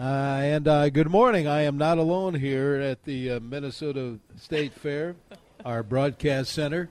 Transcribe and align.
Uh, 0.00 0.40
and 0.42 0.66
uh, 0.66 0.88
good 0.88 1.10
morning. 1.10 1.46
I 1.46 1.60
am 1.64 1.76
not 1.76 1.98
alone 1.98 2.32
here 2.32 2.76
at 2.76 3.04
the 3.04 3.32
uh, 3.32 3.40
Minnesota 3.40 4.18
State 4.36 4.72
Fair, 4.72 5.14
our 5.62 5.82
broadcast 5.82 6.52
center. 6.52 6.88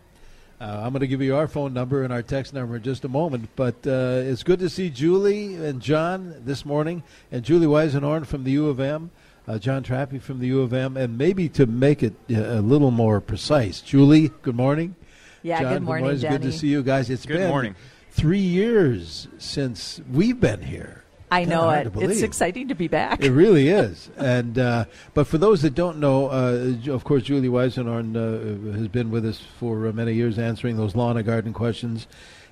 Uh, 0.61 0.81
I'm 0.83 0.91
going 0.93 0.99
to 0.99 1.07
give 1.07 1.19
you 1.19 1.35
our 1.35 1.47
phone 1.47 1.73
number 1.73 2.03
and 2.03 2.13
our 2.13 2.21
text 2.21 2.53
number 2.53 2.75
in 2.75 2.83
just 2.83 3.05
a 3.05 3.09
moment. 3.09 3.49
But 3.55 3.77
uh, 3.87 4.21
it's 4.25 4.43
good 4.43 4.59
to 4.59 4.69
see 4.69 4.91
Julie 4.91 5.55
and 5.55 5.81
John 5.81 6.35
this 6.45 6.63
morning, 6.63 7.01
and 7.31 7.43
Julie 7.43 7.65
Weisenhorn 7.65 8.27
from 8.27 8.43
the 8.43 8.51
U 8.51 8.69
of 8.69 8.79
M, 8.79 9.09
uh, 9.47 9.57
John 9.57 9.81
Trappe 9.81 10.21
from 10.21 10.37
the 10.37 10.45
U 10.45 10.61
of 10.61 10.71
M, 10.71 10.95
and 10.95 11.17
maybe 11.17 11.49
to 11.49 11.65
make 11.65 12.03
it 12.03 12.13
a 12.29 12.61
little 12.61 12.91
more 12.91 13.19
precise, 13.19 13.81
Julie. 13.81 14.29
Good 14.43 14.55
morning. 14.55 14.95
Yeah. 15.41 15.63
John, 15.63 15.73
good 15.73 15.81
morning, 15.81 16.11
It's 16.11 16.21
good 16.21 16.43
to 16.43 16.51
see 16.51 16.67
you 16.67 16.83
guys. 16.83 17.09
It's 17.09 17.25
Good 17.25 17.37
been 17.37 17.49
morning. 17.49 17.75
three 18.11 18.37
years 18.37 19.27
since 19.39 19.99
we've 20.11 20.39
been 20.39 20.61
here. 20.61 21.05
I 21.31 21.45
know 21.45 21.69
it. 21.69 21.91
It's 21.95 22.21
exciting 22.21 22.69
to 22.69 22.75
be 22.75 22.87
back. 22.87 23.23
It 23.23 23.31
really 23.31 23.69
is. 23.69 24.09
And 24.17 24.57
uh, 24.57 24.85
but 25.13 25.27
for 25.27 25.37
those 25.37 25.61
that 25.61 25.75
don't 25.75 25.99
know, 25.99 26.27
uh, 26.29 26.91
of 26.91 27.03
course, 27.03 27.23
Julie 27.23 27.49
Weisenhorn 27.49 28.15
uh, 28.15 28.77
has 28.77 28.87
been 28.87 29.11
with 29.11 29.25
us 29.25 29.41
for 29.59 29.87
uh, 29.87 29.91
many 29.91 30.13
years, 30.13 30.39
answering 30.39 30.77
those 30.77 30.95
lawn 30.95 31.17
and 31.17 31.25
garden 31.25 31.53
questions. 31.53 32.07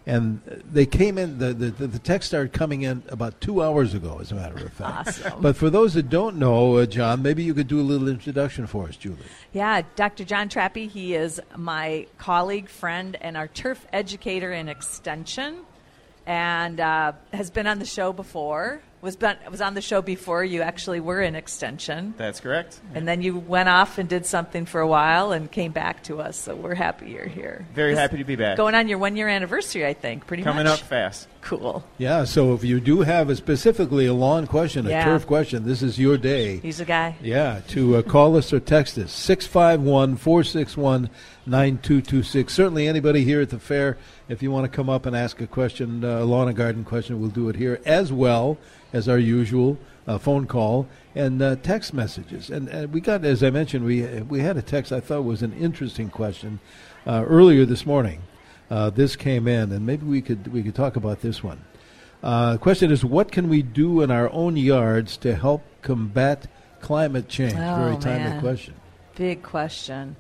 And 0.06 0.40
they 0.72 0.86
came 0.86 1.18
in. 1.18 1.38
The, 1.38 1.54
the 1.54 1.70
the 1.88 2.00
text 2.00 2.30
started 2.30 2.54
coming 2.54 2.84
in 2.84 3.04
about 3.10 3.42
two 3.42 3.62
hours 3.62 3.94
ago, 3.94 4.20
as 4.22 4.32
a 4.32 4.36
matter 4.36 4.66
of 4.66 4.72
fact. 4.72 5.08
Awesome. 5.10 5.42
But 5.42 5.58
for 5.58 5.70
those 5.70 5.96
that 5.96 6.10
don't 6.10 6.38
know, 6.38 6.78
uh, 6.78 6.86
John, 6.86 7.22
maybe 7.22 7.44
you 7.44 7.54
could 7.54 7.68
do 7.68 7.82
a 7.82 7.84
little 7.84 8.08
introduction 8.08 8.68
for 8.68 8.88
us, 8.88 8.96
Julie. 8.96 9.18
Yeah, 9.52 9.82
Dr. 9.98 10.24
John 10.24 10.48
Trappe. 10.48 10.90
he 10.90 11.14
is 11.14 11.42
my 11.58 12.08
colleague, 12.18 12.70
friend, 12.70 13.18
and 13.20 13.36
our 13.36 13.50
turf 13.50 13.86
educator 13.92 14.54
in 14.54 14.70
extension, 14.70 15.58
and 16.28 16.80
uh, 16.80 17.14
has 17.34 17.50
been 17.50 17.66
on 17.66 17.80
the 17.80 17.86
show 17.86 18.14
before. 18.14 18.82
Was 19.00 19.16
been, 19.16 19.38
was 19.52 19.62
on 19.62 19.76
the 19.76 19.82
show 19.82 20.02
before 20.02 20.44
you 20.44 20.64
actually 20.64 21.00
were 21.00 21.22
in 21.22 21.36
extension, 21.36 22.16
That's 22.18 22.40
correct. 22.40 22.80
and 22.96 23.08
then 23.08 23.22
you 23.22 23.38
went 23.38 23.70
off 23.70 24.00
and 24.00 24.10
did 24.10 24.26
something 24.26 24.66
for 24.66 24.82
a 24.82 24.88
while 24.88 25.32
and 25.34 25.50
came 25.52 25.72
back 25.72 26.02
to 26.06 26.20
us. 26.20 26.36
So 26.36 26.56
we're 26.56 26.74
happy 26.74 27.12
you're 27.12 27.28
here. 27.28 27.68
Very 27.76 27.92
This- 27.92 28.00
happy 28.00 28.18
to 28.18 28.24
be 28.24 28.36
back. 28.36 28.58
Going 28.58 28.74
on 28.74 28.88
your 28.88 28.98
one 28.98 29.16
year 29.16 29.28
anniversary, 29.28 29.86
I 29.86 29.94
think. 29.94 30.26
Pretty 30.26 30.42
Coming 30.42 30.64
much. 30.66 30.82
up 30.82 30.88
fast. 30.88 31.28
Cool. 31.42 31.84
Yeah. 32.00 32.24
So 32.24 32.56
if 32.56 32.64
you 32.64 32.80
do 32.80 33.02
have 33.02 33.30
a 33.30 33.36
specifically 33.36 34.08
a 34.08 34.16
lawn 34.16 34.48
question, 34.48 34.88
a 34.88 34.90
Yeah. 34.90 35.06
turf 35.06 35.28
question, 35.28 35.66
this 35.68 35.84
is 35.84 36.00
your 36.00 36.18
day. 36.18 36.58
He's 36.58 36.80
a 36.80 36.86
guy. 36.86 37.16
Yeah, 37.22 37.60
to 37.70 37.98
uh, 37.98 38.02
call 38.02 38.36
us 38.36 38.52
or 38.52 38.60
text 38.60 38.98
us 38.98 39.12
651 39.14 40.16
461 40.18 41.10
9226. 41.48 42.54
Certainly, 42.54 42.88
anybody 42.88 43.24
here 43.24 43.42
at 43.42 43.50
the 43.50 43.60
fair, 43.60 43.98
if 44.28 44.44
you 44.44 44.52
want 44.52 44.70
to 44.70 44.76
come 44.76 44.90
up 44.90 45.06
and 45.06 45.16
ask 45.16 45.40
a 45.42 45.48
question, 45.48 46.04
uh, 46.04 46.20
a 46.20 46.26
lawn 46.26 46.48
and 46.48 46.58
garden 46.58 46.84
question, 46.84 47.20
we'll 47.20 47.30
do 47.30 47.50
it 47.50 47.56
here 47.56 47.80
as 47.86 48.12
well 48.12 48.58
as 48.94 49.08
our 49.08 49.18
usual 49.18 49.78
uh, 50.08 50.18
phone 50.18 50.46
call 50.46 50.88
and 51.16 51.42
uh, 51.42 51.56
text 51.58 51.94
messages. 51.94 52.50
And 52.50 52.70
uh, 52.70 52.88
we 52.92 53.02
got, 53.02 53.26
as 53.26 53.44
I 53.44 53.50
mentioned, 53.50 53.86
we, 53.86 54.04
we 54.24 54.40
had 54.42 54.58
a 54.58 54.62
text 54.62 54.92
I 54.92 55.00
thought 55.00 55.24
was 55.24 55.42
an 55.42 55.54
interesting 55.54 56.10
question 56.10 56.60
uh, 57.06 57.24
earlier 57.28 57.66
this 57.66 57.86
morning. 57.86 58.22
Uh, 58.70 58.90
this 58.90 59.16
came 59.16 59.48
in, 59.48 59.72
and 59.72 59.86
maybe 59.86 60.06
we 60.06 60.22
could, 60.22 60.52
we 60.52 60.62
could 60.62 60.76
talk 60.76 60.96
about 60.96 61.22
this 61.22 61.44
one. 61.44 61.62
Uh, 62.22 62.54
the 62.54 62.58
question 62.60 62.92
is, 62.92 63.06
what 63.06 63.32
can 63.32 63.48
we 63.48 63.62
do 63.62 64.02
in 64.02 64.12
our 64.12 64.30
own 64.32 64.58
yards 64.58 65.18
to 65.18 65.36
help 65.36 65.64
combat 65.82 66.48
climate 66.82 67.30
change? 67.30 67.54
Oh, 67.54 67.76
Very 67.86 67.98
timely 67.98 68.30
man. 68.32 68.42
question. 68.42 68.74
Big 69.16 69.42
question. 69.44 70.16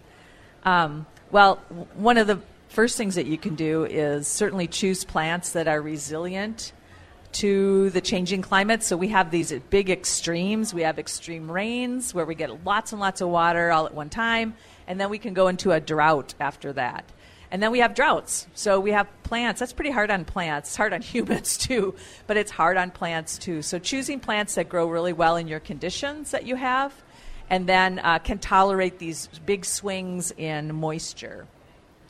Um, 0.63 1.05
well, 1.31 1.57
one 1.95 2.17
of 2.17 2.27
the 2.27 2.39
first 2.69 2.97
things 2.97 3.15
that 3.15 3.25
you 3.25 3.37
can 3.37 3.55
do 3.55 3.85
is 3.85 4.27
certainly 4.27 4.67
choose 4.67 5.03
plants 5.03 5.51
that 5.51 5.67
are 5.67 5.81
resilient 5.81 6.73
to 7.33 7.89
the 7.91 8.01
changing 8.01 8.41
climate. 8.41 8.83
So 8.83 8.97
we 8.97 9.09
have 9.09 9.31
these 9.31 9.51
big 9.69 9.89
extremes. 9.89 10.73
We 10.73 10.81
have 10.83 10.97
extreme 10.97 11.51
rains 11.51 12.13
where 12.13 12.25
we 12.25 12.35
get 12.35 12.65
lots 12.65 12.91
and 12.91 13.01
lots 13.01 13.21
of 13.21 13.29
water 13.29 13.71
all 13.71 13.85
at 13.85 13.93
one 13.93 14.09
time, 14.09 14.55
and 14.87 14.99
then 14.99 15.09
we 15.09 15.19
can 15.19 15.33
go 15.33 15.47
into 15.47 15.71
a 15.71 15.79
drought 15.79 16.33
after 16.39 16.73
that. 16.73 17.05
And 17.49 17.63
then 17.63 17.71
we 17.71 17.79
have 17.79 17.95
droughts. 17.95 18.47
So 18.53 18.79
we 18.79 18.91
have 18.91 19.07
plants. 19.23 19.59
That's 19.59 19.71
pretty 19.71 19.91
hard 19.91 20.11
on 20.11 20.25
plants. 20.25 20.69
It's 20.69 20.75
hard 20.75 20.93
on 20.93 21.01
humans 21.13 21.57
too, 21.57 21.95
but 22.25 22.37
it's 22.37 22.51
hard 22.51 22.77
on 22.77 22.91
plants 22.91 23.37
too. 23.37 23.61
So 23.61 23.79
choosing 23.79 24.19
plants 24.19 24.55
that 24.55 24.67
grow 24.67 24.87
really 24.87 25.13
well 25.13 25.37
in 25.37 25.47
your 25.47 25.59
conditions 25.59 26.31
that 26.31 26.45
you 26.45 26.55
have 26.55 26.93
and 27.49 27.67
then 27.67 27.99
uh, 27.99 28.19
can 28.19 28.39
tolerate 28.39 28.99
these 28.99 29.27
big 29.45 29.65
swings 29.65 30.31
in 30.31 30.75
moisture. 30.75 31.47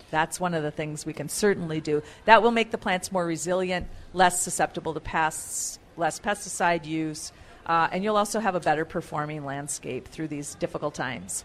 That's 0.10 0.40
one 0.40 0.54
of 0.54 0.64
the 0.64 0.72
things 0.72 1.06
we 1.06 1.14
can 1.14 1.30
certainly 1.30 1.82
do. 1.82 2.02
That 2.26 2.42
will 2.42 2.52
make 2.52 2.72
the 2.72 2.78
plants 2.78 3.12
more 3.12 3.26
resilient, 3.26 3.88
less 4.14 4.42
susceptible 4.42 4.94
to 4.94 5.00
pests, 5.00 5.80
less 5.98 6.20
pesticide 6.20 6.86
use, 6.86 7.32
uh, 7.66 7.90
and 7.92 8.04
you'll 8.04 8.16
also 8.16 8.40
have 8.40 8.56
a 8.56 8.60
better 8.60 8.86
performing 8.86 9.46
landscape 9.46 10.08
through 10.08 10.30
these 10.30 10.56
difficult 10.56 10.94
times. 10.94 11.44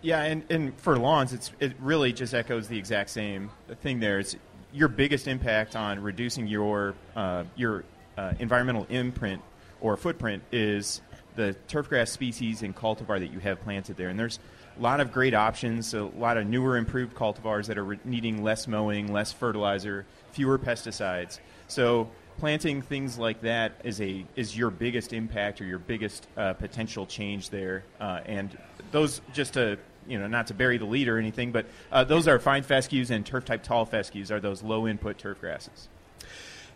Yeah, 0.00 0.22
and, 0.22 0.44
and 0.48 0.78
for 0.78 0.96
lawns, 0.96 1.32
it's 1.32 1.50
it 1.58 1.72
really 1.80 2.12
just 2.12 2.32
echoes 2.32 2.68
the 2.68 2.78
exact 2.78 3.10
same 3.10 3.50
thing. 3.82 3.98
There, 3.98 4.20
it's 4.20 4.36
your 4.72 4.86
biggest 4.86 5.26
impact 5.26 5.74
on 5.74 6.00
reducing 6.00 6.46
your 6.46 6.94
uh, 7.16 7.44
your 7.56 7.84
uh, 8.16 8.34
environmental 8.38 8.86
imprint 8.90 9.42
or 9.80 9.96
footprint 9.96 10.44
is 10.52 11.00
the 11.38 11.54
turfgrass 11.68 12.08
species 12.08 12.62
and 12.64 12.74
cultivar 12.74 13.20
that 13.20 13.32
you 13.32 13.38
have 13.38 13.62
planted 13.62 13.96
there. 13.96 14.08
And 14.08 14.18
there's 14.18 14.40
a 14.76 14.82
lot 14.82 14.98
of 14.98 15.12
great 15.12 15.34
options, 15.34 15.94
a 15.94 16.02
lot 16.02 16.36
of 16.36 16.48
newer, 16.48 16.76
improved 16.76 17.14
cultivars 17.14 17.66
that 17.66 17.78
are 17.78 17.84
re- 17.84 18.00
needing 18.04 18.42
less 18.42 18.66
mowing, 18.66 19.12
less 19.12 19.32
fertilizer, 19.32 20.04
fewer 20.32 20.58
pesticides. 20.58 21.38
So 21.68 22.10
planting 22.38 22.82
things 22.82 23.18
like 23.18 23.40
that 23.42 23.80
is 23.84 24.00
a 24.00 24.26
is 24.34 24.56
your 24.56 24.70
biggest 24.70 25.12
impact 25.12 25.60
or 25.60 25.64
your 25.64 25.78
biggest 25.78 26.26
uh, 26.36 26.54
potential 26.54 27.06
change 27.06 27.50
there. 27.50 27.84
Uh, 28.00 28.20
and 28.26 28.58
those 28.90 29.20
just 29.32 29.54
to 29.54 29.78
you 30.08 30.18
know 30.18 30.26
not 30.26 30.48
to 30.48 30.54
bury 30.54 30.76
the 30.76 30.86
lead 30.86 31.06
or 31.06 31.18
anything, 31.18 31.52
but 31.52 31.66
uh, 31.92 32.02
those 32.02 32.26
are 32.26 32.40
fine 32.40 32.64
fescues 32.64 33.12
and 33.12 33.24
turf 33.24 33.44
type 33.44 33.62
tall 33.62 33.84
fescues 33.84 34.32
are 34.32 34.40
those 34.40 34.60
low 34.60 34.88
input 34.88 35.18
turf 35.18 35.40
grasses. 35.40 35.88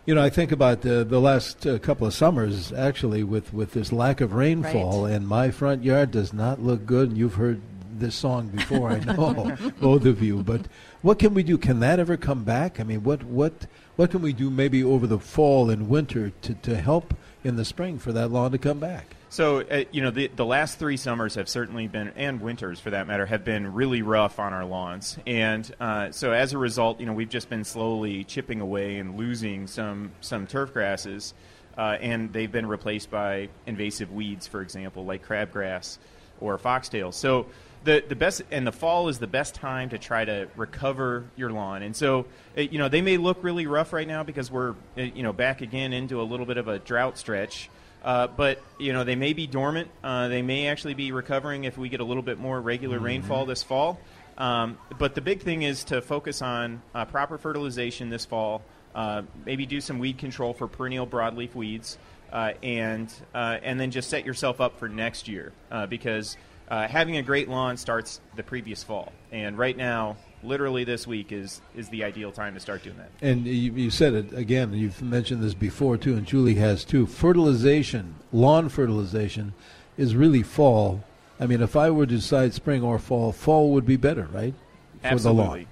You 0.04 0.16
know, 0.16 0.22
I 0.22 0.30
think 0.30 0.50
about 0.50 0.84
uh, 0.84 1.04
the 1.04 1.20
last 1.20 1.64
uh, 1.64 1.78
couple 1.78 2.06
of 2.08 2.12
summers, 2.14 2.72
actually, 2.72 3.22
with, 3.22 3.54
with 3.54 3.72
this 3.72 3.92
lack 3.92 4.20
of 4.20 4.32
rainfall, 4.34 5.04
Right. 5.04 5.12
and 5.12 5.28
my 5.28 5.52
front 5.52 5.84
yard 5.84 6.10
does 6.10 6.32
not 6.32 6.60
look 6.60 6.84
good. 6.86 7.10
And 7.10 7.18
you've 7.18 7.34
heard 7.34 7.60
this 7.96 8.16
song 8.16 8.48
before, 8.48 8.90
I 8.90 8.98
know, 8.98 9.56
both 9.80 10.04
of 10.04 10.20
you. 10.20 10.42
But 10.42 10.62
what 11.02 11.20
can 11.20 11.34
we 11.34 11.44
do? 11.44 11.56
Can 11.56 11.78
that 11.80 12.00
ever 12.00 12.16
come 12.16 12.42
back? 12.42 12.80
I 12.80 12.82
mean, 12.82 13.04
what 13.04 13.22
what 13.22 13.66
what 13.94 14.10
can 14.10 14.22
we 14.22 14.32
do 14.32 14.50
maybe 14.50 14.82
over 14.82 15.06
the 15.06 15.20
fall 15.20 15.70
and 15.70 15.88
winter 15.88 16.30
to, 16.42 16.54
to 16.54 16.74
help 16.76 17.14
in 17.44 17.56
the 17.56 17.64
spring 17.64 17.98
for 17.98 18.12
that 18.12 18.30
lawn 18.30 18.52
to 18.52 18.58
come 18.58 18.78
back? 18.78 19.16
So, 19.28 19.60
uh, 19.60 19.84
you 19.90 20.02
know, 20.02 20.10
the, 20.10 20.28
the 20.28 20.44
last 20.44 20.78
three 20.78 20.98
summers 20.98 21.36
have 21.36 21.48
certainly 21.48 21.88
been, 21.88 22.12
and 22.16 22.40
winters 22.40 22.80
for 22.80 22.90
that 22.90 23.06
matter, 23.06 23.24
have 23.24 23.44
been 23.44 23.72
really 23.72 24.02
rough 24.02 24.38
on 24.38 24.52
our 24.52 24.64
lawns. 24.64 25.16
And 25.26 25.74
uh, 25.80 26.10
so 26.12 26.32
as 26.32 26.52
a 26.52 26.58
result, 26.58 27.00
you 27.00 27.06
know, 27.06 27.14
we've 27.14 27.30
just 27.30 27.48
been 27.48 27.64
slowly 27.64 28.24
chipping 28.24 28.60
away 28.60 28.98
and 28.98 29.16
losing 29.16 29.66
some, 29.66 30.12
some 30.20 30.46
turf 30.46 30.72
grasses. 30.72 31.32
Uh, 31.78 31.96
and 32.00 32.30
they've 32.34 32.52
been 32.52 32.66
replaced 32.66 33.10
by 33.10 33.48
invasive 33.66 34.12
weeds, 34.12 34.46
for 34.46 34.60
example, 34.60 35.06
like 35.06 35.26
crabgrass 35.26 35.96
or 36.38 36.58
foxtail. 36.58 37.12
So 37.12 37.46
the, 37.84 38.04
the 38.08 38.16
best, 38.16 38.42
and 38.50 38.66
the 38.66 38.72
fall 38.72 39.08
is 39.08 39.18
the 39.18 39.26
best 39.26 39.54
time 39.54 39.90
to 39.90 39.98
try 39.98 40.24
to 40.24 40.48
recover 40.56 41.24
your 41.36 41.50
lawn. 41.50 41.82
And 41.82 41.94
so, 41.94 42.26
you 42.56 42.78
know, 42.78 42.88
they 42.88 43.02
may 43.02 43.16
look 43.16 43.42
really 43.42 43.66
rough 43.66 43.92
right 43.92 44.06
now 44.06 44.22
because 44.22 44.50
we're, 44.50 44.70
uh, 44.96 45.02
you 45.02 45.22
know, 45.22 45.32
back 45.32 45.60
again 45.60 45.92
into 45.92 46.20
a 46.20 46.24
little 46.24 46.46
bit 46.46 46.56
of 46.56 46.68
a 46.68 46.78
drought 46.78 47.18
stretch. 47.18 47.70
Uh, 48.04 48.26
but 48.26 48.60
you 48.80 48.92
know 48.92 49.04
they 49.04 49.14
may 49.14 49.32
be 49.32 49.46
dormant. 49.46 49.88
Uh, 50.02 50.26
they 50.26 50.42
may 50.42 50.66
actually 50.66 50.94
be 50.94 51.12
recovering 51.12 51.62
if 51.62 51.78
we 51.78 51.88
get 51.88 52.00
a 52.00 52.04
little 52.04 52.22
bit 52.22 52.36
more 52.36 52.60
regular 52.60 52.98
rainfall 52.98 53.46
this 53.46 53.62
fall. 53.62 54.00
Um, 54.38 54.78
but 54.98 55.14
the 55.14 55.20
big 55.20 55.42
thing 55.42 55.62
is 55.62 55.84
to 55.84 56.00
focus 56.02 56.42
on 56.42 56.82
uh, 56.94 57.04
proper 57.04 57.38
fertilization 57.38 58.10
this 58.10 58.24
fall. 58.24 58.62
Uh, 58.94 59.22
maybe 59.46 59.66
do 59.66 59.80
some 59.80 59.98
weed 59.98 60.18
control 60.18 60.52
for 60.52 60.66
perennial 60.66 61.06
broadleaf 61.06 61.54
weeds, 61.54 61.96
uh, 62.32 62.52
and 62.62 63.12
uh, 63.34 63.58
and 63.62 63.78
then 63.78 63.90
just 63.90 64.10
set 64.10 64.26
yourself 64.26 64.60
up 64.60 64.78
for 64.78 64.88
next 64.88 65.28
year 65.28 65.52
uh, 65.70 65.86
because 65.86 66.36
uh, 66.68 66.88
having 66.88 67.16
a 67.16 67.22
great 67.22 67.48
lawn 67.48 67.76
starts 67.76 68.20
the 68.36 68.42
previous 68.42 68.82
fall. 68.82 69.12
And 69.30 69.56
right 69.58 69.76
now, 69.76 70.16
literally 70.42 70.84
this 70.84 71.06
week 71.06 71.32
is 71.32 71.60
is 71.76 71.88
the 71.88 72.04
ideal 72.04 72.32
time 72.32 72.54
to 72.54 72.60
start 72.60 72.82
doing 72.82 72.96
that. 72.98 73.10
And 73.20 73.46
you, 73.46 73.72
you 73.72 73.90
said 73.90 74.14
it 74.14 74.32
again. 74.32 74.72
You've 74.72 75.02
mentioned 75.02 75.42
this 75.42 75.54
before 75.54 75.96
too, 75.96 76.14
and 76.14 76.26
Julie 76.26 76.54
has 76.56 76.84
too. 76.84 77.06
Fertilization, 77.06 78.16
lawn 78.32 78.68
fertilization, 78.68 79.54
is 79.96 80.14
really 80.14 80.42
fall. 80.42 81.04
I 81.40 81.46
mean, 81.46 81.60
if 81.60 81.76
I 81.76 81.90
were 81.90 82.06
to 82.06 82.14
decide 82.14 82.54
spring 82.54 82.82
or 82.82 82.98
fall, 82.98 83.32
fall 83.32 83.72
would 83.72 83.86
be 83.86 83.96
better, 83.96 84.28
right? 84.32 84.54
For 85.00 85.08
Absolutely. 85.08 85.42
the 85.42 85.48
lawn. 85.48 85.66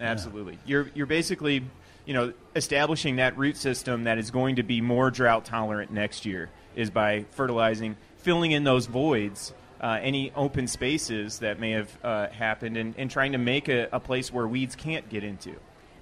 Absolutely. 0.00 0.58
You're 0.64 0.90
you're 0.94 1.06
basically, 1.06 1.64
you 2.06 2.14
know, 2.14 2.32
establishing 2.56 3.16
that 3.16 3.36
root 3.36 3.56
system 3.56 4.04
that 4.04 4.18
is 4.18 4.30
going 4.30 4.56
to 4.56 4.62
be 4.62 4.80
more 4.80 5.10
drought 5.10 5.44
tolerant 5.44 5.90
next 5.90 6.24
year 6.24 6.48
is 6.74 6.88
by 6.90 7.24
fertilizing, 7.32 7.96
filling 8.18 8.52
in 8.52 8.64
those 8.64 8.86
voids, 8.86 9.52
uh, 9.80 9.98
any 10.02 10.32
open 10.36 10.66
spaces 10.66 11.38
that 11.38 11.58
may 11.58 11.70
have 11.72 11.98
uh, 12.04 12.28
happened, 12.28 12.76
and, 12.76 12.94
and 12.98 13.10
trying 13.10 13.32
to 13.32 13.38
make 13.38 13.68
a, 13.68 13.88
a 13.92 14.00
place 14.00 14.32
where 14.32 14.46
weeds 14.46 14.76
can't 14.76 15.08
get 15.08 15.24
into. 15.24 15.54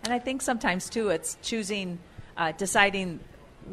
And 0.04 0.12
I 0.12 0.18
think 0.18 0.42
sometimes 0.42 0.90
too, 0.90 1.10
it's 1.10 1.38
choosing, 1.42 1.98
uh, 2.36 2.52
deciding 2.52 3.20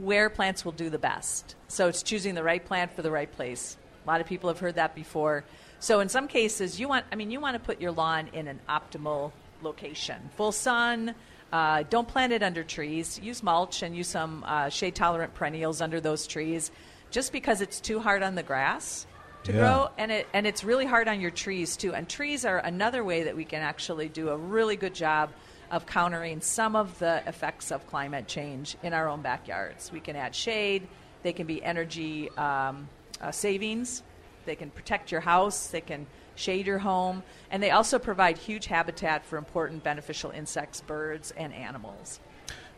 where 0.01 0.29
plants 0.29 0.65
will 0.65 0.73
do 0.73 0.89
the 0.89 0.99
best. 0.99 1.55
So 1.67 1.87
it's 1.87 2.03
choosing 2.03 2.35
the 2.35 2.43
right 2.43 2.63
plant 2.63 2.93
for 2.93 3.01
the 3.01 3.11
right 3.11 3.31
place. 3.31 3.77
A 4.03 4.07
lot 4.07 4.21
of 4.21 4.27
people 4.27 4.49
have 4.49 4.59
heard 4.59 4.75
that 4.75 4.93
before. 4.93 5.43
So 5.79 5.99
in 5.99 6.09
some 6.09 6.27
cases, 6.27 6.79
you 6.79 6.87
want, 6.87 7.05
I 7.11 7.15
mean, 7.15 7.31
you 7.31 7.39
want 7.39 7.55
to 7.55 7.59
put 7.59 7.81
your 7.81 7.91
lawn 7.91 8.29
in 8.33 8.47
an 8.47 8.59
optimal 8.69 9.31
location, 9.61 10.29
full 10.35 10.51
sun. 10.51 11.15
Uh, 11.51 11.83
don't 11.89 12.07
plant 12.07 12.33
it 12.33 12.43
under 12.43 12.63
trees. 12.63 13.19
Use 13.21 13.41
mulch 13.41 13.81
and 13.81 13.95
use 13.95 14.07
some 14.07 14.43
uh, 14.45 14.69
shade 14.69 14.95
tolerant 14.95 15.33
perennials 15.33 15.81
under 15.81 16.01
those 16.01 16.27
trees. 16.27 16.71
Just 17.11 17.31
because 17.31 17.61
it's 17.61 17.79
too 17.79 17.99
hard 17.99 18.23
on 18.23 18.35
the 18.35 18.43
grass 18.43 19.07
to 19.45 19.53
Yeah. 19.53 19.59
grow, 19.59 19.89
and 19.97 20.11
it 20.11 20.27
and 20.33 20.45
it's 20.45 20.63
really 20.63 20.85
hard 20.85 21.07
on 21.07 21.21
your 21.21 21.31
trees 21.31 21.77
too. 21.77 21.93
And 21.93 22.09
trees 22.09 22.45
are 22.45 22.57
another 22.57 23.03
way 23.03 23.23
that 23.23 23.35
we 23.35 23.45
can 23.45 23.61
actually 23.61 24.09
do 24.09 24.29
a 24.29 24.37
really 24.37 24.75
good 24.75 24.93
job 24.93 25.31
of 25.71 25.85
countering 25.85 26.41
some 26.41 26.75
of 26.75 26.97
the 26.99 27.23
effects 27.27 27.71
of 27.71 27.87
climate 27.87 28.27
change 28.27 28.75
in 28.83 28.93
our 28.93 29.07
own 29.07 29.21
backyards. 29.21 29.91
We 29.91 29.99
can 29.99 30.15
add 30.15 30.35
shade. 30.35 30.87
They 31.23 31.33
can 31.33 31.47
be 31.47 31.63
energy 31.63 32.29
um, 32.37 32.87
uh, 33.21 33.31
savings. 33.31 34.03
They 34.45 34.55
can 34.55 34.69
protect 34.69 35.11
your 35.11 35.21
house. 35.21 35.67
They 35.67 35.81
can 35.81 36.05
shade 36.35 36.67
your 36.67 36.79
home, 36.79 37.23
and 37.49 37.63
they 37.63 37.71
also 37.71 37.97
provide 37.97 38.37
huge 38.37 38.65
habitat 38.65 39.25
for 39.25 39.37
important 39.37 39.83
beneficial 39.83 40.31
insects, 40.31 40.81
birds, 40.81 41.31
and 41.37 41.53
animals. 41.53 42.19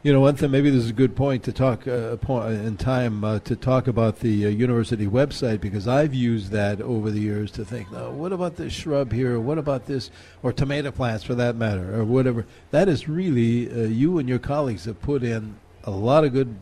You 0.08 0.14
know, 0.14 0.22
one 0.22 0.38
thing, 0.38 0.52
maybe 0.52 0.70
this 0.70 0.86
is 0.86 0.92
a 0.92 0.94
good 0.94 1.18
point 1.18 1.44
to 1.44 1.52
talk 1.52 1.86
uh, 1.86 2.16
point 2.16 2.62
in 2.62 2.78
time 2.78 3.26
uh, 3.26 3.40
to 3.40 3.58
talk 3.58 3.88
about 3.88 4.22
the 4.22 4.46
uh, 4.46 4.50
university 4.50 5.06
website 5.06 5.60
because 5.60 5.86
I've 5.86 6.14
used 6.14 6.52
that 6.52 6.80
over 6.80 7.12
the 7.12 7.20
years 7.20 7.52
to 7.52 7.66
think, 7.66 7.92
no, 7.92 8.12
what 8.12 8.32
about 8.32 8.56
this 8.56 8.72
shrub 8.72 9.12
here? 9.12 9.36
Or 9.36 9.42
what 9.42 9.58
about 9.58 9.86
this? 9.86 10.10
Or 10.44 10.54
tomato 10.54 10.92
plants 10.92 11.26
for 11.26 11.36
that 11.36 11.58
matter, 11.58 11.94
or 11.94 12.06
whatever. 12.06 12.46
That 12.72 12.88
is 12.88 13.10
really, 13.10 13.70
uh, 13.70 13.90
you 13.90 14.18
and 14.18 14.30
your 14.30 14.40
colleagues 14.40 14.86
have 14.86 15.02
put 15.02 15.24
in 15.24 15.56
a 15.84 15.92
lot 15.92 16.24
of 16.24 16.32
good, 16.32 16.56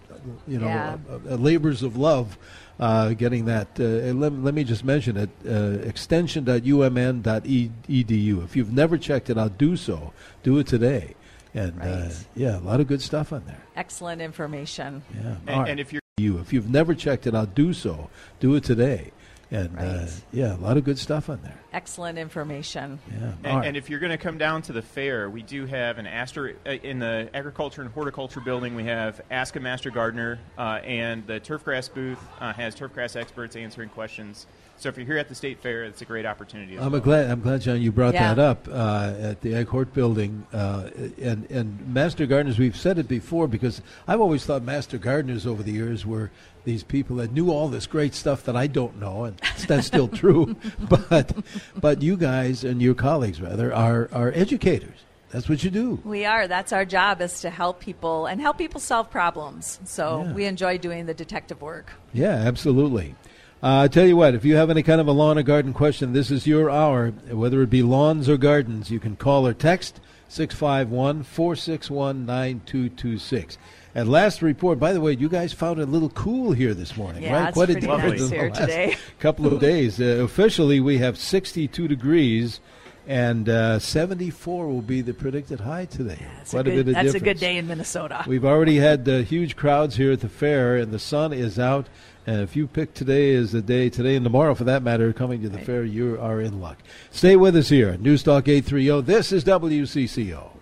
you 0.47 0.57
know, 0.57 0.65
Yeah. 0.65 0.97
uh, 1.07 1.19
uh, 1.33 1.35
labors 1.35 1.83
of 1.83 1.95
love. 1.95 2.39
Uh, 2.79 3.13
getting 3.13 3.45
that, 3.45 3.67
uh, 3.79 3.83
let, 3.83 4.33
let 4.33 4.55
me 4.55 4.63
just 4.63 4.83
mention 4.83 5.17
it 5.17 5.29
uh, 5.47 5.77
extension.umn.edu. 5.87 8.43
If 8.43 8.55
you've 8.55 8.73
never 8.73 8.97
checked 8.97 9.29
it 9.29 9.37
out, 9.37 9.59
do 9.59 9.77
so. 9.77 10.13
Do 10.41 10.57
it 10.57 10.65
today. 10.65 11.13
And 11.55 11.81
uh, 11.81 12.09
yeah, 12.35 12.57
a 12.57 12.59
lot 12.59 12.81
of 12.81 12.87
good 12.87 13.01
stuff 13.01 13.31
on 13.31 13.43
there. 13.45 13.61
Excellent 13.75 14.21
information. 14.21 15.01
Yeah. 15.13 15.35
And, 15.47 15.47
right. 15.47 15.69
and 15.69 15.79
if 15.79 15.93
you're 15.93 16.01
you, 16.17 16.37
if 16.39 16.53
you've 16.53 16.69
never 16.69 16.93
checked 16.93 17.27
it 17.27 17.35
out, 17.35 17.55
do 17.55 17.73
so. 17.73 18.09
Do 18.39 18.55
it 18.55 18.63
today. 18.63 19.11
And 19.51 19.77
uh, 19.77 20.07
yeah, 20.31 20.55
a 20.55 20.57
lot 20.57 20.75
of 20.75 20.83
good 20.83 20.97
stuff 20.97 21.29
on 21.29 21.41
there. 21.43 21.57
Excellent 21.71 22.17
information. 22.17 22.99
Yeah. 23.09 23.33
And, 23.43 23.45
right. 23.45 23.67
and 23.67 23.77
if 23.77 23.89
you're 23.89 23.99
going 23.99 24.11
to 24.11 24.17
come 24.17 24.37
down 24.37 24.63
to 24.63 24.73
the 24.73 24.81
fair, 24.81 25.29
we 25.29 25.43
do 25.43 25.65
have 25.65 25.97
an 25.97 26.07
Aster 26.07 26.57
uh, 26.65 26.71
in 26.71 26.99
the 26.99 27.29
agriculture 27.33 27.81
and 27.81 27.91
horticulture 27.91 28.39
building. 28.39 28.75
We 28.75 28.85
have 28.85 29.21
Ask 29.29 29.55
a 29.55 29.59
Master 29.59 29.91
Gardener, 29.91 30.39
uh, 30.57 30.79
and 30.83 31.27
the 31.27 31.39
turfgrass 31.39 31.93
booth 31.93 32.19
uh, 32.39 32.53
has 32.53 32.75
turfgrass 32.75 33.15
experts 33.15 33.55
answering 33.55 33.89
questions. 33.89 34.47
So 34.77 34.89
if 34.89 34.97
you're 34.97 35.05
here 35.05 35.17
at 35.17 35.29
the 35.29 35.35
state 35.35 35.59
fair, 35.61 35.85
it's 35.85 36.01
a 36.01 36.05
great 36.05 36.25
opportunity. 36.25 36.75
As 36.75 36.83
I'm 36.83 36.91
well. 36.91 37.01
glad. 37.01 37.31
I'm 37.31 37.39
glad, 37.41 37.61
John, 37.61 37.81
you 37.81 37.91
brought 37.91 38.13
Yeah. 38.13 38.33
that 38.33 38.39
up 38.41 38.67
uh, 38.69 39.13
at 39.19 39.41
the 39.41 39.55
Ag 39.55 39.67
Hort 39.67 39.93
building. 39.93 40.45
Uh, 40.53 40.89
and 41.21 41.49
and 41.49 41.93
Master 41.93 42.25
Gardeners, 42.25 42.59
we've 42.59 42.75
said 42.75 42.97
it 42.99 43.07
before 43.07 43.47
because 43.47 43.81
I've 44.07 44.19
always 44.19 44.45
thought 44.45 44.63
Master 44.63 44.97
Gardeners 44.97 45.47
over 45.47 45.63
the 45.63 45.71
years 45.71 46.05
were 46.05 46.29
these 46.65 46.83
people 46.83 47.15
that 47.17 47.31
knew 47.31 47.51
all 47.51 47.69
this 47.69 47.87
great 47.87 48.13
stuff 48.13 48.43
that 48.43 48.55
I 48.57 48.67
don't 48.67 48.99
know, 48.99 49.23
and 49.25 49.37
that's 49.67 49.87
still 49.87 50.07
true. 50.23 50.55
But 50.89 51.33
but 51.79 52.01
you 52.01 52.17
guys 52.17 52.63
and 52.63 52.81
your 52.81 52.95
colleagues 52.95 53.41
rather 53.41 53.73
are 53.73 54.09
are 54.11 54.31
educators. 54.35 54.97
That's 55.31 55.49
what 55.49 55.63
you 55.63 55.69
do. 55.69 55.99
We 56.05 56.23
are. 56.25 56.47
That's 56.47 56.71
our 56.73 56.85
job 56.85 57.21
is 57.21 57.41
to 57.41 57.49
help 57.49 57.79
people 57.79 58.25
and 58.25 58.39
help 58.39 58.57
people 58.57 58.79
solve 58.79 59.09
problems. 59.09 59.79
So 59.85 60.23
Yeah. 60.23 60.33
we 60.33 60.45
enjoy 60.45 60.77
doing 60.77 61.05
the 61.07 61.13
detective 61.13 61.61
work. 61.61 61.91
Yeah, 62.13 62.29
absolutely. 62.35 63.15
Uh, 63.63 63.81
I 63.83 63.87
tell 63.87 64.05
you 64.05 64.15
what, 64.17 64.35
if 64.35 64.45
you 64.45 64.55
have 64.57 64.69
any 64.69 64.83
kind 64.83 65.01
of 65.01 65.07
a 65.07 65.11
lawn 65.11 65.37
or 65.37 65.43
garden 65.43 65.73
question, 65.73 66.13
this 66.13 66.29
is 66.29 66.45
your 66.45 66.69
hour. 66.69 67.11
Whether 67.31 67.61
it 67.61 67.69
be 67.69 67.81
lawns 67.81 68.29
or 68.29 68.37
gardens, 68.37 68.91
you 68.91 68.99
can 68.99 69.15
call 69.15 69.47
or 69.47 69.53
text 69.53 69.99
651 70.27 71.23
461 71.23 72.25
9226. 72.25 73.57
At 73.95 74.07
last 74.07 74.41
report, 74.41 74.77
by 74.77 74.91
the 74.91 74.99
way, 74.99 75.13
you 75.13 75.29
guys 75.29 75.53
found 75.53 75.79
it 75.79 75.83
a 75.83 75.91
little 75.91 76.09
cool 76.09 76.51
here 76.51 76.73
this 76.73 76.97
morning, 76.97 77.23
Yeah, 77.23 77.33
right? 77.39 77.47
it's 77.47 77.55
Quite 77.55 77.69
a 77.69 77.73
pretty 77.73 77.87
difference 77.87 78.21
nice 78.21 78.29
here 78.29 78.49
today. 78.51 78.95
couple 79.19 79.47
of 79.47 79.59
days. 79.61 80.01
Uh, 80.01 80.03
officially, 80.21 80.81
we 80.81 80.97
have 80.97 81.17
62 81.17 81.87
degrees, 81.87 82.59
and 83.07 83.47
uh, 83.47 83.79
74 83.79 84.67
will 84.67 84.81
be 84.81 84.99
the 84.99 85.13
predicted 85.13 85.61
high 85.61 85.85
today. 85.85 86.19
That's, 86.35 86.51
Quite 86.51 86.67
a, 86.67 86.71
good, 86.71 86.85
bit 86.87 86.97
of 86.97 87.03
that's 87.05 87.15
a 87.15 87.21
good 87.21 87.39
day 87.39 87.55
in 87.57 87.67
Minnesota. 87.67 88.25
We've 88.27 88.43
already 88.43 88.75
had 88.77 89.07
uh, 89.07 89.19
huge 89.19 89.55
crowds 89.55 89.95
here 89.95 90.11
at 90.11 90.19
the 90.19 90.29
fair, 90.29 90.75
and 90.75 90.91
the 90.91 90.99
sun 90.99 91.31
is 91.31 91.57
out. 91.57 91.87
And 92.27 92.41
if 92.41 92.55
you 92.55 92.65
pick 92.67 92.93
today 92.93 93.35
as 93.35 93.51
the 93.51 93.61
day, 93.61 93.89
today 93.89 94.15
and 94.15 94.23
tomorrow 94.23 94.55
for 94.55 94.63
that 94.63 94.81
matter, 94.81 95.13
coming 95.13 95.41
to 95.43 95.49
the 95.49 95.59
fair, 95.59 95.83
you 95.83 96.19
are 96.19 96.41
in 96.41 96.59
luck. 96.59 96.79
Stay 97.11 97.35
with 97.35 97.55
us 97.55 97.69
here. 97.69 97.89
At 97.89 97.99
Newstalk 97.99 98.47
830. 98.47 99.01
This 99.01 99.31
is 99.31 99.43
WCCO. 99.43 100.54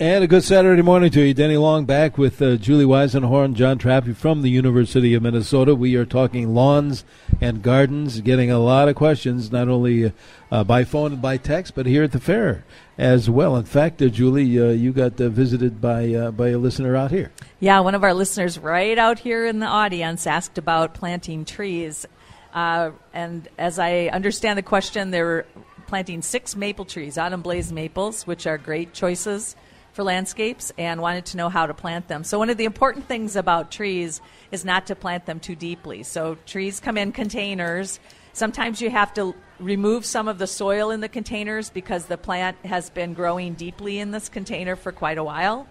And 0.00 0.24
a 0.24 0.26
good 0.26 0.44
Saturday 0.44 0.80
morning 0.80 1.10
to 1.10 1.20
you. 1.20 1.34
Denny 1.34 1.58
Long 1.58 1.84
back 1.84 2.16
with 2.16 2.40
uh, 2.40 2.56
Julie 2.56 2.86
Weisenhorn, 2.86 3.52
John 3.52 3.78
Trappe 3.78 4.16
from 4.16 4.40
the 4.40 4.48
University 4.48 5.12
of 5.12 5.22
Minnesota. 5.22 5.74
We 5.74 5.94
are 5.96 6.06
talking 6.06 6.54
lawns 6.54 7.04
and 7.38 7.62
gardens, 7.62 8.22
getting 8.22 8.50
a 8.50 8.58
lot 8.58 8.88
of 8.88 8.94
questions, 8.94 9.52
not 9.52 9.68
only 9.68 10.10
uh, 10.50 10.64
by 10.64 10.84
phone 10.84 11.12
and 11.12 11.20
by 11.20 11.36
text, 11.36 11.74
but 11.74 11.84
here 11.84 12.02
at 12.02 12.12
the 12.12 12.18
fair 12.18 12.64
as 12.96 13.28
well. 13.28 13.54
In 13.56 13.64
fact, 13.64 14.00
uh, 14.00 14.08
Julie, 14.08 14.58
uh, 14.58 14.70
you 14.70 14.94
got 14.94 15.20
uh, 15.20 15.28
visited 15.28 15.82
by, 15.82 16.14
uh, 16.14 16.30
by 16.30 16.48
a 16.48 16.56
listener 16.56 16.96
out 16.96 17.10
here. 17.10 17.30
Yeah, 17.58 17.80
one 17.80 17.94
of 17.94 18.02
our 18.02 18.14
listeners 18.14 18.58
right 18.58 18.96
out 18.96 19.18
here 19.18 19.44
in 19.44 19.58
the 19.58 19.66
audience 19.66 20.26
asked 20.26 20.56
about 20.56 20.94
planting 20.94 21.44
trees. 21.44 22.06
and 22.54 23.48
as 23.58 23.78
I 23.78 24.06
understand 24.06 24.56
the 24.56 24.62
question, 24.62 25.10
they're 25.10 25.44
planting 25.86 26.22
six 26.22 26.56
maple 26.56 26.86
trees, 26.86 27.18
autumn 27.18 27.42
blaze 27.42 27.70
maples, 27.70 28.26
which 28.26 28.46
are 28.46 28.56
great 28.56 28.94
choices 28.94 29.56
for 29.92 30.04
landscapes 30.04 30.72
and 30.78 31.00
wanted 31.00 31.26
to 31.26 31.36
know 31.36 31.48
how 31.48 31.66
to 31.66 31.74
plant 31.74 32.08
them. 32.08 32.24
So, 32.24 32.38
one 32.38 32.50
of 32.50 32.56
the 32.56 32.64
important 32.64 33.06
things 33.06 33.36
about 33.36 33.70
trees 33.70 34.20
is 34.50 34.64
not 34.64 34.86
to 34.86 34.94
plant 34.94 35.26
them 35.26 35.40
too 35.40 35.56
deeply. 35.56 36.02
So, 36.02 36.36
trees 36.46 36.80
come 36.80 36.96
in 36.96 37.12
containers. 37.12 37.98
Sometimes 38.32 38.80
you 38.80 38.90
have 38.90 39.12
to 39.14 39.34
remove 39.58 40.04
some 40.04 40.28
of 40.28 40.38
the 40.38 40.46
soil 40.46 40.90
in 40.90 41.00
the 41.00 41.08
containers 41.08 41.70
because 41.70 42.06
the 42.06 42.16
plant 42.16 42.56
has 42.64 42.90
been 42.90 43.14
growing 43.14 43.54
deeply 43.54 43.98
in 43.98 44.12
this 44.12 44.28
container 44.28 44.76
for 44.76 44.92
quite 44.92 45.18
a 45.18 45.24
while. 45.24 45.66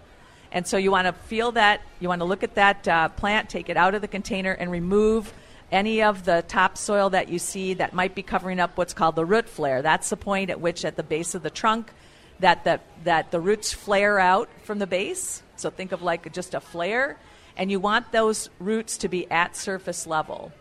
And 0.52 0.66
so, 0.66 0.76
you 0.76 0.90
want 0.90 1.06
to 1.06 1.12
feel 1.12 1.52
that, 1.52 1.80
you 2.00 2.08
want 2.08 2.20
to 2.20 2.26
look 2.26 2.42
at 2.42 2.56
that 2.56 2.86
uh, 2.86 3.08
plant, 3.08 3.48
take 3.48 3.68
it 3.68 3.76
out 3.76 3.94
of 3.94 4.02
the 4.02 4.08
container, 4.08 4.52
and 4.52 4.70
remove 4.70 5.32
any 5.72 6.02
of 6.02 6.24
the 6.24 6.42
topsoil 6.48 7.10
that 7.10 7.28
you 7.28 7.38
see 7.38 7.74
that 7.74 7.92
might 7.92 8.14
be 8.14 8.22
covering 8.22 8.60
up 8.60 8.76
what's 8.76 8.92
called 8.92 9.14
the 9.14 9.24
root 9.24 9.48
flare. 9.48 9.82
That's 9.82 10.10
the 10.10 10.16
point 10.16 10.50
at 10.50 10.60
which, 10.60 10.84
at 10.84 10.96
the 10.96 11.02
base 11.02 11.34
of 11.34 11.42
the 11.42 11.50
trunk, 11.50 11.92
that 12.40 12.64
the, 12.64 12.80
that 13.04 13.30
the 13.30 13.40
roots 13.40 13.72
flare 13.72 14.18
out 14.18 14.48
from 14.64 14.78
the 14.78 14.86
base. 14.86 15.42
So 15.56 15.70
think 15.70 15.92
of 15.92 16.02
like 16.02 16.32
just 16.32 16.54
a 16.54 16.60
flare. 16.60 17.18
And 17.56 17.70
you 17.70 17.80
want 17.80 18.12
those 18.12 18.48
roots 18.58 18.98
to 18.98 19.08
be 19.08 19.30
at 19.30 19.56
surface 19.56 20.06
level. 20.06 20.52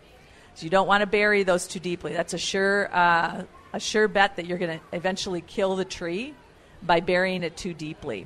So 0.55 0.65
you 0.65 0.69
don't 0.69 0.87
want 0.87 1.01
to 1.01 1.07
bury 1.07 1.43
those 1.43 1.67
too 1.67 1.79
deeply. 1.79 2.13
That's 2.13 2.33
a 2.33 2.37
sure, 2.37 2.93
uh, 2.93 3.43
a 3.71 3.79
sure 3.79 4.07
bet 4.07 4.35
that 4.35 4.45
you're 4.45 4.57
going 4.57 4.79
to 4.79 4.85
eventually 4.91 5.41
kill 5.41 5.77
the 5.77 5.85
tree 5.85 6.33
by 6.83 6.99
burying 6.99 7.43
it 7.43 7.55
too 7.55 7.73
deeply. 7.73 8.25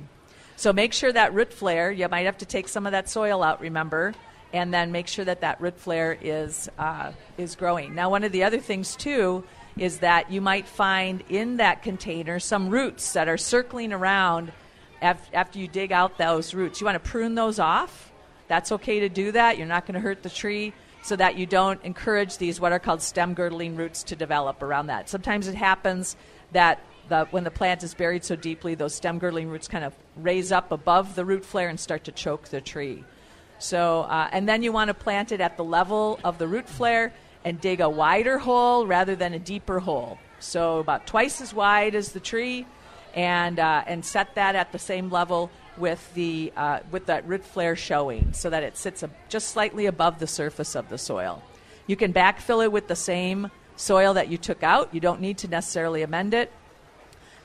So 0.56 0.72
make 0.72 0.92
sure 0.92 1.12
that 1.12 1.34
root 1.34 1.52
flare, 1.52 1.92
you 1.92 2.08
might 2.08 2.26
have 2.26 2.38
to 2.38 2.46
take 2.46 2.68
some 2.68 2.86
of 2.86 2.92
that 2.92 3.08
soil 3.08 3.42
out, 3.42 3.60
remember, 3.60 4.14
and 4.52 4.72
then 4.72 4.92
make 4.92 5.08
sure 5.08 5.24
that 5.24 5.40
that 5.42 5.60
root 5.60 5.78
flare 5.78 6.16
is, 6.20 6.68
uh, 6.78 7.12
is 7.36 7.56
growing. 7.56 7.94
Now, 7.94 8.10
one 8.10 8.24
of 8.24 8.32
the 8.32 8.44
other 8.44 8.58
things, 8.58 8.96
too, 8.96 9.44
is 9.76 9.98
that 9.98 10.30
you 10.30 10.40
might 10.40 10.68
find 10.68 11.22
in 11.28 11.56
that 11.56 11.82
container 11.82 12.38
some 12.38 12.70
roots 12.70 13.12
that 13.14 13.28
are 13.28 13.36
circling 13.36 13.92
around 13.92 14.52
after 15.02 15.58
you 15.58 15.68
dig 15.68 15.92
out 15.92 16.16
those 16.16 16.54
roots. 16.54 16.80
You 16.80 16.86
want 16.86 17.02
to 17.02 17.10
prune 17.10 17.34
those 17.34 17.58
off. 17.58 18.12
That's 18.48 18.72
okay 18.72 19.00
to 19.00 19.08
do 19.08 19.32
that. 19.32 19.58
You're 19.58 19.66
not 19.66 19.86
going 19.86 19.94
to 19.94 20.00
hurt 20.00 20.22
the 20.22 20.30
tree 20.30 20.72
so 21.02 21.16
that 21.16 21.36
you 21.36 21.44
don't 21.44 21.82
encourage 21.84 22.38
these 22.38 22.60
what 22.60 22.72
are 22.72 22.78
called 22.78 23.02
stem 23.02 23.34
girdling 23.34 23.76
roots 23.76 24.04
to 24.04 24.16
develop 24.16 24.62
around 24.62 24.86
that. 24.86 25.08
Sometimes 25.08 25.48
it 25.48 25.54
happens 25.54 26.16
that 26.52 26.80
the, 27.08 27.26
when 27.30 27.44
the 27.44 27.50
plant 27.50 27.82
is 27.82 27.92
buried 27.92 28.24
so 28.24 28.36
deeply, 28.36 28.74
those 28.74 28.94
stem 28.94 29.18
girdling 29.18 29.48
roots 29.48 29.68
kind 29.68 29.84
of 29.84 29.94
raise 30.16 30.52
up 30.52 30.72
above 30.72 31.14
the 31.14 31.24
root 31.24 31.44
flare 31.44 31.68
and 31.68 31.78
start 31.78 32.04
to 32.04 32.12
choke 32.12 32.48
the 32.48 32.62
tree. 32.62 33.04
So, 33.58 34.02
uh, 34.02 34.28
and 34.32 34.48
then 34.48 34.62
you 34.62 34.72
want 34.72 34.88
to 34.88 34.94
plant 34.94 35.32
it 35.32 35.40
at 35.40 35.56
the 35.56 35.64
level 35.64 36.18
of 36.24 36.38
the 36.38 36.48
root 36.48 36.68
flare 36.68 37.12
and 37.44 37.60
dig 37.60 37.80
a 37.80 37.88
wider 37.88 38.38
hole 38.38 38.86
rather 38.86 39.14
than 39.14 39.34
a 39.34 39.38
deeper 39.38 39.78
hole. 39.78 40.18
So 40.40 40.78
about 40.78 41.06
twice 41.06 41.40
as 41.40 41.54
wide 41.54 41.94
as 41.94 42.12
the 42.12 42.20
tree, 42.20 42.66
and 43.14 43.58
uh, 43.58 43.84
and 43.86 44.04
set 44.04 44.34
that 44.34 44.56
at 44.56 44.72
the 44.72 44.78
same 44.78 45.10
level 45.10 45.50
with 45.76 46.12
the 46.14 46.52
uh, 46.56 46.80
with 46.90 47.06
that 47.06 47.26
root 47.26 47.44
flare 47.44 47.76
showing, 47.76 48.32
so 48.32 48.50
that 48.50 48.62
it 48.62 48.76
sits 48.76 49.02
a, 49.02 49.10
just 49.28 49.48
slightly 49.48 49.86
above 49.86 50.18
the 50.18 50.26
surface 50.26 50.74
of 50.74 50.88
the 50.88 50.98
soil. 50.98 51.42
You 51.86 51.96
can 51.96 52.12
backfill 52.12 52.64
it 52.64 52.72
with 52.72 52.88
the 52.88 52.96
same 52.96 53.50
soil 53.76 54.14
that 54.14 54.28
you 54.28 54.38
took 54.38 54.62
out. 54.62 54.94
You 54.94 55.00
don't 55.00 55.20
need 55.20 55.38
to 55.38 55.48
necessarily 55.48 56.02
amend 56.02 56.34
it. 56.34 56.50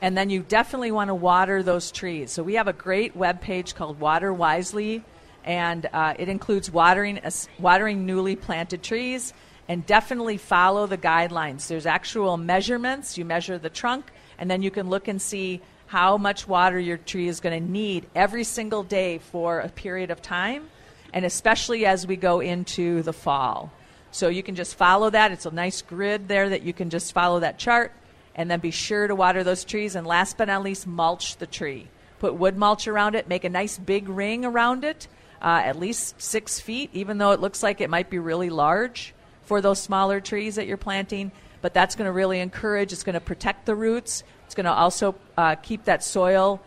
And 0.01 0.17
then 0.17 0.29
you 0.29 0.43
definitely 0.43 0.91
want 0.91 1.09
to 1.09 1.15
water 1.15 1.61
those 1.61 1.91
trees. 1.91 2.31
So 2.31 2.41
we 2.41 2.53
have 2.53 2.69
a 2.69 2.73
great 2.73 3.17
web 3.17 3.41
page 3.41 3.75
called 3.75 3.99
Water 3.99 4.31
Wisely, 4.31 5.03
and 5.43 5.85
uh, 5.91 6.13
it 6.17 6.29
includes 6.29 6.71
watering 6.71 7.19
watering 7.59 8.05
newly 8.05 8.35
planted 8.35 8.81
trees 8.81 9.33
and 9.69 9.85
definitely 9.85 10.37
follow 10.37 10.87
the 10.87 10.97
guidelines. 10.97 11.67
There's 11.67 11.85
actual 11.85 12.37
measurements. 12.37 13.19
You 13.19 13.23
measure 13.23 13.59
the 13.59 13.69
trunk, 13.69 14.11
and 14.39 14.49
then 14.49 14.63
you 14.63 14.71
can 14.71 14.89
look 14.89 15.07
and 15.07 15.21
see 15.21 15.61
how 15.85 16.17
much 16.17 16.47
water 16.47 16.79
your 16.79 16.97
tree 16.97 17.27
is 17.27 17.39
going 17.39 17.63
to 17.63 17.71
need 17.71 18.07
every 18.15 18.43
single 18.43 18.81
day 18.81 19.19
for 19.19 19.59
a 19.59 19.69
period 19.69 20.09
of 20.09 20.23
time, 20.23 20.69
and 21.13 21.23
especially 21.23 21.85
as 21.85 22.07
we 22.07 22.15
go 22.15 22.39
into 22.39 23.03
the 23.03 23.13
fall. 23.13 23.71
So 24.11 24.27
you 24.27 24.41
can 24.41 24.55
just 24.55 24.73
follow 24.73 25.11
that. 25.11 25.31
It's 25.31 25.45
a 25.45 25.51
nice 25.51 25.83
grid 25.83 26.27
there 26.27 26.49
that 26.49 26.63
you 26.63 26.73
can 26.73 26.89
just 26.89 27.13
follow 27.13 27.39
that 27.39 27.59
chart, 27.59 27.91
and 28.33 28.49
then 28.49 28.59
be 28.59 28.71
sure 28.71 29.07
to 29.07 29.13
water 29.13 29.43
those 29.43 29.63
trees. 29.63 29.95
And 29.95 30.07
last 30.07 30.35
but 30.35 30.47
not 30.47 30.63
least, 30.63 30.87
mulch 30.87 31.37
the 31.37 31.47
tree. 31.47 31.89
Put 32.17 32.33
wood 32.33 32.57
mulch 32.57 32.87
around 32.87 33.13
it, 33.13 33.27
make 33.27 33.43
a 33.43 33.49
nice 33.49 33.77
big 33.77 34.09
ring 34.09 34.45
around 34.45 34.83
it, 34.83 35.07
uh, 35.43 35.61
at 35.63 35.79
least 35.79 36.19
six 36.19 36.59
feet, 36.59 36.89
even 36.91 37.19
though 37.19 37.31
it 37.31 37.39
looks 37.39 37.61
like 37.61 37.81
it 37.81 37.89
might 37.89 38.09
be 38.09 38.17
really 38.17 38.49
large 38.49 39.13
for 39.49 39.61
those 39.61 39.81
smaller 39.81 40.21
trees 40.21 40.55
that 40.55 40.67
you're 40.67 40.77
planting. 40.77 41.31
But 41.61 41.73
that's 41.73 41.95
going 41.95 42.05
to 42.05 42.11
really 42.11 42.39
encourage, 42.39 42.93
it's 42.93 43.03
going 43.03 43.15
to 43.15 43.19
protect 43.19 43.65
the 43.65 43.75
roots. 43.75 44.23
It's 44.45 44.53
going 44.53 44.65
to 44.65 44.71
also 44.71 45.15
uh, 45.35 45.55
keep 45.55 45.85
that 45.85 46.03
soil 46.03 46.61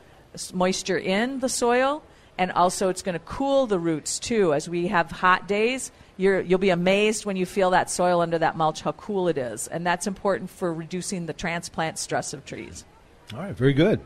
moisture 0.53 0.99
in 0.99 1.39
the 1.39 1.49
soil. 1.49 2.03
And 2.37 2.51
also, 2.51 2.89
it's 2.89 3.03
going 3.03 3.13
to 3.13 3.25
cool 3.25 3.67
the 3.67 3.79
roots 3.79 4.19
too. 4.19 4.53
As 4.53 4.69
we 4.69 4.89
have 4.89 5.13
hot 5.13 5.47
days, 5.47 5.93
you 6.17 6.45
will 6.49 6.59
be 6.59 6.71
amazed 6.71 7.25
when 7.25 7.37
you 7.37 7.47
feel 7.47 7.71
that 7.71 7.89
soil 7.89 8.21
under 8.21 8.39
that 8.39 8.57
mulch 8.57 8.83
how 8.83 8.93
cool 8.93 9.29
it 9.29 9.39
is. 9.39 9.69
And 9.69 9.87
that's 9.87 10.09
important 10.09 10.51
for 10.51 10.75
reducing 10.75 11.27
the 11.27 11.33
transplant 11.33 11.99
stress 11.99 12.35
of 12.35 12.45
trees. 12.45 12.85
All 13.33 13.39
right, 13.39 13.55
very 13.55 13.75
good. 13.75 14.01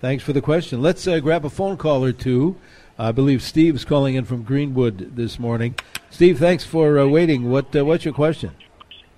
Thanks 0.00 0.24
for 0.24 0.32
the 0.32 0.42
question. 0.42 0.82
Let's 0.82 1.06
uh, 1.06 1.20
grab 1.20 1.44
a 1.44 1.50
phone 1.50 1.76
call 1.76 2.04
or 2.04 2.12
two. 2.12 2.56
I 2.98 3.12
believe 3.12 3.42
Steve's 3.42 3.84
calling 3.84 4.14
in 4.14 4.24
from 4.24 4.42
Greenwood 4.42 5.16
this 5.16 5.38
morning. 5.38 5.74
Steve, 6.08 6.38
thanks 6.38 6.64
for 6.64 6.98
uh, 6.98 7.06
waiting. 7.06 7.50
What 7.50 7.76
uh, 7.76 7.84
what's 7.84 8.06
your 8.06 8.14
question? 8.14 8.52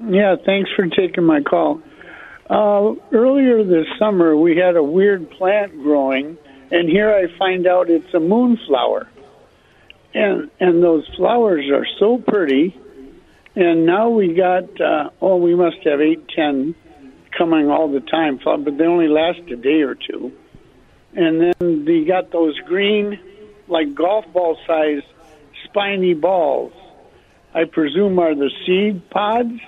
Yeah, 0.04 0.34
thanks 0.44 0.70
for 0.74 0.86
taking 0.86 1.24
my 1.24 1.42
call. 1.42 1.80
Uh, 2.50 2.94
earlier 3.12 3.62
this 3.62 3.86
summer, 3.98 4.36
we 4.36 4.56
had 4.56 4.74
a 4.74 4.82
weird 4.82 5.30
plant 5.30 5.72
growing, 5.82 6.36
and 6.72 6.88
here 6.88 7.12
I 7.12 7.26
find 7.38 7.66
out 7.66 7.88
it's 7.88 8.12
a 8.14 8.20
moonflower, 8.20 9.08
and 10.12 10.50
and 10.58 10.82
those 10.82 11.06
flowers 11.16 11.70
are 11.70 11.86
so 12.00 12.18
pretty. 12.26 12.76
And 13.54 13.86
now 13.86 14.08
we 14.08 14.34
got 14.34 14.64
uh, 14.80 15.10
oh, 15.20 15.36
we 15.36 15.54
must 15.54 15.78
have 15.84 16.00
eight, 16.00 16.28
ten 16.34 16.74
coming 17.36 17.70
all 17.70 17.92
the 17.92 18.00
time, 18.00 18.40
but 18.44 18.76
they 18.76 18.84
only 18.84 19.06
last 19.06 19.40
a 19.52 19.56
day 19.56 19.82
or 19.82 19.94
two. 19.94 20.32
And 21.14 21.40
then 21.40 21.84
they 21.84 22.04
got 22.04 22.32
those 22.32 22.58
green 22.66 23.18
like 23.68 23.94
golf 23.94 24.24
ball 24.32 24.56
size 24.66 25.02
spiny 25.64 26.14
balls. 26.14 26.72
I 27.54 27.64
presume 27.64 28.18
are 28.18 28.34
the 28.34 28.50
seed 28.66 29.08
pods. 29.10 29.60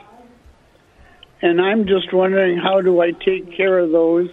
And 1.43 1.61
I'm 1.61 1.87
just 1.87 2.13
wondering 2.13 2.59
how 2.59 2.83
do 2.83 3.01
I 3.01 3.13
take 3.13 3.57
care 3.57 3.79
of 3.79 3.91
those 3.91 4.29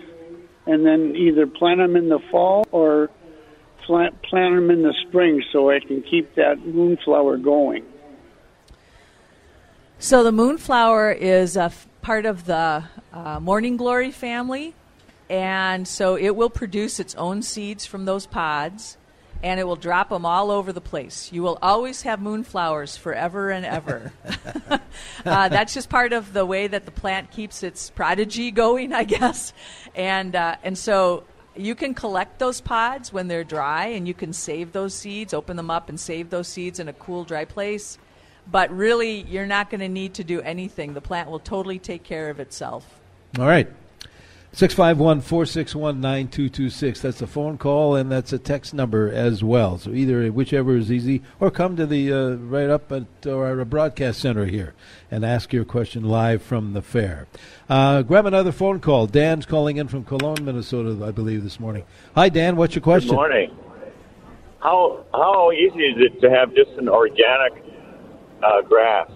and 0.65 0.85
then 0.85 1.15
either 1.15 1.47
plant 1.47 1.79
them 1.79 1.95
in 1.95 2.09
the 2.09 2.19
fall 2.29 2.67
or 2.71 3.09
plant, 3.85 4.21
plant 4.23 4.55
them 4.55 4.69
in 4.69 4.83
the 4.83 4.93
spring 5.07 5.41
so 5.53 5.69
I 5.69 5.79
can 5.79 6.03
keep 6.03 6.35
that 6.35 6.65
moonflower 6.65 7.37
going. 7.37 7.85
So 9.99 10.23
the 10.23 10.33
moonflower 10.33 11.13
is 11.13 11.55
a 11.55 11.63
f- 11.63 11.87
part 12.01 12.25
of 12.25 12.45
the 12.45 12.83
uh, 13.13 13.39
morning 13.39 13.77
glory 13.77 14.11
family, 14.11 14.75
and 15.29 15.87
so 15.87 16.17
it 16.17 16.35
will 16.35 16.49
produce 16.49 16.99
its 16.99 17.15
own 17.15 17.41
seeds 17.41 17.85
from 17.85 18.05
those 18.05 18.27
pods 18.27 18.97
and 19.43 19.59
it 19.59 19.63
will 19.65 19.75
drop 19.75 20.09
them 20.09 20.25
all 20.25 20.51
over 20.51 20.73
the 20.73 20.81
place. 20.81 21.31
You 21.31 21.43
will 21.43 21.57
always 21.61 22.01
have 22.03 22.19
moonflowers 22.19 22.97
forever 22.97 23.49
and 23.49 23.65
ever. 23.65 24.11
uh, 25.25 25.49
that's 25.49 25.73
just 25.73 25.89
part 25.89 26.13
of 26.13 26.33
the 26.33 26.45
way 26.45 26.67
that 26.67 26.85
the 26.85 26.91
plant 26.91 27.31
keeps 27.31 27.63
its 27.63 27.89
prodigy 27.89 28.51
going, 28.51 28.93
I 28.93 29.03
guess. 29.03 29.53
And 29.95 30.35
uh, 30.35 30.55
and 30.63 30.77
so 30.77 31.23
you 31.55 31.75
can 31.75 31.93
collect 31.93 32.39
those 32.39 32.61
pods 32.61 33.11
when 33.11 33.27
they're 33.27 33.43
dry, 33.43 33.87
and 33.87 34.07
you 34.07 34.13
can 34.13 34.33
save 34.33 34.71
those 34.71 34.93
seeds, 34.93 35.33
open 35.33 35.57
them 35.57 35.71
up, 35.71 35.89
and 35.89 35.99
save 35.99 36.29
those 36.29 36.47
seeds 36.47 36.79
in 36.79 36.87
a 36.87 36.93
cool, 36.93 37.23
dry 37.23 37.45
place. 37.45 37.97
But 38.49 38.71
really, 38.71 39.21
you're 39.21 39.47
not 39.47 39.69
going 39.69 39.81
to 39.81 39.89
need 39.89 40.15
to 40.15 40.23
do 40.23 40.41
anything. 40.41 40.93
The 40.93 41.01
plant 41.01 41.29
will 41.29 41.39
totally 41.39 41.79
take 41.79 42.03
care 42.03 42.29
of 42.29 42.39
itself. 42.39 42.99
All 43.37 43.45
right. 43.45 43.67
651 44.53 45.21
461 45.21 46.01
9226. 46.01 47.01
That's 47.01 47.21
a 47.21 47.27
phone 47.27 47.57
call 47.57 47.95
and 47.95 48.11
that's 48.11 48.31
a 48.31 48.39
text 48.39 48.73
number 48.73 49.11
as 49.11 49.43
well. 49.43 49.77
So 49.77 49.91
either 49.91 50.31
whichever 50.31 50.75
is 50.77 50.91
easy, 50.91 51.21
or 51.39 51.51
come 51.51 51.75
to 51.75 51.85
the 51.85 52.11
uh, 52.11 52.29
right 52.35 52.69
up 52.69 52.91
at 52.91 53.27
our 53.27 53.63
broadcast 53.65 54.19
center 54.19 54.45
here 54.45 54.73
and 55.11 55.25
ask 55.25 55.51
your 55.51 55.65
question 55.65 56.03
live 56.03 56.41
from 56.41 56.73
the 56.73 56.81
fair. 56.81 57.27
Uh, 57.69 58.01
grab 58.01 58.25
another 58.25 58.51
phone 58.51 58.79
call. 58.79 59.05
Dan's 59.05 59.45
calling 59.45 59.77
in 59.77 59.89
from 59.89 60.05
Cologne, 60.05 60.43
Minnesota, 60.43 61.05
I 61.05 61.11
believe, 61.11 61.43
this 61.43 61.59
morning. 61.59 61.83
Hi, 62.15 62.29
Dan. 62.29 62.55
What's 62.55 62.73
your 62.73 62.81
question? 62.81 63.09
Good 63.09 63.15
morning. 63.15 63.57
How 64.59 65.05
how 65.13 65.51
easy 65.51 65.79
is 65.79 65.97
it 65.97 66.21
to 66.21 66.29
have 66.31 66.55
just 66.55 66.71
an 66.77 66.89
organic 66.89 67.63
uh, 68.41 68.61
grass 68.61 69.11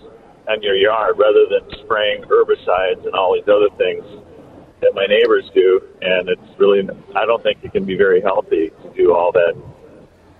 on 0.50 0.62
your 0.62 0.76
yard 0.76 1.18
rather 1.18 1.46
than 1.50 1.80
spraying 1.84 2.24
herbicides 2.24 3.06
and 3.06 3.16
all 3.16 3.34
these 3.34 3.48
other 3.48 3.70
things 3.78 4.04
that 4.82 4.94
my 4.94 5.06
neighbors 5.06 5.50
do? 5.54 5.82
And 6.02 6.30
it's 6.30 6.60
really 6.60 6.88
I 7.16 7.26
don't 7.26 7.42
think 7.42 7.60
it 7.64 7.72
can 7.72 7.86
be 7.86 7.96
very 7.96 8.22
healthy 8.22 8.72
to 8.84 8.94
do 8.96 9.14
all 9.14 9.32
that 9.32 9.56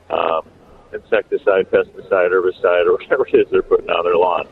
um, 0.10 0.48
insecticide, 0.94 1.70
pesticide, 1.72 2.32
herbicide, 2.32 2.86
or 2.86 2.94
whatever 2.98 3.28
it 3.28 3.36
is 3.36 3.48
they're 3.52 3.62
putting 3.62 3.90
on 3.90 4.04
their 4.04 4.18
lawn. 4.18 4.48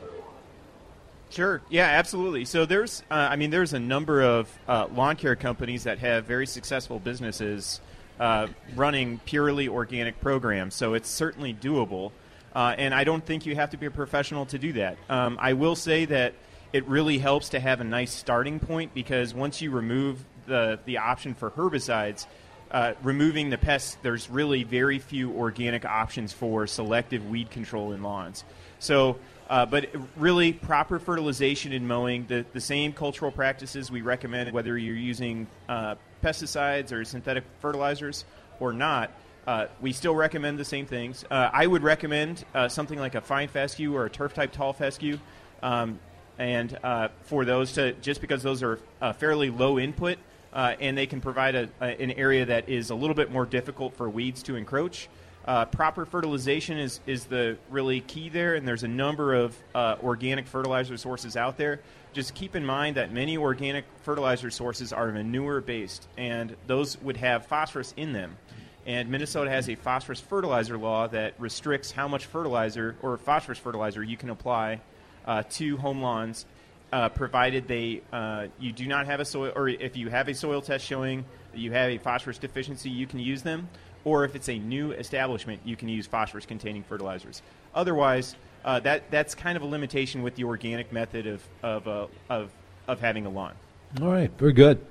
Sure. 1.29 1.62
Yeah, 1.69 1.86
absolutely. 1.86 2.46
So 2.46 2.65
there's, 2.65 3.03
uh, 3.12 3.13
I 3.13 3.36
mean, 3.36 3.51
there's 3.51 3.74
a 3.74 3.79
number 3.79 4.24
of 4.24 4.50
uh, 4.67 4.88
lawn 4.91 5.15
care 5.15 5.36
companies 5.36 5.84
that 5.84 6.00
have 6.00 6.25
very 6.25 6.48
successful 6.48 6.98
businesses 6.98 7.81
uh, 8.19 8.48
running 8.75 9.19
purely 9.25 9.67
organic 9.67 10.19
programs. 10.22 10.74
So 10.74 10.96
it's 10.96 11.08
certainly 11.08 11.53
doable. 11.53 12.12
Uh, 12.53 12.74
and 12.77 12.96
I 12.96 13.03
don't 13.03 13.24
think 13.24 13.46
you 13.46 13.55
have 13.55 13.69
to 13.72 13.77
be 13.77 13.86
a 13.86 13.91
professional 13.91 14.48
to 14.48 14.58
do 14.58 14.74
that. 14.74 14.98
Um, 15.08 15.38
I 15.39 15.53
will 15.53 15.75
say 15.75 16.05
that 16.05 16.34
it 16.73 16.88
really 16.88 17.17
helps 17.17 17.49
to 17.49 17.59
have 17.59 17.81
a 17.81 17.83
nice 17.83 18.13
starting 18.13 18.59
point 18.59 18.93
because 18.93 19.33
once 19.33 19.61
you 19.61 19.71
remove 19.71 20.23
the, 20.45 20.79
the 20.85 20.97
option 20.97 21.33
for 21.33 21.51
herbicides, 21.51 22.27
uh, 22.71 22.93
removing 23.01 23.49
the 23.49 23.57
pests, 23.57 23.97
there's 24.03 24.29
really 24.29 24.63
very 24.63 24.99
few 24.99 25.31
organic 25.31 25.85
options 25.85 26.31
for 26.31 26.67
selective 26.67 27.27
weed 27.29 27.49
control 27.49 27.91
in 27.91 28.03
lawns. 28.03 28.43
So 28.79 29.17
uh, 29.49 29.65
but 29.65 29.89
really, 30.15 30.53
proper 30.53 30.99
fertilization 30.99 31.73
and 31.73 31.88
mowing, 31.88 32.27
the, 32.27 32.45
the 32.53 32.61
same 32.61 32.93
cultural 32.93 33.31
practices 33.31 33.89
we 33.89 34.01
recommend, 34.01 34.51
whether 34.51 34.77
you're 34.77 34.95
using 34.95 35.47
uh, 35.67 35.95
pesticides 36.23 36.91
or 36.91 37.03
synthetic 37.03 37.43
fertilizers 37.59 38.25
or 38.59 38.71
not, 38.71 39.09
uh, 39.47 39.65
we 39.81 39.91
still 39.91 40.13
recommend 40.13 40.59
the 40.59 40.65
same 40.65 40.85
things. 40.85 41.25
Uh, 41.31 41.49
I 41.51 41.65
would 41.65 41.81
recommend 41.81 42.45
uh, 42.53 42.67
something 42.67 42.99
like 42.99 43.15
a 43.15 43.21
fine 43.21 43.47
fescue 43.47 43.95
or 43.95 44.05
a 44.05 44.09
turf 44.09 44.35
type 44.35 44.51
tall 44.51 44.71
fescue. 44.71 45.17
Um, 45.63 45.99
and 46.39 46.79
uh, 46.84 47.10
for 47.24 47.46
those 47.46 47.74
to, 47.74 47.93
just 47.93 48.22
because 48.22 48.41
those 48.41 48.63
are 48.63 48.79
fairly 49.17 49.51
low 49.51 49.77
input 49.77 50.17
and 50.53 50.98
they 50.98 51.05
can 51.05 51.22
provide 51.22 51.53
a, 51.53 51.69
a, 51.81 52.01
an 52.01 52.12
area 52.12 52.46
that 52.46 52.69
is 52.69 52.89
a 52.89 52.96
little 52.96 53.15
bit 53.15 53.31
more 53.31 53.46
difficult 53.46 53.93
for 53.96 54.10
weeds 54.10 54.41
to 54.43 54.55
encroach. 54.55 55.10
Uh, 55.46 55.65
proper 55.65 56.05
fertilization 56.05 56.77
is, 56.77 57.00
is 57.08 57.25
the 57.25 57.58
really 57.69 58.01
key 58.01 58.29
there, 58.29 58.55
and 58.55 58.67
there's 58.67 58.84
a 58.84 58.88
number 58.88 59.34
of 59.34 59.55
uh, 59.74 59.96
organic 60.03 60.46
fertilizer 60.46 60.98
sources 60.98 61.36
out 61.36 61.58
there. 61.58 61.79
Just 62.13 62.36
keep 62.36 62.55
in 62.55 62.65
mind 62.65 62.98
that 62.98 63.12
many 63.12 63.38
organic 63.38 63.86
fertilizer 64.01 64.51
sources 64.51 64.91
are 64.93 65.12
manure 65.12 65.62
based, 65.62 66.08
and 66.17 66.55
those 66.67 67.01
would 67.01 67.17
have 67.17 67.46
phosphorus 67.46 67.93
in 67.98 68.13
them. 68.13 68.38
And 68.86 69.10
Minnesota 69.10 69.50
has 69.50 69.69
a 69.69 69.75
phosphorus 69.75 70.19
fertilizer 70.19 70.77
law 70.77 71.08
that 71.08 71.34
restricts 71.39 71.91
how 71.91 72.08
much 72.08 72.25
fertilizer 72.25 72.96
or 73.01 73.17
phosphorus 73.17 73.60
fertilizer 73.60 74.03
you 74.03 74.17
can 74.17 74.29
apply 74.29 74.81
uh, 75.29 75.43
to 75.51 75.77
home 75.77 76.01
lawns, 76.01 76.45
uh, 76.91 77.07
provided 77.07 77.69
they 77.69 78.01
uh, 78.12 78.48
you 78.59 78.74
do 78.74 78.86
not 78.86 79.05
have 79.05 79.21
a 79.21 79.25
soil, 79.25 79.53
or 79.55 79.69
if 79.69 79.95
you 79.95 80.09
have 80.09 80.27
a 80.27 80.33
soil 80.33 80.62
test 80.62 80.86
showing 80.86 81.24
that 81.53 81.59
you 81.59 81.71
have 81.71 81.89
a 81.89 81.98
phosphorus 82.00 82.38
deficiency, 82.38 82.89
you 82.89 83.07
can 83.07 83.19
use 83.19 83.43
them 83.43 83.69
or 84.05 84.24
if 84.24 84.36
it's 84.36 84.50
a 84.50 84.57
new 84.57 84.91
establishment, 84.91 85.62
you 85.65 85.75
can 85.75 85.89
use 85.89 86.07
phosphorus 86.07 86.45
containing 86.45 86.83
fertilizers. 86.83 87.41
Otherwise, 87.75 88.36
uh, 88.65 88.79
that, 88.81 89.09
that's 89.12 89.36
kind 89.36 89.55
of 89.55 89.63
a 89.63 89.65
limitation 89.65 90.24
with 90.24 90.36
the 90.36 90.43
organic 90.43 90.91
method 90.91 91.27
of, 91.27 91.48
of, 91.63 91.88
uh, 91.88 92.07
of, 92.29 92.51
of 92.88 93.00
having 93.00 93.25
a 93.25 93.29
lawn. 93.29 93.53
All 94.01 94.09
right, 94.09 94.31
very 94.38 94.53
good. 94.53 94.86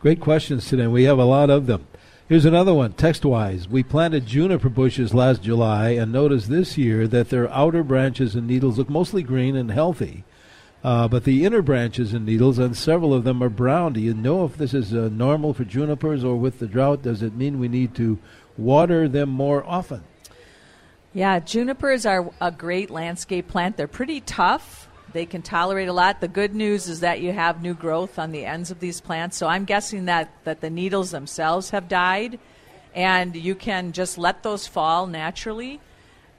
Great 0.00 0.20
questions 0.20 0.68
today. 0.68 0.86
We 0.86 1.04
have 1.04 1.18
a 1.18 1.24
lot 1.24 1.50
of 1.50 1.66
them. 1.66 1.86
Here's 2.32 2.46
another 2.46 2.72
one, 2.72 2.94
text 2.94 3.26
wise. 3.26 3.68
We 3.68 3.82
planted 3.82 4.24
juniper 4.24 4.70
bushes 4.70 5.12
last 5.12 5.42
July 5.42 5.90
and 5.90 6.10
noticed 6.10 6.48
this 6.48 6.78
year 6.78 7.06
that 7.08 7.28
their 7.28 7.46
outer 7.50 7.82
branches 7.82 8.34
and 8.34 8.46
needles 8.46 8.78
look 8.78 8.88
mostly 8.88 9.22
green 9.22 9.54
and 9.54 9.70
healthy. 9.70 10.24
Uh, 10.82 11.08
but 11.08 11.24
the 11.24 11.44
inner 11.44 11.60
branches 11.60 12.14
and 12.14 12.24
needles, 12.24 12.58
and 12.58 12.74
several 12.74 13.12
of 13.12 13.24
them 13.24 13.42
are 13.42 13.50
brown. 13.50 13.92
Do 13.92 14.00
you 14.00 14.14
know 14.14 14.46
if 14.46 14.56
this 14.56 14.72
is 14.72 14.94
uh, 14.94 15.10
normal 15.12 15.52
for 15.52 15.64
junipers 15.64 16.24
or 16.24 16.36
with 16.36 16.58
the 16.58 16.66
drought? 16.66 17.02
Does 17.02 17.22
it 17.22 17.34
mean 17.34 17.58
we 17.58 17.68
need 17.68 17.94
to 17.96 18.18
water 18.56 19.08
them 19.08 19.28
more 19.28 19.62
often. 19.66 20.02
Yeah, 21.12 21.38
junipers 21.38 22.06
are 22.06 22.30
a 22.40 22.50
great 22.50 22.88
landscape 22.88 23.46
plant. 23.48 23.76
They're 23.76 23.86
pretty 23.86 24.22
tough. 24.22 24.81
They 25.12 25.26
can 25.26 25.42
tolerate 25.42 25.88
a 25.88 25.92
lot. 25.92 26.20
The 26.20 26.28
good 26.28 26.54
news 26.54 26.88
is 26.88 27.00
that 27.00 27.20
you 27.20 27.32
have 27.32 27.62
new 27.62 27.74
growth 27.74 28.18
on 28.18 28.32
the 28.32 28.44
ends 28.46 28.70
of 28.70 28.80
these 28.80 29.00
plants. 29.00 29.36
So 29.36 29.46
I'm 29.46 29.64
guessing 29.64 30.06
that, 30.06 30.30
that 30.44 30.60
the 30.60 30.70
needles 30.70 31.10
themselves 31.10 31.70
have 31.70 31.88
died, 31.88 32.38
and 32.94 33.36
you 33.36 33.54
can 33.54 33.92
just 33.92 34.18
let 34.18 34.42
those 34.42 34.66
fall 34.66 35.06
naturally. 35.06 35.80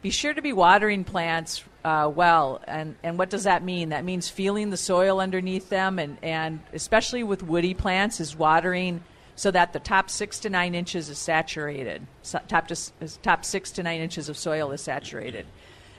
Be 0.01 0.09
sure 0.09 0.33
to 0.33 0.41
be 0.41 0.53
watering 0.53 1.03
plants 1.03 1.63
uh, 1.85 2.11
well. 2.13 2.61
And, 2.67 2.95
and 3.03 3.17
what 3.17 3.29
does 3.29 3.43
that 3.43 3.63
mean? 3.63 3.89
That 3.89 4.03
means 4.03 4.29
feeling 4.29 4.69
the 4.69 4.77
soil 4.77 5.19
underneath 5.19 5.69
them, 5.69 5.99
and, 5.99 6.17
and 6.21 6.59
especially 6.73 7.23
with 7.23 7.43
woody 7.43 7.73
plants, 7.73 8.19
is 8.19 8.35
watering 8.35 9.03
so 9.35 9.49
that 9.51 9.73
the 9.73 9.79
top 9.79 10.09
six 10.09 10.39
to 10.41 10.49
nine 10.49 10.75
inches 10.75 11.09
is 11.09 11.17
saturated. 11.17 12.05
So 12.21 12.39
top, 12.47 12.67
to, 12.67 12.75
top 13.21 13.45
six 13.45 13.71
to 13.71 13.83
nine 13.83 14.01
inches 14.01 14.29
of 14.29 14.37
soil 14.37 14.71
is 14.71 14.81
saturated. 14.81 15.45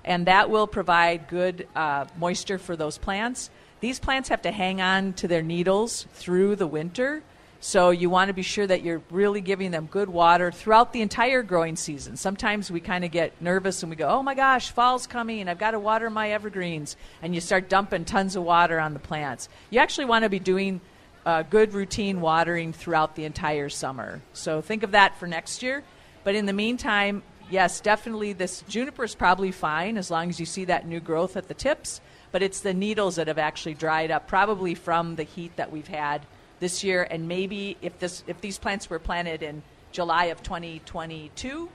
And 0.04 0.26
that 0.26 0.50
will 0.50 0.66
provide 0.66 1.28
good 1.28 1.66
uh, 1.74 2.06
moisture 2.18 2.58
for 2.58 2.76
those 2.76 2.98
plants. 2.98 3.50
These 3.80 3.98
plants 3.98 4.28
have 4.28 4.42
to 4.42 4.50
hang 4.50 4.80
on 4.80 5.12
to 5.14 5.28
their 5.28 5.42
needles 5.42 6.06
through 6.14 6.56
the 6.56 6.66
winter. 6.66 7.22
So 7.60 7.88
you 7.88 8.10
want 8.10 8.28
to 8.28 8.34
be 8.34 8.42
sure 8.42 8.66
that 8.66 8.82
you're 8.82 9.00
really 9.10 9.40
giving 9.40 9.70
them 9.70 9.86
good 9.90 10.10
water 10.10 10.52
throughout 10.52 10.92
the 10.92 11.00
entire 11.00 11.42
growing 11.42 11.76
season. 11.76 12.18
Sometimes 12.18 12.70
we 12.70 12.80
kind 12.80 13.06
of 13.06 13.10
get 13.10 13.40
nervous 13.40 13.82
and 13.82 13.88
we 13.88 13.96
go, 13.96 14.06
"Oh 14.06 14.22
my 14.22 14.34
gosh, 14.34 14.70
fall's 14.70 15.06
coming! 15.06 15.48
I've 15.48 15.58
got 15.58 15.70
to 15.70 15.80
water 15.80 16.10
my 16.10 16.30
evergreens," 16.30 16.96
and 17.22 17.34
you 17.34 17.40
start 17.40 17.70
dumping 17.70 18.04
tons 18.04 18.36
of 18.36 18.42
water 18.42 18.78
on 18.78 18.92
the 18.92 19.00
plants. 19.00 19.48
You 19.70 19.80
actually 19.80 20.04
want 20.04 20.24
to 20.24 20.28
be 20.28 20.38
doing 20.38 20.82
uh, 21.24 21.42
good 21.42 21.72
routine 21.72 22.20
watering 22.20 22.74
throughout 22.74 23.16
the 23.16 23.24
entire 23.24 23.70
summer. 23.70 24.20
So 24.34 24.60
think 24.60 24.82
of 24.82 24.90
that 24.90 25.16
for 25.16 25.26
next 25.26 25.62
year. 25.62 25.82
But 26.22 26.34
in 26.34 26.44
the 26.44 26.52
meantime, 26.52 27.22
yes, 27.54 27.80
definitely 27.80 28.32
this 28.32 28.62
juniper 28.68 29.04
is 29.04 29.14
probably 29.14 29.52
fine 29.52 29.96
as 29.96 30.10
long 30.10 30.28
as 30.28 30.40
you 30.40 30.44
see 30.44 30.64
that 30.64 30.88
new 30.88 30.98
growth 30.98 31.36
at 31.36 31.46
the 31.46 31.54
tips. 31.54 32.00
But 32.32 32.42
it's 32.42 32.60
the 32.60 32.74
needles 32.74 33.14
that 33.14 33.28
have 33.28 33.38
actually 33.38 33.74
dried 33.74 34.10
up, 34.10 34.26
probably 34.26 34.74
from 34.74 35.14
the 35.14 35.22
heat 35.22 35.54
that 35.54 35.70
we've 35.70 35.86
had 35.86 36.26
this 36.58 36.82
year. 36.82 37.06
And 37.08 37.28
maybe 37.28 37.76
if 37.80 37.98
this 38.00 38.24
if 38.26 38.40
these 38.40 38.58
plants 38.58 38.90
were 38.90 38.98
planted 38.98 39.42
in 39.42 39.62
July 39.92 40.26
of 40.26 40.42
2022, 40.42 41.68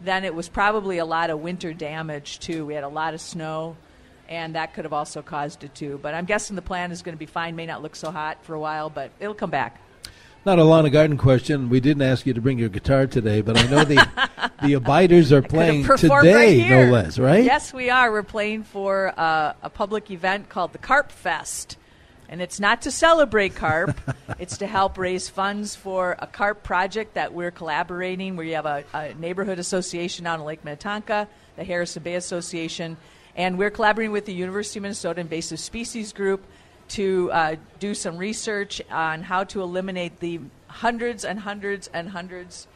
then 0.00 0.24
it 0.24 0.34
was 0.34 0.48
probably 0.48 0.96
a 0.96 1.04
lot 1.04 1.28
of 1.28 1.40
winter 1.40 1.74
damage 1.74 2.38
too. 2.38 2.64
We 2.64 2.72
had 2.72 2.84
a 2.84 2.88
lot 2.88 3.12
of 3.12 3.20
snow 3.20 3.76
and 4.30 4.54
that 4.54 4.72
could 4.72 4.84
have 4.84 4.94
also 4.94 5.20
caused 5.20 5.62
it 5.62 5.74
too. 5.74 5.98
But 6.02 6.14
I'm 6.14 6.24
guessing 6.24 6.56
the 6.56 6.62
plant 6.62 6.92
is 6.92 7.02
going 7.02 7.14
to 7.14 7.18
be 7.18 7.26
fine. 7.26 7.54
May 7.54 7.66
not 7.66 7.82
look 7.82 7.96
so 7.96 8.10
hot 8.10 8.42
for 8.44 8.54
a 8.54 8.60
while, 8.60 8.88
but 8.88 9.10
it'll 9.20 9.34
come 9.34 9.50
back. 9.50 9.78
Not 10.44 10.58
a 10.58 10.64
lawn 10.64 10.84
and 10.84 10.92
garden 10.92 11.18
question. 11.18 11.68
We 11.68 11.80
didn't 11.80 12.02
ask 12.02 12.24
you 12.24 12.32
to 12.32 12.40
bring 12.40 12.58
your 12.58 12.68
guitar 12.68 13.06
today, 13.06 13.40
but 13.40 13.58
I 13.58 13.66
know 13.66 13.84
the 13.84 14.50
the 14.62 14.74
abiders 14.74 15.32
are 15.32 15.42
playing 15.42 15.84
today, 15.84 16.60
right 16.62 16.70
no 16.70 16.92
less, 16.92 17.18
right? 17.18 17.44
Yes, 17.44 17.72
we 17.72 17.90
are. 17.90 18.10
We're 18.10 18.22
playing 18.22 18.64
for 18.64 19.12
uh, 19.18 19.54
a 19.62 19.70
public 19.70 20.10
event 20.10 20.48
called 20.48 20.72
the 20.72 20.78
Carp 20.78 21.10
Fest. 21.10 21.76
And 22.30 22.42
it's 22.42 22.60
not 22.60 22.82
to 22.82 22.90
celebrate 22.90 23.54
carp, 23.54 23.98
it's 24.38 24.58
to 24.58 24.66
help 24.66 24.98
raise 24.98 25.30
funds 25.30 25.74
for 25.74 26.14
a 26.18 26.26
carp 26.26 26.62
project 26.62 27.14
that 27.14 27.32
we're 27.32 27.50
collaborating. 27.50 28.36
We 28.36 28.50
have 28.50 28.66
a, 28.66 28.84
a 28.92 29.14
neighborhood 29.14 29.58
association 29.58 30.26
out 30.26 30.38
in 30.38 30.44
Lake 30.44 30.62
Minnetonka, 30.62 31.26
the 31.56 31.64
Harrison 31.64 32.02
Bay 32.02 32.16
Association, 32.16 32.98
and 33.34 33.56
we're 33.56 33.70
collaborating 33.70 34.12
with 34.12 34.26
the 34.26 34.34
University 34.34 34.78
of 34.78 34.82
Minnesota 34.82 35.20
Invasive 35.20 35.58
Species 35.58 36.12
Group 36.12 36.44
to 36.88 37.30
uh, 37.32 37.56
do 37.78 37.94
some 37.94 38.16
research 38.16 38.82
on 38.90 39.22
how 39.22 39.44
to 39.44 39.62
eliminate 39.62 40.20
the 40.20 40.40
hundreds 40.66 41.24
and 41.24 41.40
hundreds 41.40 41.88
and 41.88 42.08
hundreds 42.08 42.66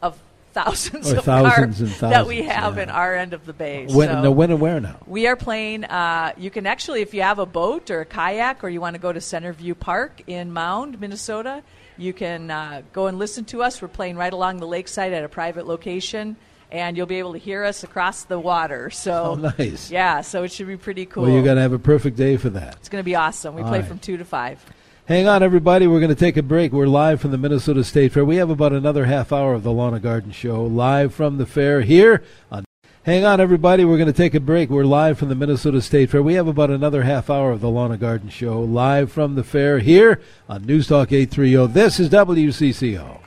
of 0.00 0.20
thousands 0.52 1.12
or 1.12 1.18
of 1.18 1.24
thousands 1.24 1.54
carp 1.54 1.68
thousands, 1.68 2.00
that 2.00 2.26
we 2.26 2.42
have 2.42 2.76
yeah. 2.76 2.82
in 2.84 2.90
our 2.90 3.14
end 3.14 3.32
of 3.32 3.46
the 3.46 3.52
bay. 3.52 3.86
When, 3.86 4.08
so 4.08 4.22
no, 4.22 4.30
when 4.30 4.50
and 4.50 4.60
where 4.60 4.80
now? 4.80 4.98
We 5.06 5.26
are 5.26 5.36
playing. 5.36 5.84
Uh, 5.84 6.32
you 6.36 6.50
can 6.50 6.66
actually, 6.66 7.02
if 7.02 7.14
you 7.14 7.22
have 7.22 7.38
a 7.38 7.46
boat 7.46 7.90
or 7.90 8.00
a 8.00 8.06
kayak, 8.06 8.62
or 8.62 8.68
you 8.68 8.80
want 8.80 8.94
to 8.94 9.00
go 9.00 9.12
to 9.12 9.20
Centerview 9.20 9.78
Park 9.78 10.22
in 10.26 10.52
Mound, 10.52 11.00
Minnesota, 11.00 11.62
you 11.96 12.12
can 12.12 12.50
uh, 12.50 12.82
go 12.92 13.06
and 13.06 13.18
listen 13.18 13.44
to 13.46 13.62
us. 13.62 13.80
We're 13.80 13.88
playing 13.88 14.16
right 14.16 14.32
along 14.32 14.58
the 14.58 14.66
lakeside 14.66 15.12
at 15.12 15.24
a 15.24 15.28
private 15.28 15.66
location 15.66 16.36
and 16.72 16.96
you'll 16.96 17.06
be 17.06 17.18
able 17.18 17.34
to 17.34 17.38
hear 17.38 17.62
us 17.64 17.84
across 17.84 18.24
the 18.24 18.38
water. 18.38 18.90
So 18.90 19.12
oh, 19.38 19.52
nice. 19.58 19.90
Yeah, 19.90 20.22
so 20.22 20.42
it 20.42 20.50
should 20.50 20.66
be 20.66 20.78
pretty 20.78 21.06
cool. 21.06 21.24
Well, 21.24 21.32
you're 21.32 21.44
going 21.44 21.56
to 21.56 21.62
have 21.62 21.74
a 21.74 21.78
perfect 21.78 22.16
day 22.16 22.36
for 22.38 22.50
that. 22.50 22.76
It's 22.76 22.88
going 22.88 23.02
to 23.02 23.04
be 23.04 23.14
awesome. 23.14 23.54
We 23.54 23.62
All 23.62 23.68
play 23.68 23.80
right. 23.80 23.88
from 23.88 23.98
2 23.98 24.16
to 24.16 24.24
5. 24.24 24.64
Hang 25.04 25.28
on, 25.28 25.42
everybody. 25.42 25.86
We're 25.86 26.00
going 26.00 26.14
to 26.14 26.18
take 26.18 26.36
a 26.36 26.42
break. 26.42 26.72
We're 26.72 26.86
live 26.86 27.20
from 27.20 27.30
the 27.30 27.38
Minnesota 27.38 27.84
State 27.84 28.12
Fair. 28.12 28.24
We 28.24 28.36
have 28.36 28.50
about 28.50 28.72
another 28.72 29.04
half 29.04 29.32
hour 29.32 29.52
of 29.52 29.62
the 29.62 29.72
Lawn 29.72 29.92
and 29.92 30.02
Garden 30.02 30.32
Show 30.32 30.64
live 30.64 31.12
from 31.12 31.36
the 31.38 31.46
fair 31.46 31.82
here 31.82 32.24
on. 32.50 32.64
Hang 33.04 33.24
on, 33.24 33.40
everybody. 33.40 33.84
We're 33.84 33.96
going 33.96 34.06
to 34.06 34.12
take 34.12 34.32
a 34.32 34.38
break. 34.38 34.70
We're 34.70 34.84
live 34.84 35.18
from 35.18 35.28
the 35.28 35.34
Minnesota 35.34 35.82
State 35.82 36.10
Fair. 36.10 36.22
We 36.22 36.34
have 36.34 36.46
about 36.46 36.70
another 36.70 37.02
half 37.02 37.30
hour 37.30 37.50
of 37.50 37.60
the 37.60 37.68
Lawn 37.68 37.90
and 37.90 38.00
Garden 38.00 38.30
Show 38.30 38.60
live 38.62 39.10
from 39.10 39.34
the 39.34 39.42
fair 39.42 39.80
here 39.80 40.22
on 40.48 40.64
News 40.64 40.86
Talk 40.86 41.10
830. 41.10 41.72
This 41.72 41.98
is 41.98 42.08
WCCO. 42.08 43.18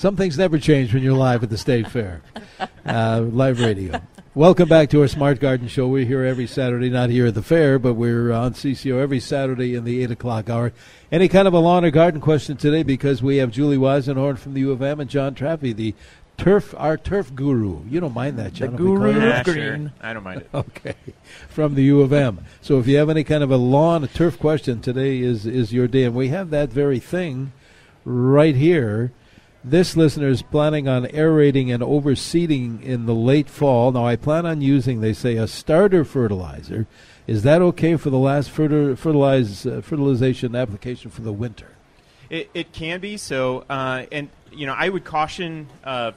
Some 0.00 0.16
things 0.16 0.38
never 0.38 0.58
change 0.58 0.94
when 0.94 1.02
you're 1.02 1.12
live 1.12 1.42
at 1.42 1.50
the 1.50 1.58
State 1.58 1.86
Fair, 1.86 2.22
uh, 2.86 3.20
live 3.20 3.60
radio. 3.60 4.00
Welcome 4.34 4.66
back 4.66 4.88
to 4.90 5.02
our 5.02 5.08
Smart 5.08 5.40
Garden 5.40 5.68
Show. 5.68 5.88
We're 5.88 6.06
here 6.06 6.24
every 6.24 6.46
Saturday, 6.46 6.88
not 6.88 7.10
here 7.10 7.26
at 7.26 7.34
the 7.34 7.42
fair, 7.42 7.78
but 7.78 7.92
we're 7.92 8.32
on 8.32 8.54
CCO 8.54 8.98
every 8.98 9.20
Saturday 9.20 9.74
in 9.74 9.84
the 9.84 10.02
8 10.02 10.12
o'clock 10.12 10.48
hour. 10.48 10.72
Any 11.12 11.28
kind 11.28 11.46
of 11.46 11.52
a 11.52 11.58
lawn 11.58 11.84
or 11.84 11.90
garden 11.90 12.22
question 12.22 12.56
today 12.56 12.82
because 12.82 13.22
we 13.22 13.36
have 13.36 13.50
Julie 13.50 13.76
Weisenhorn 13.76 14.38
from 14.38 14.54
the 14.54 14.60
U 14.60 14.72
of 14.72 14.80
M 14.80 15.00
and 15.00 15.10
John 15.10 15.34
Trappe, 15.34 15.76
the 15.76 15.94
turf, 16.38 16.74
our 16.78 16.96
turf 16.96 17.34
guru. 17.34 17.84
You 17.86 18.00
don't 18.00 18.14
mind 18.14 18.38
that, 18.38 18.54
John? 18.54 18.70
The 18.70 18.78
guru 18.78 19.20
Yeah, 19.20 19.40
of 19.40 19.44
green. 19.44 19.54
sure. 19.56 19.92
I 20.00 20.14
don't 20.14 20.24
mind 20.24 20.40
it. 20.40 20.48
Okay, 20.54 20.94
from 21.50 21.74
the 21.74 21.82
U 21.82 22.00
of 22.00 22.10
M. 22.10 22.42
So 22.62 22.78
if 22.78 22.86
you 22.86 22.96
have 22.96 23.10
any 23.10 23.22
kind 23.22 23.42
of 23.42 23.50
a 23.50 23.58
lawn, 23.58 24.02
a 24.02 24.08
turf 24.08 24.38
question, 24.38 24.80
today 24.80 25.18
is 25.18 25.44
is 25.44 25.74
your 25.74 25.88
day, 25.88 26.04
and 26.04 26.14
we 26.14 26.28
have 26.28 26.48
that 26.48 26.70
very 26.70 27.00
thing 27.00 27.52
right 28.06 28.56
here. 28.56 29.12
This 29.62 29.94
listener 29.94 30.28
is 30.28 30.40
planning 30.40 30.88
on 30.88 31.06
aerating 31.12 31.70
and 31.70 31.82
overseeding 31.82 32.82
in 32.82 33.04
the 33.04 33.14
late 33.14 33.50
fall. 33.50 33.92
Now, 33.92 34.06
I 34.06 34.16
plan 34.16 34.46
on 34.46 34.62
using, 34.62 35.02
they 35.02 35.12
say, 35.12 35.36
a 35.36 35.46
starter 35.46 36.02
fertilizer. 36.02 36.86
Is 37.26 37.42
that 37.42 37.60
okay 37.60 37.96
for 37.96 38.08
the 38.08 38.18
last 38.18 38.50
fertil- 38.50 38.96
fertilize, 38.96 39.66
uh, 39.66 39.82
fertilization 39.82 40.56
application 40.56 41.10
for 41.10 41.20
the 41.20 41.32
winter? 41.32 41.68
It, 42.30 42.48
it 42.54 42.72
can 42.72 43.00
be 43.00 43.18
so, 43.18 43.66
uh, 43.68 44.06
and 44.10 44.30
you 44.50 44.66
know 44.66 44.72
I 44.72 44.88
would 44.88 45.04
caution 45.04 45.68
uh, 45.84 46.12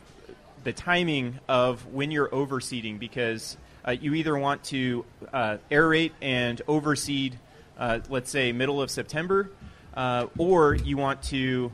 the 0.64 0.72
timing 0.72 1.40
of 1.50 1.86
when 1.88 2.12
you're 2.12 2.30
overseeding 2.30 2.98
because 2.98 3.58
uh, 3.86 3.92
you 3.92 4.14
either 4.14 4.38
want 4.38 4.64
to 4.66 5.04
uh, 5.34 5.58
aerate 5.70 6.12
and 6.22 6.62
overseed, 6.68 7.34
uh, 7.78 8.00
let's 8.10 8.30
say 8.32 8.54
middle 8.54 8.82
of 8.82 8.90
September, 8.90 9.50
or 10.38 10.76
you 10.76 10.96
want 10.96 11.22
to 11.24 11.72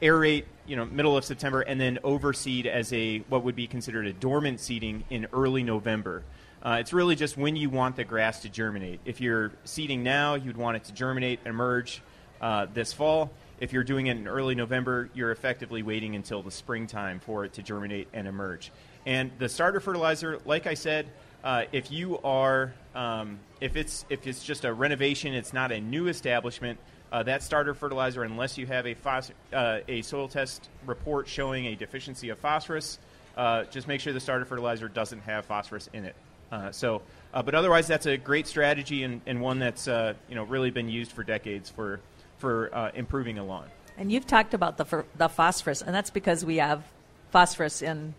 aerate, 0.00 0.44
you 0.66 0.76
know, 0.76 0.84
middle 0.84 1.16
of 1.16 1.24
September 1.24 1.60
and 1.60 1.80
then 1.80 1.98
overseed 2.04 2.66
as 2.66 2.92
a 2.92 3.18
what 3.28 3.44
would 3.44 3.56
be 3.56 3.66
considered 3.66 4.06
a 4.06 4.12
dormant 4.12 4.60
seeding 4.60 5.04
in 5.10 5.26
early 5.32 5.62
November. 5.62 6.22
Uh, 6.62 6.78
it's 6.80 6.92
really 6.92 7.14
just 7.14 7.36
when 7.36 7.56
you 7.56 7.70
want 7.70 7.96
the 7.96 8.04
grass 8.04 8.42
to 8.42 8.48
germinate. 8.48 9.00
If 9.04 9.20
you're 9.20 9.52
seeding 9.64 10.02
now, 10.02 10.34
you'd 10.34 10.56
want 10.56 10.76
it 10.76 10.84
to 10.84 10.92
germinate 10.92 11.40
and 11.44 11.48
emerge 11.48 12.02
uh, 12.40 12.66
this 12.72 12.92
fall. 12.92 13.30
If 13.60 13.72
you're 13.72 13.84
doing 13.84 14.06
it 14.06 14.16
in 14.16 14.28
early 14.28 14.54
November, 14.54 15.08
you're 15.14 15.32
effectively 15.32 15.82
waiting 15.82 16.14
until 16.14 16.42
the 16.42 16.50
springtime 16.50 17.20
for 17.20 17.44
it 17.44 17.54
to 17.54 17.62
germinate 17.62 18.08
and 18.12 18.26
emerge. 18.28 18.70
And 19.06 19.30
the 19.38 19.48
starter 19.48 19.80
fertilizer, 19.80 20.38
like 20.44 20.66
I 20.66 20.74
said, 20.74 21.08
uh, 21.42 21.64
if 21.72 21.90
you 21.90 22.18
are, 22.18 22.72
um, 22.94 23.38
if 23.60 23.76
it's 23.76 24.04
if 24.10 24.26
it's 24.26 24.42
just 24.44 24.64
a 24.64 24.72
renovation, 24.72 25.34
it's 25.34 25.52
not 25.52 25.72
a 25.72 25.80
new 25.80 26.08
establishment. 26.08 26.78
Uh, 27.10 27.22
that 27.22 27.42
starter 27.42 27.74
fertilizer, 27.74 28.22
unless 28.22 28.58
you 28.58 28.66
have 28.66 28.86
a 28.86 28.94
phos- 28.94 29.32
uh, 29.52 29.78
a 29.88 30.02
soil 30.02 30.28
test 30.28 30.68
report 30.84 31.26
showing 31.26 31.66
a 31.66 31.74
deficiency 31.74 32.28
of 32.28 32.38
phosphorus, 32.38 32.98
uh, 33.36 33.64
just 33.64 33.88
make 33.88 34.00
sure 34.00 34.12
the 34.12 34.20
starter 34.20 34.44
fertilizer 34.44 34.88
doesn't 34.88 35.20
have 35.20 35.46
phosphorus 35.46 35.88
in 35.92 36.04
it. 36.04 36.14
Uh, 36.52 36.70
so, 36.70 37.00
uh, 37.32 37.42
but 37.42 37.54
otherwise, 37.54 37.86
that's 37.86 38.06
a 38.06 38.16
great 38.16 38.46
strategy 38.46 39.04
and, 39.04 39.20
and 39.26 39.40
one 39.40 39.58
that's 39.58 39.88
uh, 39.88 40.14
you 40.28 40.34
know 40.34 40.44
really 40.44 40.70
been 40.70 40.88
used 40.88 41.12
for 41.12 41.22
decades 41.22 41.70
for 41.70 42.00
for 42.38 42.90
improving 42.94 43.38
a 43.38 43.44
lawn. 43.44 43.66
And 43.96 44.12
you've 44.12 44.26
talked 44.26 44.54
about 44.54 44.76
the 44.76 45.04
the 45.16 45.28
phosphorus, 45.28 45.82
and 45.82 45.94
that's 45.94 46.10
because 46.10 46.44
we 46.44 46.56
have 46.56 46.84
phosphorus 47.30 47.82
in 47.82 48.14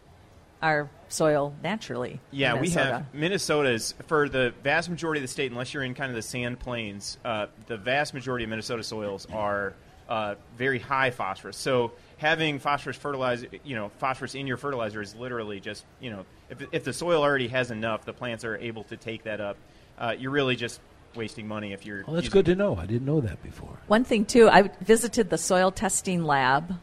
our 0.62 0.90
soil 1.08 1.54
naturally. 1.64 2.20
Yeah, 2.32 2.60
we 2.60 2.70
have 2.72 3.14
Minnesota's 3.14 3.94
for 4.08 4.30
the 4.30 4.54
vast 4.64 4.90
majority 4.90 5.20
of 5.20 5.24
the 5.24 5.28
state, 5.28 5.52
unless 5.52 5.74
you're 5.74 5.84
in 5.84 5.94
kind 5.94 6.10
of 6.10 6.16
the 6.16 6.22
sand 6.22 6.60
plains. 6.60 7.18
Uh, 7.24 7.48
the 7.68 7.78
vast 7.78 8.14
majority 8.14 8.44
of 8.44 8.50
Minnesota 8.50 8.84
soils 8.84 9.28
are 9.32 9.74
uh, 10.10 10.36
very 10.58 10.80
high 10.80 11.12
phosphorus. 11.12 11.58
So 11.58 11.92
having 12.18 12.60
phosphorus 12.60 12.98
fertilizer, 12.98 13.48
you 13.64 13.76
know, 13.76 13.90
phosphorus 14.00 14.36
in 14.36 14.48
your 14.48 14.58
fertilizer 14.58 15.02
is 15.02 15.16
literally 15.16 15.60
just, 15.60 15.86
you 16.00 16.10
know, 16.10 16.26
if, 16.50 16.62
if 16.72 16.84
the 16.84 16.94
soil 16.94 17.22
already 17.22 17.48
has 17.48 17.72
enough, 17.72 18.06
the 18.06 18.14
plants 18.14 18.44
are 18.44 18.58
able 18.58 18.84
to 18.86 18.98
take 18.98 19.24
that 19.24 19.40
up. 19.40 19.58
Uh, 19.98 20.16
you're 20.18 20.32
really 20.32 20.56
just 20.56 20.82
wasting 21.16 21.48
money 21.48 21.74
if 21.74 21.86
you're. 21.86 22.04
Well, 22.06 22.16
that's 22.16 22.26
using- 22.26 22.40
good 22.40 22.46
to 22.48 22.56
know. 22.56 22.76
I 22.76 22.86
didn't 22.86 23.06
know 23.06 23.22
that 23.22 23.42
before. 23.44 23.80
One 23.88 24.04
thing 24.04 24.26
too, 24.26 24.50
I 24.50 24.70
visited 24.82 25.30
the 25.30 25.38
soil 25.38 25.72
testing 25.72 26.24
lab 26.24 26.76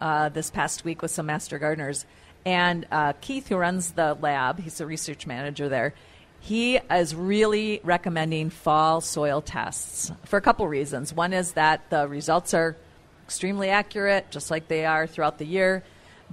uh, 0.00 0.28
this 0.28 0.50
past 0.50 0.84
week 0.84 1.02
with 1.02 1.10
some 1.10 1.26
master 1.26 1.58
gardeners, 1.58 2.06
and 2.44 2.86
uh, 2.90 3.14
Keith, 3.20 3.48
who 3.48 3.56
runs 3.56 3.92
the 3.92 4.16
lab, 4.20 4.60
he's 4.60 4.78
the 4.78 4.86
research 4.86 5.26
manager 5.26 5.68
there. 5.68 5.94
He 6.40 6.76
is 6.76 7.14
really 7.14 7.80
recommending 7.84 8.50
fall 8.50 9.00
soil 9.00 9.40
tests 9.40 10.12
for 10.26 10.36
a 10.36 10.42
couple 10.42 10.68
reasons. 10.68 11.14
One 11.14 11.32
is 11.32 11.52
that 11.52 11.88
the 11.88 12.06
results 12.06 12.52
are 12.52 12.76
extremely 13.24 13.70
accurate, 13.70 14.30
just 14.30 14.50
like 14.50 14.68
they 14.68 14.84
are 14.84 15.06
throughout 15.06 15.38
the 15.38 15.46
year, 15.46 15.82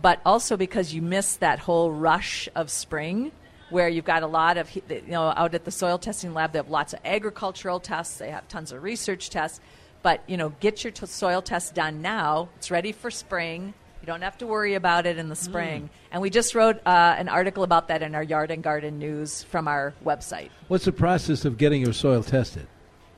but 0.01 0.19
also 0.25 0.57
because 0.57 0.93
you 0.93 1.01
miss 1.01 1.37
that 1.37 1.59
whole 1.59 1.91
rush 1.91 2.49
of 2.55 2.69
spring 2.69 3.31
where 3.69 3.87
you've 3.87 4.03
got 4.03 4.21
a 4.21 4.27
lot 4.27 4.57
of, 4.57 4.73
you 4.75 5.01
know, 5.07 5.33
out 5.35 5.55
at 5.55 5.63
the 5.63 5.71
soil 5.71 5.97
testing 5.97 6.33
lab, 6.33 6.51
they 6.51 6.59
have 6.59 6.69
lots 6.69 6.91
of 6.91 6.99
agricultural 7.05 7.79
tests, 7.79 8.17
they 8.17 8.31
have 8.31 8.45
tons 8.49 8.73
of 8.73 8.83
research 8.83 9.29
tests. 9.29 9.61
But, 10.03 10.23
you 10.27 10.35
know, 10.35 10.49
get 10.59 10.83
your 10.83 10.91
t- 10.91 11.05
soil 11.05 11.41
test 11.41 11.75
done 11.75 12.01
now. 12.01 12.49
It's 12.57 12.71
ready 12.71 12.91
for 12.91 13.11
spring. 13.11 13.73
You 14.01 14.07
don't 14.07 14.21
have 14.21 14.37
to 14.39 14.47
worry 14.47 14.73
about 14.73 15.05
it 15.05 15.17
in 15.19 15.29
the 15.29 15.35
spring. 15.35 15.89
And 16.11 16.21
we 16.21 16.31
just 16.31 16.55
wrote 16.55 16.77
uh, 16.85 17.15
an 17.17 17.29
article 17.29 17.63
about 17.63 17.89
that 17.89 18.01
in 18.01 18.15
our 18.15 18.23
Yard 18.23 18.49
and 18.49 18.63
Garden 18.63 18.97
News 18.97 19.43
from 19.43 19.67
our 19.67 19.93
website. 20.03 20.49
What's 20.67 20.85
the 20.85 20.91
process 20.91 21.45
of 21.45 21.57
getting 21.57 21.81
your 21.81 21.93
soil 21.93 22.23
tested? 22.23 22.65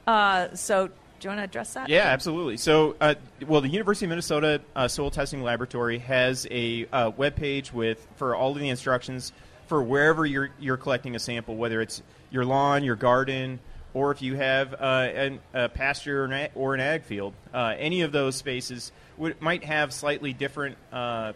Uh, 0.06 0.54
so, 0.56 0.88
do 0.88 0.94
you 1.22 1.30
want 1.30 1.40
to 1.40 1.44
address 1.46 1.74
that? 1.76 1.88
Yeah, 1.88 2.02
absolutely. 2.02 2.58
So, 2.58 2.98
uh, 3.00 3.16
well, 3.48 3.62
the 3.62 3.70
University 3.70 4.06
of 4.06 4.10
Minnesota 4.10 4.60
uh, 4.76 4.90
Soil 4.90 5.10
Testing 5.10 5.42
Laboratory 5.42 6.00
has 6.00 6.46
a 6.52 6.86
uh, 6.92 7.12
web 7.16 7.38
page 7.38 7.72
with 7.72 8.06
for 8.18 8.36
all 8.36 8.52
of 8.52 8.60
the 8.60 8.68
instructions 8.68 9.32
for 9.68 9.82
wherever 9.82 10.26
you're 10.26 10.50
you're 10.60 10.76
collecting 10.76 11.16
a 11.16 11.20
sample, 11.20 11.56
whether 11.56 11.82
it's 11.82 12.04
your 12.30 12.44
lawn, 12.44 12.84
your 12.84 12.98
garden, 12.98 13.60
or 13.94 14.12
if 14.12 14.22
you 14.22 14.36
have 14.36 14.74
uh, 14.74 15.10
an, 15.14 15.40
a 15.54 15.70
pasture 15.70 16.22
or 16.22 16.26
an, 16.26 16.34
ag, 16.34 16.52
or 16.56 16.74
an 16.74 16.80
ag 16.80 17.04
field. 17.04 17.34
Uh, 17.54 17.76
any 17.78 18.02
of 18.02 18.12
those 18.12 18.36
spaces 18.36 18.92
would, 19.18 19.40
might 19.42 19.64
have 19.64 19.94
slightly 19.94 20.34
different 20.34 20.78
uh, 20.92 21.34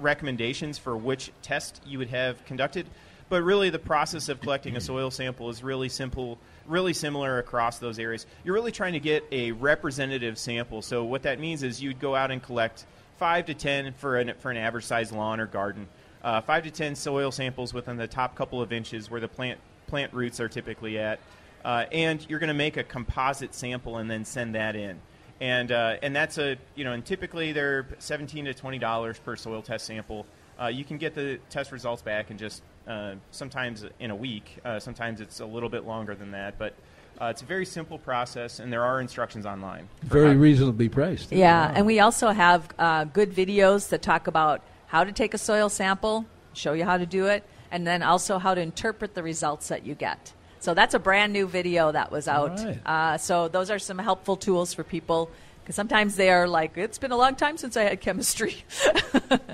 recommendations 0.00 0.78
for 0.78 0.96
which 0.96 1.30
test 1.42 1.80
you 1.86 1.98
would 1.98 2.08
have 2.08 2.44
conducted. 2.44 2.86
But 3.30 3.42
really, 3.42 3.70
the 3.70 3.78
process 3.78 4.28
of 4.28 4.40
collecting 4.40 4.76
a 4.76 4.80
soil 4.80 5.10
sample 5.10 5.48
is 5.48 5.62
really 5.62 5.88
simple, 5.88 6.38
really 6.66 6.92
similar 6.92 7.38
across 7.38 7.78
those 7.78 7.98
areas. 7.98 8.26
You're 8.44 8.54
really 8.54 8.70
trying 8.70 8.92
to 8.92 9.00
get 9.00 9.24
a 9.32 9.52
representative 9.52 10.38
sample. 10.38 10.82
So 10.82 11.04
what 11.04 11.22
that 11.22 11.40
means 11.40 11.62
is 11.62 11.82
you'd 11.82 12.00
go 12.00 12.14
out 12.14 12.30
and 12.30 12.42
collect 12.42 12.84
five 13.16 13.46
to 13.46 13.54
ten 13.54 13.94
for 13.94 14.18
an 14.18 14.34
for 14.40 14.50
an 14.50 14.58
average 14.58 14.84
sized 14.84 15.12
lawn 15.12 15.40
or 15.40 15.46
garden, 15.46 15.88
uh, 16.22 16.42
five 16.42 16.64
to 16.64 16.70
ten 16.70 16.94
soil 16.94 17.30
samples 17.30 17.72
within 17.72 17.96
the 17.96 18.06
top 18.06 18.36
couple 18.36 18.60
of 18.60 18.72
inches 18.72 19.10
where 19.10 19.20
the 19.20 19.28
plant 19.28 19.58
plant 19.86 20.12
roots 20.12 20.38
are 20.38 20.48
typically 20.48 20.98
at, 20.98 21.18
uh, 21.64 21.86
and 21.90 22.24
you're 22.28 22.38
going 22.38 22.48
to 22.48 22.54
make 22.54 22.76
a 22.76 22.84
composite 22.84 23.54
sample 23.54 23.98
and 23.98 24.10
then 24.10 24.24
send 24.24 24.54
that 24.54 24.76
in. 24.76 25.00
And 25.40 25.72
uh, 25.72 25.96
and 26.02 26.14
that's 26.14 26.38
a 26.38 26.56
you 26.76 26.84
know 26.84 26.92
and 26.92 27.04
typically 27.04 27.52
they're 27.52 27.86
seventeen 27.98 28.44
to 28.44 28.54
twenty 28.54 28.78
dollars 28.78 29.18
per 29.18 29.34
soil 29.34 29.62
test 29.62 29.86
sample. 29.86 30.26
Uh, 30.60 30.66
you 30.66 30.84
can 30.84 30.96
get 30.96 31.14
the 31.14 31.40
test 31.50 31.72
results 31.72 32.02
back 32.02 32.30
in 32.30 32.38
just 32.38 32.62
uh, 32.86 33.14
sometimes 33.32 33.84
in 33.98 34.12
a 34.12 34.16
week. 34.16 34.58
Uh, 34.64 34.78
sometimes 34.78 35.20
it's 35.20 35.40
a 35.40 35.46
little 35.46 35.68
bit 35.68 35.84
longer 35.84 36.14
than 36.14 36.30
that, 36.30 36.56
but 36.56 36.74
uh, 37.20 37.26
it's 37.26 37.42
a 37.42 37.44
very 37.44 37.66
simple 37.66 37.98
process, 37.98 38.60
and 38.60 38.72
there 38.72 38.84
are 38.84 39.00
instructions 39.00 39.44
online. 39.44 39.88
Very 40.02 40.28
how- 40.28 40.34
reasonably 40.34 40.88
priced. 40.88 41.32
Yeah, 41.32 41.72
and 41.74 41.84
we 41.84 41.98
also 41.98 42.30
have 42.30 42.68
uh, 42.78 43.04
good 43.04 43.32
videos 43.32 43.88
that 43.88 44.02
talk 44.02 44.28
about 44.28 44.62
how 44.86 45.02
to 45.02 45.10
take 45.10 45.34
a 45.34 45.38
soil 45.38 45.68
sample, 45.68 46.26
show 46.52 46.72
you 46.72 46.84
how 46.84 46.98
to 46.98 47.06
do 47.06 47.26
it, 47.26 47.42
and 47.72 47.84
then 47.84 48.04
also 48.04 48.38
how 48.38 48.54
to 48.54 48.60
interpret 48.60 49.14
the 49.14 49.22
results 49.22 49.68
that 49.68 49.84
you 49.84 49.96
get. 49.96 50.32
So 50.64 50.72
that's 50.72 50.94
a 50.94 50.98
brand 50.98 51.34
new 51.34 51.46
video 51.46 51.92
that 51.92 52.10
was 52.10 52.26
out. 52.26 52.58
right. 52.58 52.78
Uh, 52.86 53.18
so 53.18 53.48
those 53.48 53.70
are 53.70 53.78
some 53.78 53.98
helpful 53.98 54.36
tools 54.36 54.72
for 54.72 54.82
people 54.82 55.30
Because 55.64 55.76
sometimes 55.76 56.16
they 56.16 56.28
are 56.28 56.46
like, 56.46 56.76
it's 56.76 56.98
been 56.98 57.10
a 57.10 57.16
long 57.16 57.36
time 57.36 57.56
since 57.56 57.74
I 57.76 57.84
had 57.84 58.00
chemistry. 58.00 58.64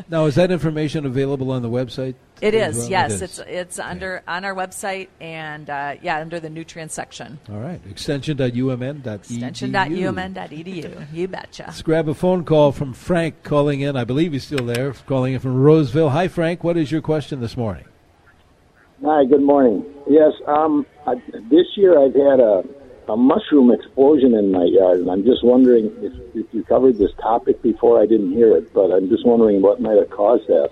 Now, 0.08 0.26
is 0.26 0.34
that 0.34 0.50
information 0.50 1.06
available 1.06 1.52
on 1.52 1.62
the 1.62 1.70
website? 1.70 2.16
It 2.40 2.52
is. 2.52 2.78
well? 2.78 2.90
yes. 2.90 3.12
It 3.12 3.14
is. 3.14 3.22
It's 3.22 3.38
it's 3.48 3.78
under 3.78 4.24
on 4.26 4.44
our 4.44 4.54
website 4.54 5.06
and 5.20 5.70
uh, 5.70 5.94
yeah, 6.02 6.18
under 6.18 6.40
the 6.40 6.50
nutrient 6.50 6.90
section. 6.90 7.38
All 7.48 7.60
right. 7.60 7.80
Extension.umn.edu. 7.88 9.14
Extension.umn.edu. 9.14 11.06
You 11.12 11.28
betcha. 11.28 11.64
Let's 11.68 11.82
grab 11.82 12.08
a 12.08 12.14
phone 12.14 12.44
call 12.44 12.72
from 12.72 12.92
Frank 12.92 13.44
calling 13.44 13.82
in. 13.82 13.96
I 13.96 14.02
believe 14.02 14.32
he's 14.32 14.44
still 14.44 14.66
there, 14.66 14.92
calling 15.06 15.34
in 15.34 15.38
from 15.38 15.62
Roseville. 15.62 16.10
Hi, 16.10 16.26
Frank. 16.26 16.64
What 16.64 16.76
is 16.76 16.90
your 16.90 17.02
question 17.02 17.40
this 17.40 17.56
morning? 17.56 17.84
Hi, 19.02 19.24
good 19.24 19.40
morning. 19.40 19.86
Yes, 20.06 20.32
um, 20.46 20.84
I, 21.06 21.14
this 21.48 21.66
year 21.74 21.98
I've 21.98 22.14
had 22.14 22.38
a, 22.38 22.62
a 23.08 23.16
mushroom 23.16 23.72
explosion 23.72 24.34
in 24.34 24.52
my 24.52 24.64
yard, 24.64 25.00
and 25.00 25.10
I'm 25.10 25.24
just 25.24 25.42
wondering 25.42 25.86
if, 26.02 26.12
if 26.34 26.46
you 26.52 26.62
covered 26.64 26.98
this 26.98 27.12
topic 27.18 27.62
before. 27.62 28.02
I 28.02 28.04
didn't 28.04 28.32
hear 28.32 28.54
it, 28.54 28.74
but 28.74 28.90
I'm 28.92 29.08
just 29.08 29.24
wondering 29.24 29.62
what 29.62 29.80
might 29.80 29.96
have 29.96 30.10
caused 30.10 30.46
that. 30.48 30.70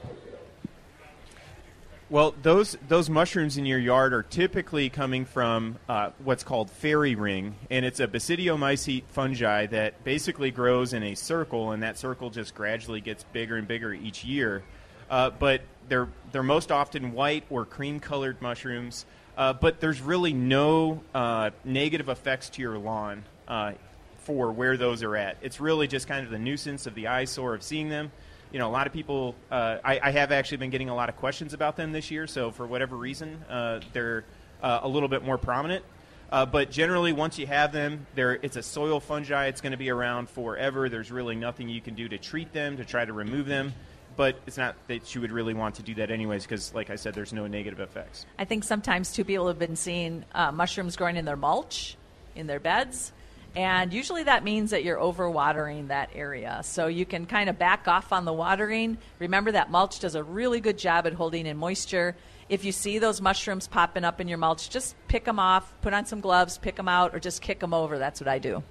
Well, 2.10 2.34
those 2.42 2.76
those 2.86 3.08
mushrooms 3.08 3.56
in 3.56 3.64
your 3.64 3.78
yard 3.78 4.12
are 4.12 4.22
typically 4.22 4.90
coming 4.90 5.24
from 5.24 5.78
uh, 5.88 6.10
what's 6.22 6.44
called 6.44 6.70
fairy 6.70 7.14
ring, 7.14 7.54
and 7.70 7.86
it's 7.86 8.00
a 8.00 8.06
basidiomycete 8.06 9.04
fungi 9.08 9.66
that 9.66 10.04
basically 10.04 10.50
grows 10.50 10.92
in 10.92 11.02
a 11.02 11.14
circle, 11.14 11.72
and 11.72 11.82
that 11.82 11.96
circle 11.96 12.28
just 12.28 12.54
gradually 12.54 13.00
gets 13.00 13.24
bigger 13.24 13.56
and 13.56 13.66
bigger 13.66 13.94
each 13.94 14.22
year. 14.22 14.64
Uh, 15.10 15.30
but 15.30 15.62
they're 15.88 16.08
they're 16.32 16.42
most 16.42 16.70
often 16.70 17.12
white 17.12 17.44
or 17.50 17.64
cream 17.64 18.00
colored 18.00 18.40
mushrooms. 18.40 19.06
Uh, 19.36 19.52
but 19.52 19.78
there's 19.80 20.00
really 20.00 20.32
no 20.32 21.00
uh, 21.14 21.50
negative 21.64 22.08
effects 22.08 22.50
to 22.50 22.60
your 22.60 22.76
lawn 22.76 23.22
uh, 23.46 23.72
for 24.18 24.50
where 24.50 24.76
those 24.76 25.04
are 25.04 25.16
at. 25.16 25.36
It's 25.42 25.60
really 25.60 25.86
just 25.86 26.08
kind 26.08 26.24
of 26.24 26.32
the 26.32 26.40
nuisance 26.40 26.86
of 26.86 26.94
the 26.96 27.06
eyesore 27.06 27.54
of 27.54 27.62
seeing 27.62 27.88
them 27.88 28.10
you 28.50 28.58
know, 28.58 28.68
a 28.68 28.72
lot 28.72 28.86
of 28.86 28.94
people. 28.94 29.34
Uh, 29.50 29.76
I, 29.84 30.00
I, 30.02 30.10
have 30.10 30.32
actually 30.32 30.56
been 30.56 30.70
getting 30.70 30.88
a 30.88 30.94
lot 30.94 31.10
of 31.10 31.16
questions 31.16 31.52
about 31.52 31.76
them 31.76 31.92
this 31.92 32.10
year. 32.10 32.26
So 32.26 32.50
for 32.50 32.66
whatever 32.66 32.96
reason, 32.96 33.44
uh, 33.48 33.80
they're 33.92 34.24
a 34.62 34.88
little 34.88 35.10
bit 35.10 35.22
more 35.22 35.36
prominent. 35.36 35.84
Uh, 36.30 36.44
but 36.44 36.70
generally, 36.70 37.12
once 37.12 37.38
you 37.38 37.46
have 37.46 37.72
them, 37.72 38.06
it's 38.16 38.56
a 38.56 38.62
soil 38.62 39.00
fungi. 39.00 39.46
It's 39.46 39.62
going 39.62 39.72
to 39.72 39.78
be 39.78 39.90
around 39.90 40.28
forever. 40.28 40.88
There's 40.88 41.10
really 41.10 41.36
nothing 41.36 41.68
you 41.68 41.80
can 41.80 41.94
do 41.94 42.08
to 42.08 42.18
treat 42.18 42.52
them 42.52 42.76
to 42.76 42.84
try 42.84 43.04
to 43.04 43.12
remove 43.12 43.46
them. 43.46 43.72
But 44.18 44.40
it's 44.48 44.58
not 44.58 44.74
that 44.88 45.14
you 45.14 45.20
would 45.20 45.30
really 45.30 45.54
want 45.54 45.76
to 45.76 45.82
do 45.82 45.94
that 45.94 46.10
anyways, 46.10 46.42
because, 46.42 46.74
like 46.74 46.90
I 46.90 46.96
said, 46.96 47.14
there's 47.14 47.32
no 47.32 47.46
negative 47.46 47.78
effects. 47.78 48.26
I 48.36 48.44
think 48.44 48.64
sometimes 48.64 49.12
too 49.12 49.24
people 49.24 49.46
have 49.46 49.60
been 49.60 49.76
seeing 49.76 50.24
uh, 50.34 50.50
mushrooms 50.50 50.96
growing 50.96 51.14
in 51.14 51.24
their 51.24 51.36
mulch, 51.36 51.96
in 52.34 52.48
their 52.48 52.58
beds. 52.58 53.12
And 53.54 53.92
usually 53.92 54.24
that 54.24 54.42
means 54.42 54.72
that 54.72 54.82
you're 54.82 54.98
overwatering 54.98 55.88
that 55.88 56.10
area. 56.16 56.62
So 56.64 56.88
you 56.88 57.06
can 57.06 57.26
kind 57.26 57.48
of 57.48 57.60
back 57.60 57.86
off 57.86 58.12
on 58.12 58.24
the 58.24 58.32
watering. 58.32 58.98
Remember 59.20 59.52
that 59.52 59.70
mulch 59.70 60.00
does 60.00 60.16
a 60.16 60.22
really 60.24 60.60
good 60.60 60.78
job 60.78 61.06
at 61.06 61.12
holding 61.12 61.46
in 61.46 61.56
moisture. 61.56 62.16
If 62.48 62.64
you 62.64 62.72
see 62.72 62.98
those 62.98 63.20
mushrooms 63.20 63.68
popping 63.68 64.04
up 64.04 64.20
in 64.20 64.26
your 64.26 64.38
mulch, 64.38 64.68
just 64.68 64.96
pick 65.06 65.24
them 65.26 65.38
off, 65.38 65.72
put 65.80 65.94
on 65.94 66.06
some 66.06 66.20
gloves, 66.20 66.58
pick 66.58 66.74
them 66.74 66.88
out, 66.88 67.14
or 67.14 67.20
just 67.20 67.40
kick 67.40 67.60
them 67.60 67.72
over. 67.72 67.98
That's 67.98 68.20
what 68.20 68.26
I 68.26 68.40
do. 68.40 68.64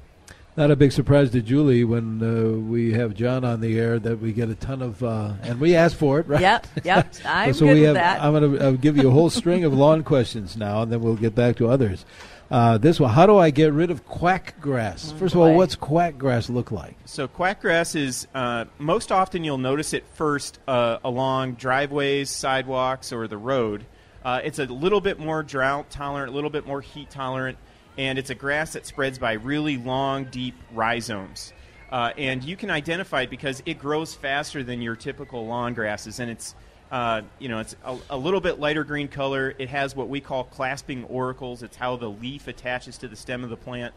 Not 0.57 0.71
a 0.71 0.75
big 0.75 0.91
surprise 0.91 1.29
to 1.31 1.41
Julie 1.43 1.83
when 1.83 2.19
uh, 2.23 2.57
we 2.57 2.93
have 2.93 3.13
John 3.13 3.45
on 3.45 3.61
the 3.61 3.79
air 3.79 3.99
that 3.99 4.19
we 4.19 4.33
get 4.33 4.49
a 4.49 4.55
ton 4.55 4.81
of, 4.81 5.03
uh, 5.03 5.33
and 5.43 5.59
we 5.59 5.75
ask 5.75 5.95
for 5.95 6.19
it, 6.19 6.27
right? 6.27 6.41
Yep, 6.41 6.67
yep. 6.83 7.13
I'm 7.25 7.53
so 7.53 7.67
good 7.67 7.75
we 7.75 7.81
with 7.81 7.85
have, 7.89 7.93
that. 7.95 8.23
I'm 8.23 8.33
going 8.33 8.57
to 8.57 8.75
give 8.75 8.97
you 8.97 9.07
a 9.07 9.11
whole 9.11 9.29
string 9.29 9.65
of 9.65 9.73
lawn 9.75 10.03
questions 10.03 10.57
now, 10.57 10.81
and 10.81 10.91
then 10.91 11.01
we'll 11.01 11.15
get 11.15 11.35
back 11.35 11.57
to 11.57 11.69
others. 11.69 12.05
Uh, 12.49 12.79
this 12.79 12.99
one, 12.99 13.11
how 13.11 13.27
do 13.27 13.37
I 13.37 13.51
get 13.51 13.71
rid 13.71 13.91
of 13.91 14.07
quack 14.07 14.59
grass? 14.59 15.11
First 15.11 15.35
of 15.35 15.41
all, 15.41 15.53
what's 15.53 15.75
quack 15.75 16.17
grass 16.17 16.49
look 16.49 16.71
like? 16.71 16.95
So 17.05 17.27
quack 17.27 17.61
grass 17.61 17.93
is 17.93 18.27
uh, 18.33 18.65
most 18.79 19.11
often 19.11 19.43
you'll 19.43 19.59
notice 19.59 19.93
it 19.93 20.05
first 20.15 20.57
uh, 20.67 20.97
along 21.03 21.53
driveways, 21.53 22.31
sidewalks, 22.31 23.13
or 23.13 23.27
the 23.27 23.37
road. 23.37 23.85
Uh, 24.25 24.41
it's 24.43 24.57
a 24.57 24.65
little 24.65 25.01
bit 25.01 25.19
more 25.19 25.43
drought 25.43 25.91
tolerant, 25.91 26.31
a 26.31 26.35
little 26.35 26.49
bit 26.49 26.65
more 26.65 26.81
heat 26.81 27.11
tolerant, 27.11 27.59
and 27.97 28.19
it's 28.19 28.29
a 28.29 28.35
grass 28.35 28.73
that 28.73 28.85
spreads 28.85 29.19
by 29.19 29.33
really 29.33 29.77
long, 29.77 30.25
deep 30.25 30.55
rhizomes. 30.73 31.53
Uh, 31.91 32.11
and 32.17 32.43
you 32.43 32.55
can 32.57 32.69
identify 32.69 33.21
it 33.21 33.29
because 33.29 33.63
it 33.65 33.79
grows 33.79 34.13
faster 34.13 34.63
than 34.63 34.81
your 34.81 34.95
typical 34.95 35.47
lawn 35.47 35.73
grasses, 35.73 36.19
and 36.19 36.29
it's 36.29 36.53
uh, 36.91 37.21
you 37.39 37.49
know, 37.49 37.59
it's 37.59 37.75
a, 37.83 37.97
a, 38.11 38.17
little 38.17 38.39
bit 38.39 38.59
lighter 38.59 38.85
green 38.85 39.09
color. 39.09 39.53
It 39.57 39.67
has 39.69 39.93
what 39.93 40.07
we 40.07 40.21
call 40.21 40.45
clasping 40.45 41.05
auricles. 41.05 41.61
It's 41.61 41.75
how 41.75 41.97
the 41.97 42.09
leaf 42.09 42.47
attaches 42.47 42.97
to 42.99 43.09
the 43.09 43.17
stem 43.17 43.43
of 43.43 43.49
the 43.49 43.57
plant. 43.57 43.93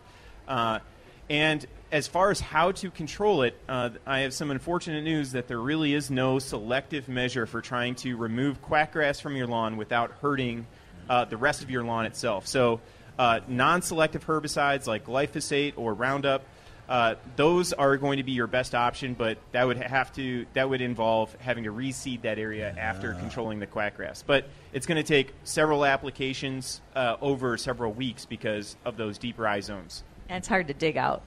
Uh, 0.49 0.81
and 1.29 1.65
as 1.93 2.09
far 2.09 2.33
as 2.33 2.41
how 2.41 2.73
to 2.73 2.91
control 2.91 3.43
it, 3.43 3.57
uh, 3.69 3.91
I 4.05 4.21
have 4.21 4.35
some 4.35 4.51
unfortunate 4.51 5.05
news 5.05 5.33
that 5.33 5.47
there 5.47 5.61
really 5.61 5.95
is 5.95 6.11
no 6.11 6.41
selective 6.41 7.09
measure 7.09 7.47
for 7.47 7.61
trying 7.61 7.95
to 7.97 8.17
remove 8.17 8.61
quackgrass 8.61 9.21
from 9.21 9.37
your 9.37 9.47
lawn 9.47 9.77
without 9.77 10.11
hurting 10.21 10.67
uh, 11.09 11.27
the 11.27 11.37
rest 11.37 11.63
of 11.63 11.71
your 11.71 11.85
lawn 11.85 12.07
itself. 12.07 12.49
So, 12.49 12.81
uh, 13.21 13.41
non 13.47 13.83
selective 13.83 14.27
herbicides 14.27 14.87
like 14.87 15.05
glyphosate 15.05 15.75
or 15.77 15.95
Roundup 15.95 16.43
uh, 16.91 17.15
those 17.37 17.73
are 17.73 17.97
going 17.97 18.17
to 18.17 18.25
be 18.25 18.33
your 18.33 18.49
best 18.49 18.75
option, 18.75 19.15
but 19.15 19.39
that 19.53 19.65
would 19.65 19.77
have 19.77 20.13
to 20.13 20.45
that 20.55 20.69
would 20.69 20.81
involve 20.81 21.33
having 21.39 21.63
to 21.63 21.73
reseed 21.73 22.23
that 22.23 22.37
area 22.37 22.75
after 22.77 23.15
controlling 23.15 23.61
the 23.61 23.67
quackgrass. 23.67 24.25
But 24.27 24.47
it's 24.73 24.87
going 24.87 24.97
to 24.97 25.05
take 25.05 25.33
several 25.45 25.85
applications 25.85 26.81
uh, 26.97 27.17
over 27.21 27.57
several 27.57 27.93
weeks 27.93 28.27
because 28.27 28.77
of 28.85 28.97
those 28.97 29.19
deep 29.19 29.39
rhizomes. 29.39 30.03
And 30.29 30.39
it's 30.39 30.49
hard 30.49 30.67
to 30.67 30.75
dig 30.75 30.97
out. 30.97 31.23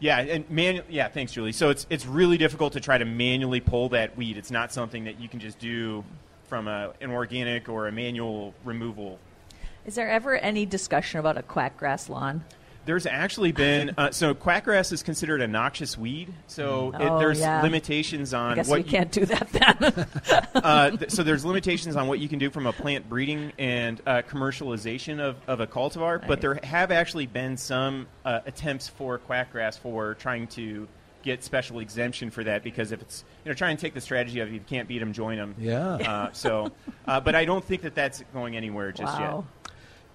Yeah, 0.00 0.18
and 0.18 0.50
manu- 0.50 0.82
yeah, 0.88 1.06
thanks, 1.06 1.32
Julie. 1.32 1.52
So 1.52 1.70
it's 1.70 1.86
it's 1.88 2.04
really 2.04 2.36
difficult 2.36 2.72
to 2.72 2.80
try 2.80 2.98
to 2.98 3.04
manually 3.04 3.60
pull 3.60 3.90
that 3.90 4.16
weed. 4.16 4.36
It's 4.36 4.50
not 4.50 4.72
something 4.72 5.04
that 5.04 5.20
you 5.20 5.28
can 5.28 5.38
just 5.38 5.60
do 5.60 6.02
from 6.48 6.66
a, 6.66 6.94
an 7.00 7.12
organic 7.12 7.68
or 7.68 7.86
a 7.86 7.92
manual 7.92 8.54
removal. 8.64 9.20
Is 9.86 9.94
there 9.94 10.10
ever 10.10 10.36
any 10.36 10.66
discussion 10.66 11.20
about 11.20 11.38
a 11.38 11.42
quackgrass 11.42 12.08
lawn? 12.08 12.44
There's 12.86 13.06
actually 13.06 13.50
been 13.50 13.94
uh, 13.98 14.10
so 14.12 14.32
quackgrass 14.34 14.92
is 14.92 15.02
considered 15.02 15.40
a 15.40 15.48
noxious 15.48 15.98
weed, 15.98 16.32
so 16.46 16.92
it, 16.94 17.00
Oh, 17.00 17.18
there's 17.18 17.40
yeah. 17.40 17.60
limitations 17.62 18.32
on 18.32 18.52
I 18.52 18.54
guess 18.56 18.68
what 18.68 18.78
we 18.80 18.84
you- 18.84 18.90
can't 18.90 19.10
do 19.10 19.26
that 19.26 19.48
then. 19.50 20.06
uh, 20.54 20.90
th- 20.96 21.10
so 21.10 21.24
there's 21.24 21.44
limitations 21.44 21.96
on 21.96 22.06
what 22.06 22.20
you 22.20 22.28
can 22.28 22.38
do 22.38 22.48
from 22.50 22.66
a 22.66 22.72
plant 22.72 23.08
breeding 23.08 23.52
and 23.58 24.00
uh, 24.06 24.22
commercialization 24.22 25.18
of, 25.18 25.36
of 25.48 25.58
a 25.60 25.66
cultivar, 25.66 26.24
but 26.28 26.40
there 26.40 26.60
have 26.62 26.92
actually 26.92 27.26
been 27.26 27.56
some 27.56 28.06
uh, 28.24 28.40
attempts 28.46 28.88
for 28.88 29.18
quackgrass 29.18 29.76
for 29.78 30.14
trying 30.14 30.46
to 30.48 30.86
get 31.24 31.42
special 31.42 31.80
exemption 31.80 32.30
for 32.30 32.44
that 32.44 32.62
because 32.62 32.92
if 32.92 33.02
it's 33.02 33.24
you 33.44 33.50
know 33.50 33.54
try 33.54 33.70
and 33.70 33.80
take 33.80 33.94
the 33.94 34.00
strategy 34.00 34.38
of 34.38 34.46
if 34.46 34.54
you 34.54 34.60
can't 34.60 34.86
beat 34.86 35.00
them, 35.00 35.12
join 35.12 35.36
them. 35.36 35.56
Yeah. 35.58 35.94
Uh, 35.94 36.28
so, 36.32 36.70
uh, 37.08 37.18
but 37.18 37.34
I 37.34 37.44
don't 37.44 37.64
think 37.64 37.82
that 37.82 37.96
that's 37.96 38.22
going 38.32 38.56
anywhere 38.56 38.92
just 38.92 39.18
Wow. 39.18 39.44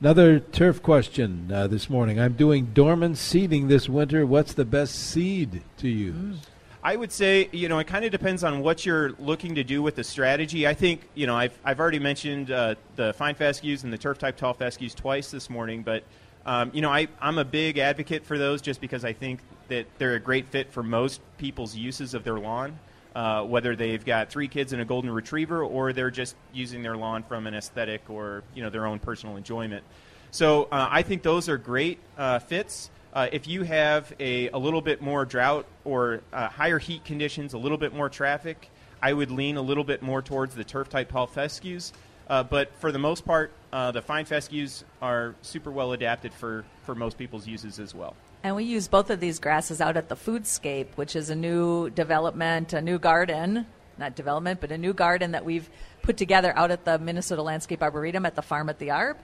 Another 0.02 0.40
turf 0.40 0.82
question 0.82 1.52
uh, 1.54 1.68
this 1.68 1.88
morning. 1.88 2.20
I'm 2.20 2.34
doing 2.34 2.72
dormant 2.74 3.20
seeding 3.20 3.68
this 3.68 3.88
winter. 3.88 4.26
What's 4.26 4.56
the 4.56 4.66
best 4.66 4.96
seed 4.96 5.62
to 5.78 5.88
use? 5.88 6.40
I 6.84 6.96
would 6.96 7.12
say, 7.12 7.50
you 7.52 7.70
know, 7.70 7.78
it 7.78 7.86
kind 7.86 8.04
of 8.04 8.10
depends 8.10 8.44
on 8.44 8.62
what 8.62 8.84
you're 8.84 9.12
looking 9.20 9.54
to 9.54 9.64
do 9.64 9.84
with 9.84 9.94
the 9.94 10.04
strategy. 10.04 10.68
I 10.68 10.74
think, 10.74 11.08
you 11.14 11.28
know, 11.28 11.36
I've, 11.36 11.56
I've 11.64 11.80
already 11.80 12.00
mentioned 12.00 12.50
uh, 12.50 12.74
the 12.96 13.14
fine 13.14 13.36
fescues 13.36 13.84
and 13.84 13.94
the 13.94 13.98
turf 14.00 14.18
type 14.18 14.38
tall 14.38 14.56
fescues 14.56 14.96
twice 14.96 15.30
this 15.30 15.52
morning, 15.52 15.84
but, 15.84 16.04
um, 16.48 16.72
you 16.74 16.82
know, 16.82 16.90
I, 16.90 17.08
I'm 17.22 17.38
a 17.38 17.46
big 17.46 17.78
advocate 17.78 18.26
for 18.26 18.40
those 18.40 18.64
just 18.64 18.82
because 18.82 19.06
I 19.06 19.14
think 19.14 19.40
that 19.68 19.86
they're 20.00 20.16
a 20.16 20.20
great 20.20 20.48
fit 20.48 20.72
for 20.72 20.82
most 20.82 21.22
people's 21.38 21.76
uses 21.76 22.16
of 22.16 22.24
their 22.24 22.40
lawn, 22.40 22.80
uh, 23.16 23.44
whether 23.44 23.76
they've 23.76 24.04
got 24.04 24.30
three 24.30 24.48
kids 24.48 24.74
and 24.74 24.82
a 24.82 24.86
golden 24.86 25.12
retriever 25.12 25.64
or 25.64 25.94
they're 25.94 26.12
just 26.12 26.36
using 26.54 26.82
their 26.82 26.96
lawn 26.96 27.24
from 27.24 27.48
an 27.48 27.54
aesthetic 27.54 28.10
or, 28.10 28.44
you 28.56 28.64
know, 28.64 28.70
their 28.70 28.86
own 28.86 29.00
personal 29.00 29.36
enjoyment. 29.36 29.84
So 30.32 30.64
uh, 30.72 30.88
I 30.90 31.02
think 31.02 31.24
those 31.24 31.50
are 31.50 31.58
great 31.58 32.00
uh, 32.18 32.40
fits. 32.40 32.90
Uh, 33.14 33.28
if 33.32 33.48
you 33.48 33.64
have 33.64 34.14
a, 34.20 34.50
a 34.50 34.58
little 34.58 34.82
bit 34.82 35.02
more 35.02 35.26
drought 35.26 35.66
or 35.84 36.22
uh, 36.32 36.48
higher 36.48 36.80
heat 36.80 37.04
conditions, 37.04 37.54
a 37.54 37.58
little 37.58 37.78
bit 37.78 37.94
more 37.94 38.08
traffic, 38.08 38.70
I 39.02 39.12
would 39.12 39.32
lean 39.32 39.58
a 39.58 39.62
little 39.62 39.84
bit 39.84 40.02
more 40.02 40.22
towards 40.22 40.56
the 40.56 40.64
turf 40.64 40.88
type 40.88 41.12
tall 41.12 41.28
fescues. 41.28 41.92
Uh, 42.30 42.44
but 42.44 42.74
for 42.76 42.94
the 42.94 43.00
most 43.00 43.26
part, 43.26 43.52
the 43.72 44.02
fine 44.02 44.24
fescues 44.24 44.86
are 45.02 45.36
super 45.42 45.70
well 45.70 45.92
adapted 45.92 46.34
for, 46.34 46.64
for 46.84 46.96
most 46.96 47.18
people's 47.18 47.46
uses 47.46 47.78
as 47.78 47.94
well. 47.94 48.16
And 48.44 48.56
we 48.56 48.64
use 48.64 48.88
both 48.88 49.10
of 49.10 49.20
these 49.20 49.40
grasses 49.40 49.82
out 49.82 49.98
at 49.98 50.10
the 50.10 50.16
Foodscape, 50.16 50.88
which 50.96 51.16
is 51.16 51.30
a 51.30 51.36
new 51.36 51.92
development, 51.92 52.74
a 52.74 52.82
new 52.82 52.98
garden, 52.98 53.68
not 54.00 54.16
development, 54.16 54.60
but 54.60 54.72
a 54.72 54.78
new 54.78 54.94
garden 54.94 55.32
that 55.32 55.46
we've 55.46 55.70
put 56.02 56.18
together 56.18 56.52
out 56.58 56.72
at 56.72 56.84
the 56.84 56.98
Minnesota 56.98 57.44
Landscape 57.44 57.84
Arboretum 57.84 58.26
at 58.26 58.36
the 58.36 58.42
farm 58.42 58.68
at 58.70 58.80
the 58.80 58.88
Arb. 58.88 59.18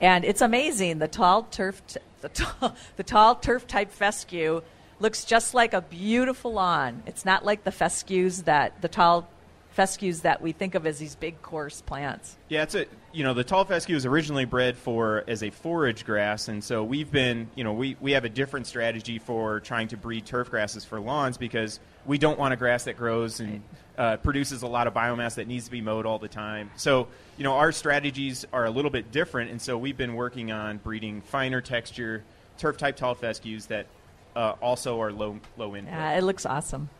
And 0.00 0.24
it's 0.24 0.40
amazing. 0.40 0.98
The 0.98 1.08
tall 1.08 1.42
turf, 1.44 1.82
t- 1.86 2.00
the 2.20 2.72
the 2.96 3.02
tall 3.02 3.34
turf 3.34 3.66
type 3.66 3.90
fescue 3.90 4.62
looks 5.00 5.24
just 5.24 5.54
like 5.54 5.74
a 5.74 5.80
beautiful 5.80 6.52
lawn. 6.52 7.02
It's 7.06 7.24
not 7.24 7.44
like 7.44 7.64
the 7.64 7.72
fescues 7.72 8.42
that 8.42 8.80
the 8.80 8.88
tall 8.88 9.28
fescues 9.72 10.20
that 10.20 10.40
we 10.40 10.52
think 10.52 10.74
of 10.74 10.86
as 10.86 10.98
these 10.98 11.14
big 11.14 11.40
coarse 11.42 11.80
plants. 11.80 12.36
Yeah, 12.48 12.62
it's 12.62 12.74
a 12.74 12.86
you 13.12 13.24
know 13.24 13.34
the 13.34 13.44
tall 13.44 13.64
fescue 13.64 13.94
was 13.94 14.06
originally 14.06 14.44
bred 14.44 14.76
for 14.76 15.24
as 15.26 15.42
a 15.42 15.50
forage 15.50 16.04
grass, 16.04 16.48
and 16.48 16.62
so 16.62 16.84
we've 16.84 17.10
been 17.10 17.48
you 17.54 17.64
know 17.64 17.72
we 17.72 17.96
we 18.00 18.12
have 18.12 18.24
a 18.24 18.28
different 18.28 18.66
strategy 18.66 19.18
for 19.18 19.60
trying 19.60 19.88
to 19.88 19.96
breed 19.96 20.26
turf 20.26 20.50
grasses 20.50 20.84
for 20.84 21.00
lawns 21.00 21.36
because 21.38 21.80
we 22.06 22.18
don't 22.18 22.38
want 22.38 22.52
a 22.52 22.56
grass 22.56 22.84
that 22.84 22.96
grows 22.96 23.40
and 23.40 23.62
uh, 23.96 24.16
produces 24.18 24.62
a 24.62 24.66
lot 24.66 24.86
of 24.86 24.94
biomass 24.94 25.36
that 25.36 25.46
needs 25.46 25.64
to 25.66 25.70
be 25.70 25.80
mowed 25.80 26.06
all 26.06 26.18
the 26.18 26.28
time. 26.28 26.70
So 26.76 27.08
you 27.36 27.44
know 27.44 27.54
our 27.54 27.72
strategies 27.72 28.44
are 28.52 28.66
a 28.66 28.70
little 28.70 28.90
bit 28.90 29.10
different, 29.10 29.50
and 29.50 29.60
so 29.60 29.78
we've 29.78 29.96
been 29.96 30.14
working 30.14 30.52
on 30.52 30.78
breeding 30.78 31.22
finer 31.22 31.60
texture 31.60 32.24
turf 32.58 32.76
type 32.76 32.96
tall 32.96 33.14
fescues 33.14 33.66
that 33.66 33.86
uh, 34.36 34.54
also 34.60 35.00
are 35.00 35.12
low 35.12 35.38
low 35.56 35.74
input. 35.74 35.92
Yeah, 35.92 36.18
it 36.18 36.22
looks 36.22 36.44
awesome. 36.44 36.90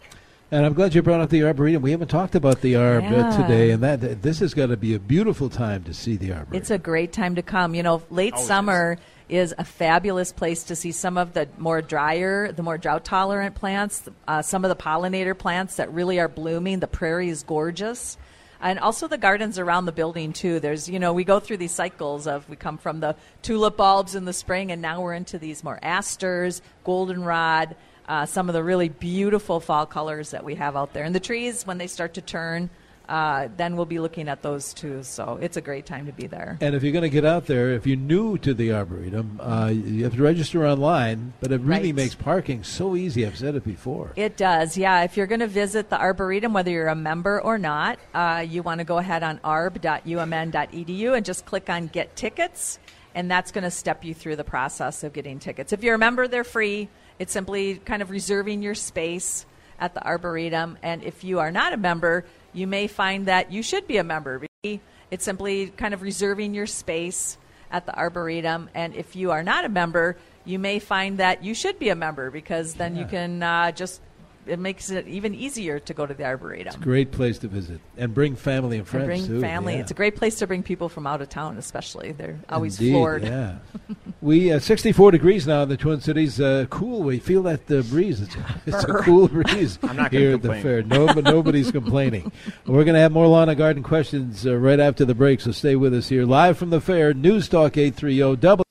And 0.53 0.67
I'm 0.67 0.75
glad 0.75 0.95
you 0.95 1.01
brought 1.01 1.23
up 1.23 1.31
the 1.31 1.45
arboretum. 1.45 1.81
We 1.81 1.93
haven't 1.93 2.09
talked 2.09 2.35
about 2.35 2.61
the 2.61 2.75
arb 2.75 3.11
uh, 3.11 3.15
Yeah. 3.15 3.37
today, 3.39 3.71
and 3.71 3.83
that 3.83 4.21
this 4.21 4.43
is 4.43 4.53
going 4.53 4.69
to 4.69 4.77
be 4.77 4.95
a 4.95 4.99
beautiful 4.99 5.49
time 5.49 5.83
to 5.85 5.95
see 5.95 6.19
the 6.19 6.33
arboretum. 6.33 6.55
It's 6.55 6.71
a 6.71 6.77
great 6.77 7.11
time 7.11 7.37
to 7.37 7.43
come. 7.43 7.75
You 7.75 7.83
know, 7.83 8.03
late 8.11 8.37
summer 8.37 8.99
is. 9.31 9.55
a 9.57 9.65
fabulous 9.65 10.31
place 10.31 10.65
to 10.65 10.77
see 10.77 10.93
some 10.93 11.17
of 11.17 11.33
the 11.33 11.49
more 11.57 11.81
drier, 11.81 12.53
the 12.53 12.63
more 12.63 12.77
drought 12.77 13.03
tolerant 13.03 13.55
plants, 13.55 14.07
uh, 14.29 14.43
some 14.43 14.63
of 14.63 14.69
the 14.69 14.77
pollinator 14.77 15.37
plants 15.37 15.77
that 15.77 15.91
really 15.91 16.21
are 16.21 16.29
blooming. 16.29 16.81
The 16.81 16.87
prairie 16.87 17.31
is 17.31 17.43
gorgeous. 17.43 18.19
And 18.61 18.79
also 18.79 19.09
the 19.09 19.17
gardens 19.17 19.59
around 19.59 19.87
the 19.87 19.93
building 19.93 20.35
too. 20.35 20.61
There's, 20.61 20.87
you 20.87 20.99
know, 20.99 21.15
we 21.15 21.25
go 21.25 21.41
through 21.41 21.57
these 21.57 21.73
cycles 21.73 22.27
of 22.27 22.47
we 22.51 22.57
come 22.57 22.77
from 22.77 23.01
the 23.01 23.17
tulip 23.41 23.79
bulbs 23.79 24.15
in 24.15 24.27
the 24.27 24.35
spring, 24.35 24.71
and 24.71 24.83
now 24.83 25.01
we're 25.01 25.15
into 25.15 25.39
these 25.39 25.65
more 25.65 25.79
asters, 25.83 26.61
goldenrod, 26.85 27.75
uh, 28.13 28.27
some 28.27 28.51
of 28.51 28.53
the 28.53 28.63
really 28.63 28.91
beautiful 28.91 29.59
fall 29.59 29.87
colors 29.87 30.33
that 30.33 30.45
we 30.45 30.55
have 30.57 30.77
out 30.77 30.93
there. 30.93 31.05
And 31.05 31.15
the 31.15 31.21
trees, 31.21 31.67
when 31.67 31.79
they 31.79 31.87
start 31.87 32.13
to 32.15 32.21
turn, 32.21 32.69
uh, 33.09 33.49
then 33.57 33.75
we'll 33.75 33.87
be 33.87 33.99
looking 33.99 34.29
at 34.29 34.43
those 34.43 34.75
too. 34.75 35.03
So 35.03 35.39
it's 35.41 35.57
a 35.57 35.63
great 35.63 35.87
time 35.87 36.05
to 36.07 36.13
be 36.13 36.27
there. 36.27 36.59
And 36.61 36.75
if 36.75 36.83
you're 36.83 36.93
going 36.93 37.09
to 37.11 37.17
get 37.21 37.25
out 37.25 37.47
there, 37.47 37.71
if 37.73 37.87
you're 37.87 37.97
new 37.97 38.37
to 38.39 38.53
the 38.53 38.73
Arboretum, 38.75 39.41
uh, 39.41 39.69
you 39.73 40.05
have 40.05 40.15
to 40.15 40.23
register 40.23 40.67
online, 40.67 41.33
but 41.41 41.53
it 41.53 41.63
really 41.63 41.89
Right. 41.89 41.95
makes 41.95 42.15
parking 42.15 42.63
so 42.65 42.97
easy. 42.97 43.27
I've 43.27 43.39
said 43.39 43.55
it 43.55 43.65
before. 43.65 44.13
It 44.15 44.37
does, 44.37 44.77
yeah. 44.77 45.05
If 45.05 45.17
you're 45.17 45.27
going 45.27 45.41
to 45.41 45.47
visit 45.47 45.89
the 45.89 45.99
Arboretum, 45.99 46.53
whether 46.53 46.71
you're 46.71 46.89
a 46.89 46.95
member 46.95 47.41
or 47.41 47.57
not, 47.57 47.99
uh, 48.13 48.45
you 48.47 48.63
want 48.63 48.81
to 48.81 48.85
go 48.85 48.99
ahead 48.99 49.23
on 49.23 49.39
arb.umn.edu 49.39 51.17
and 51.17 51.25
just 51.25 51.47
click 51.47 51.71
on 51.71 51.87
Get 51.87 52.15
Tickets, 52.15 52.79
and 53.15 53.31
that's 53.31 53.53
going 53.53 53.65
to 53.65 53.71
step 53.71 54.05
you 54.05 54.13
through 54.15 54.37
the 54.37 54.45
process 54.45 55.03
of 55.03 55.15
getting 55.15 55.39
tickets. 55.39 55.73
If 55.73 55.83
you're 55.83 55.95
a 55.95 55.99
member, 55.99 56.29
they're 56.29 56.45
free. 56.45 56.89
It's 57.19 57.33
simply 57.33 57.77
kind 57.77 58.03
of 58.03 58.11
reserving 58.11 58.63
your 58.63 58.75
space 58.75 59.47
at 59.79 59.95
the 59.95 60.05
Arboretum. 60.07 60.79
And 60.83 61.03
if 61.03 61.25
you 61.25 61.41
are 61.41 61.51
not 61.51 61.73
a 61.73 61.77
member, 61.77 62.25
you 62.53 62.67
may 62.67 62.87
find 62.87 63.27
that 63.27 63.53
you 63.53 63.63
should 63.63 63.87
be 63.87 63.97
a 63.97 64.05
member. 64.05 64.47
It's 64.63 65.25
simply 65.25 65.69
kind 65.69 65.93
of 65.93 66.03
reserving 66.03 66.55
your 66.55 66.67
space 66.67 67.37
at 67.71 67.87
the 67.87 67.97
Arboretum. 67.97 68.71
And 68.75 68.95
if 68.95 69.17
you 69.17 69.31
are 69.31 69.43
not 69.43 69.65
a 69.65 69.69
member, 69.69 70.17
you 70.45 70.59
may 70.59 70.79
find 70.79 71.19
that 71.19 71.43
you 71.43 71.55
should 71.55 71.79
be 71.79 71.89
a 71.89 71.97
member 71.97 72.31
because 72.31 72.75
then 72.75 72.97
you 72.97 73.05
can 73.05 73.43
uh, 73.43 73.73
just, 73.73 74.01
it 74.47 74.59
makes 74.59 74.91
it 74.91 75.07
even 75.07 75.35
easier 75.35 75.79
to 75.81 75.95
go 75.95 76.07
to 76.07 76.15
the 76.15 76.25
Arboretum. 76.25 76.81
Great 76.81 77.13
place 77.13 77.39
to 77.39 77.49
visit 77.49 77.81
and 77.97 78.13
bring 78.13 78.35
family 78.37 78.77
and 78.79 78.83
And 78.83 78.89
friends 78.89 79.07
bring 79.07 79.27
too. 79.27 79.41
family. 79.41 79.75
yeah. 79.75 79.81
It's 79.81 79.91
a 79.91 79.95
great 79.95 80.17
place 80.17 80.37
to 80.37 80.47
bring 80.47 80.63
people 80.63 80.89
from 80.89 81.07
out 81.07 81.23
of 81.23 81.29
town, 81.29 81.57
especially. 81.59 82.13
They're 82.13 82.39
always 82.49 82.79
Indeed, 82.79 82.93
floored. 82.93 83.23
Yeah. 83.25 83.59
we 84.21 84.53
uh, 84.53 84.59
64 84.59 85.13
degrees 85.13 85.47
now 85.47 85.63
in 85.63 85.69
the 85.69 85.77
Twin 85.77 86.01
Cities. 86.01 86.41
Uh, 86.41 86.67
cool. 86.71 87.03
We 87.03 87.19
feel 87.19 87.43
that 87.45 87.71
uh, 87.71 87.83
breeze. 87.83 88.21
It's, 88.21 88.37
it's 88.67 88.85
a 88.85 88.95
cool 89.03 89.29
breeze 89.29 89.79
I'm 89.83 89.97
not 89.97 90.11
gonna 90.11 90.25
here 90.25 90.35
at 90.35 90.43
the 90.43 90.55
fair. 90.57 90.83
No, 90.83 91.07
but 91.07 91.25
nobody's 91.25 91.71
complaining. 91.71 92.33
We're 92.67 92.85
going 92.85 92.95
to 92.95 93.01
have 93.01 93.13
more 93.13 93.27
lawn 93.27 93.49
and 93.49 93.59
garden 93.59 93.83
questions 93.83 94.47
uh, 94.47 94.57
right 94.57 94.81
after 94.81 95.05
the 95.05 95.15
break. 95.15 95.41
So 95.41 95.53
stay 95.53 95.77
with 95.77 95.95
us 95.95 96.09
here, 96.09 96.25
live 96.25 96.59
from 96.59 96.71
the 96.71 96.81
fair. 96.81 97.15
News 97.15 97.49
Talk 97.49 97.77
830 97.77 98.37
double. 98.37 98.65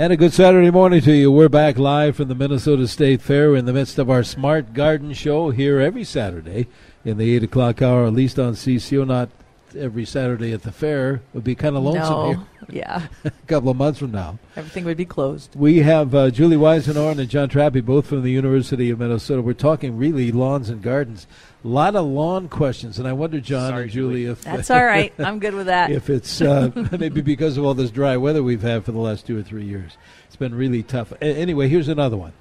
And 0.00 0.12
a 0.12 0.16
good 0.16 0.32
Saturday 0.32 0.70
morning 0.70 1.00
to 1.00 1.12
you. 1.12 1.32
We're 1.32 1.48
back 1.48 1.76
live 1.76 2.14
from 2.14 2.28
the 2.28 2.36
Minnesota 2.36 2.86
State 2.86 3.20
Fair 3.20 3.56
in 3.56 3.64
the 3.64 3.72
midst 3.72 3.98
of 3.98 4.08
our 4.08 4.22
Smart 4.22 4.72
Garden 4.72 5.12
Show 5.12 5.50
here 5.50 5.80
every 5.80 6.04
Saturday 6.04 6.68
in 7.04 7.18
the 7.18 7.34
8 7.34 7.42
o'clock 7.42 7.82
hour, 7.82 8.06
at 8.06 8.12
least 8.12 8.38
on 8.38 8.52
CCO, 8.52 9.04
not 9.04 9.28
every 9.76 10.04
Saturday 10.04 10.52
at 10.52 10.62
the 10.62 10.72
fair. 10.72 11.14
It 11.14 11.22
would 11.34 11.44
be 11.44 11.54
kind 11.54 11.76
of 11.76 11.82
lonesome 11.82 12.10
No. 12.12 12.32
here 12.32 12.40
Yeah. 12.70 13.06
a 13.24 13.30
couple 13.46 13.70
of 13.70 13.76
months 13.76 13.98
from 13.98 14.10
now. 14.12 14.38
Everything 14.56 14.84
would 14.84 14.96
be 14.96 15.04
closed. 15.06 15.54
We 15.56 15.78
have 15.78 16.14
uh, 16.14 16.30
Julie 16.30 16.56
Weisenhorn 16.56 17.18
and 17.18 17.28
John 17.28 17.48
Trappe, 17.48 17.84
both 17.84 18.06
from 18.06 18.22
the 18.22 18.30
University 18.30 18.90
of 18.90 18.98
Minnesota. 18.98 19.40
We're 19.42 19.54
talking 19.54 19.96
really 19.96 20.30
lawns 20.32 20.68
and 20.68 20.82
gardens. 20.82 21.26
A 21.64 21.68
lot 21.68 21.96
of 21.96 22.06
lawn 22.06 22.48
questions, 22.48 22.98
and 22.98 23.08
I 23.08 23.12
wonder, 23.14 23.40
John 23.40 23.70
Sorry, 23.70 23.82
and 23.84 23.90
Julie, 23.90 24.24
if 24.26 24.42
That's 24.42 24.70
all 24.70 24.84
right. 24.84 25.12
I'm 25.18 25.38
good 25.38 25.54
with 25.54 25.66
that. 25.66 25.90
if 25.92 26.08
it's 26.10 26.40
uh, 26.40 26.70
maybe 26.98 27.20
because 27.20 27.56
of 27.56 27.64
all 27.64 27.74
this 27.74 27.90
dry 27.90 28.16
weather 28.16 28.42
we've 28.42 28.62
had 28.62 28.84
for 28.84 28.92
the 28.92 28.98
last 28.98 29.26
two 29.26 29.38
or 29.38 29.42
three 29.42 29.64
years. 29.64 29.96
It's 30.26 30.36
been 30.36 30.54
really 30.54 30.82
tough. 30.82 31.10
A- 31.12 31.24
anyway, 31.24 31.68
here's 31.68 31.88
another 31.88 32.16
one. 32.16 32.32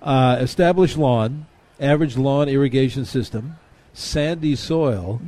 Uh, 0.00 0.38
established 0.40 0.96
lawn, 0.96 1.46
average 1.80 2.16
lawn 2.16 2.48
irrigation 2.48 3.04
system, 3.04 3.56
sandy 3.92 4.56
soil, 4.56 5.20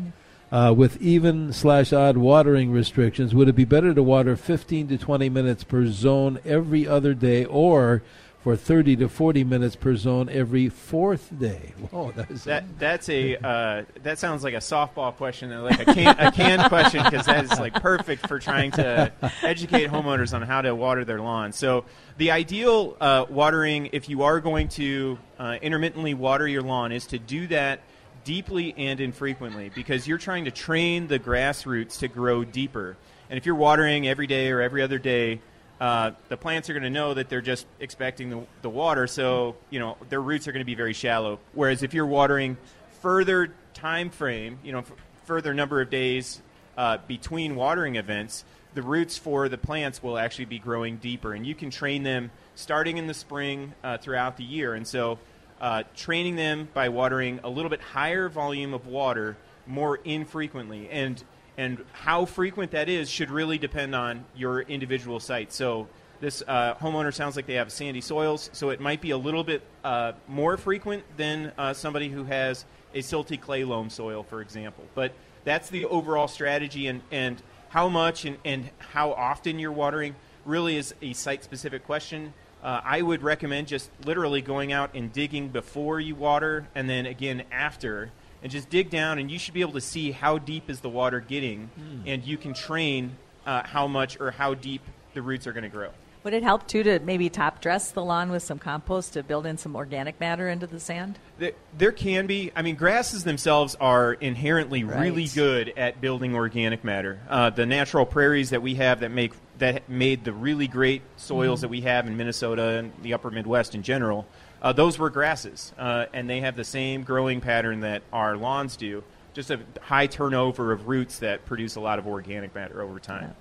uh, 0.55 0.73
with 0.73 1.03
even 1.03 1.53
slash 1.53 1.93
odd 1.93 2.17
watering 2.17 2.71
restrictions. 2.71 3.35
Would 3.35 3.49
it 3.49 3.57
be 3.57 3.65
better 3.65 3.93
to 3.93 4.03
water 4.05 4.37
15 4.37 4.87
to 4.87 4.97
20 4.97 5.29
minutes 5.29 5.65
per 5.65 5.87
zone 5.89 6.39
every 6.45 6.87
other 6.87 7.13
day, 7.13 7.45
or 7.45 8.05
for 8.39 8.55
30 8.55 8.95
to 8.97 9.09
40 9.09 9.43
minutes 9.43 9.75
per 9.75 9.97
zone 9.97 10.29
every 10.29 10.69
fourth 10.69 11.37
day? 11.37 11.75
Whoa, 11.91 12.13
that 12.13 12.31
is 12.31 12.45
That 12.45 12.79
that's 12.79 13.09
a 13.09 13.35
uh, 13.45 13.83
that 14.05 14.21
sounds 14.21 14.45
like 14.45 14.55
a 14.55 14.59
softball 14.59 15.13
question, 15.17 15.51
or 15.51 15.63
like 15.63 15.81
a 15.81 15.93
can 15.93 16.15
a 16.21 16.31
canned 16.31 16.69
question, 16.69 17.03
because 17.03 17.27
that 17.27 17.43
is 17.43 17.59
like 17.59 17.75
perfect 17.83 18.29
for 18.29 18.39
trying 18.39 18.71
to 18.73 19.11
educate 19.43 19.89
homeowners 19.89 20.33
on 20.35 20.43
how 20.43 20.63
to 20.63 20.73
water 20.73 21.05
their 21.05 21.21
lawn. 21.21 21.51
So 21.51 21.85
the 22.17 22.31
ideal 22.31 22.97
uh, 23.01 23.25
watering, 23.29 23.89
if 23.91 24.09
you 24.09 24.23
are 24.23 24.39
going 24.39 24.69
to 24.69 25.19
uh, 25.37 25.57
intermittently 25.61 26.15
water 26.15 26.47
your 26.47 26.63
lawn, 26.63 26.93
is 26.93 27.09
to 27.09 27.19
do 27.19 27.49
that 27.49 27.81
deeply 28.25 28.75
and 28.77 29.01
infrequently, 29.01 29.71
because 29.75 30.09
you're 30.09 30.19
trying 30.19 30.47
to 30.47 30.51
train 30.51 31.07
the 31.07 31.19
grassroots 31.19 31.99
to 32.01 32.09
grow 32.09 32.45
deeper. 32.45 32.97
And 33.31 33.37
if 33.37 33.47
you're 33.47 33.55
watering 33.55 34.09
every 34.09 34.27
day 34.27 34.51
or 34.51 34.61
every 34.61 34.83
other 34.83 34.99
day, 34.99 35.41
uh, 35.81 36.13
the 36.29 36.37
plants 36.37 36.71
are 36.71 36.73
going 36.73 36.85
to 36.85 36.91
know 36.91 37.15
that 37.15 37.29
they're 37.29 37.41
just 37.41 37.67
expecting 37.81 38.31
the, 38.31 38.41
the 38.63 38.71
water, 38.71 39.07
so 39.07 39.57
you 39.71 39.81
know 39.81 39.97
their 40.09 40.23
roots 40.23 40.47
are 40.47 40.53
going 40.53 40.61
to 40.61 40.67
be 40.67 40.75
very 40.75 40.93
shallow. 40.93 41.39
Whereas 41.53 41.83
if 41.83 41.95
you're 41.95 42.07
watering 42.07 42.57
further 43.03 43.53
time 43.75 44.11
frame, 44.11 44.59
you 44.63 44.73
know, 44.73 44.79
f- 44.79 44.93
further 45.27 45.53
number 45.53 45.81
of 45.81 45.91
days 45.91 46.41
uh, 46.79 46.99
between 47.09 47.57
watering 47.57 47.97
events, 47.97 48.45
the 48.75 48.83
roots 48.83 49.19
for 49.19 49.49
the 49.49 49.59
plants 49.59 50.03
will 50.03 50.17
actually 50.17 50.45
be 50.47 50.59
growing 50.59 50.97
deeper, 50.97 51.35
and 51.35 51.45
you 51.45 51.55
can 51.55 51.71
train 51.71 52.03
them 52.03 52.31
starting 52.55 52.97
in 52.97 53.07
the 53.07 53.15
spring 53.15 53.75
uh, 53.83 53.99
throughout 53.99 54.37
the 54.37 54.45
year. 54.45 54.75
And 54.75 54.87
so, 54.87 55.19
uh, 55.61 55.83
training 55.97 56.37
them 56.37 56.69
by 56.75 56.89
watering 56.89 57.41
a 57.45 57.49
little 57.49 57.71
bit 57.71 57.81
higher 57.81 58.29
volume 58.29 58.75
of 58.75 58.87
water 58.87 59.37
more 59.67 59.99
infrequently, 60.05 60.89
and 60.91 61.23
and 61.57 61.85
how 61.93 62.25
frequent 62.25 62.73
that 62.73 62.89
is 62.89 63.09
should 63.09 63.31
really 63.31 63.59
depend 63.59 63.95
on 63.95 64.25
your 64.37 64.63
individual 64.63 65.21
site. 65.21 65.53
So 65.53 65.89
this 66.21 66.43
uh, 66.47 66.75
homeowner 66.75 67.15
sounds 67.15 67.37
like 67.37 67.47
they 67.47 67.55
have 67.55 67.71
sandy 67.71 68.01
soils, 68.01 68.51
so 68.53 68.71
it 68.71 68.81
might 68.81 69.01
be 69.01 69.11
a 69.11 69.19
little 69.19 69.45
bit 69.45 69.63
uh, 69.85 70.13
more 70.27 70.57
frequent 70.57 71.05
than 71.17 71.53
uh, 71.59 71.73
somebody 71.73 72.09
who 72.09 72.25
has 72.25 72.65
a 72.95 72.99
silty 72.99 73.41
clay 73.41 73.65
loam 73.65 73.91
soil, 73.91 74.23
for 74.23 74.41
example. 74.41 74.85
But 74.95 75.13
that's 75.45 75.69
the 75.69 75.85
overall 75.85 76.29
strategy, 76.29 76.87
and, 76.87 77.03
and 77.11 77.43
how 77.69 77.89
much 77.89 78.25
and, 78.25 78.39
and 78.45 78.71
how 78.79 79.13
often 79.13 79.59
you're 79.59 79.73
watering 79.73 80.15
really 80.45 80.77
is 80.77 80.95
a 81.03 81.13
site 81.13 81.45
specific 81.45 81.85
question. 81.85 82.33
Uh, 82.65 82.81
I 82.83 83.03
would 83.03 83.23
recommend 83.23 83.69
just 83.69 83.91
literally 84.07 84.41
going 84.41 84.73
out 84.73 84.95
and 84.95 85.13
digging 85.13 85.49
before 85.49 86.01
you 86.01 86.15
water, 86.15 86.67
and 86.75 86.89
then 86.89 87.05
again 87.07 87.45
after. 87.53 88.11
And 88.43 88.51
just 88.51 88.69
dig 88.69 88.91
down 88.91 89.19
and 89.19 89.31
you 89.31 89.39
should 89.39 89.55
be 89.55 89.63
able 89.63 89.73
to 89.73 89.81
see 89.81 90.11
how 90.11 90.37
deep 90.37 90.69
is 90.69 90.81
the 90.81 90.89
water 90.91 91.19
getting 91.19 91.71
and 92.05 92.23
you 92.23 92.37
can 92.37 92.53
train 92.53 93.17
uh, 93.47 93.63
how 93.63 93.87
much 93.87 94.21
or 94.21 94.33
how 94.33 94.53
deep 94.53 94.83
the 95.15 95.23
roots 95.23 95.47
are 95.47 95.55
going 95.55 95.63
to 95.63 95.71
grow. 95.71 95.89
Would 96.25 96.35
it 96.35 96.43
help 96.43 96.67
too 96.69 96.83
to 96.83 96.99
maybe 97.01 97.31
top 97.31 97.63
dress 97.63 97.91
the 97.91 98.05
lawn 98.05 98.31
with 98.31 98.43
some 98.43 98.59
compost 98.59 99.15
to 99.15 99.23
build 99.23 99.47
in 99.47 99.57
some 99.57 99.75
organic 99.75 100.21
matter 100.21 100.47
into 100.51 100.67
the 100.67 100.79
sand? 100.79 101.19
there, 101.39 101.53
there 101.79 101.93
can 101.93 102.27
be. 102.27 102.51
I 102.55 102.61
mean 102.61 102.77
grasses 102.77 103.25
themselves 103.25 103.77
are 103.81 104.13
inherently 104.13 104.85
Right. 104.85 105.01
really 105.01 105.27
good 105.27 105.73
at 105.77 106.03
building 106.03 106.35
organic 106.35 106.85
matter. 106.85 107.21
Uh, 107.31 107.49
the 107.49 107.65
natural 107.65 108.05
prairies 108.05 108.51
that 108.51 108.61
we 108.61 108.75
have 108.75 109.01
that 109.01 109.11
make 109.11 109.33
that 109.59 109.89
made 109.89 110.25
the 110.25 110.33
really 110.33 110.67
great 110.67 111.03
soils 111.17 111.59
Mhm. 111.59 111.63
that 111.63 111.69
we 111.69 111.81
have 111.83 112.07
in 112.07 112.17
minnesota 112.17 112.63
and 112.79 112.93
the 113.03 113.15
upper 113.15 113.31
midwest 113.31 113.75
in 113.75 113.83
general 113.83 114.27
uh, 114.63 114.73
those 114.73 114.99
were 114.99 115.11
grasses 115.11 115.73
uh, 115.79 116.07
and 116.13 116.29
they 116.29 116.41
have 116.41 116.57
the 116.57 116.65
same 116.65 117.03
growing 117.03 117.41
pattern 117.41 117.81
that 117.81 118.03
our 118.13 118.37
lawns 118.37 118.77
do 118.77 119.03
just 119.33 119.51
a 119.51 119.61
high 119.83 120.07
turnover 120.07 120.73
of 120.73 120.89
roots 120.89 121.19
that 121.19 121.45
produce 121.45 121.77
a 121.77 121.81
lot 121.81 121.99
of 121.99 122.07
organic 122.07 122.55
matter 122.55 122.83
over 122.83 122.99
time 122.99 123.35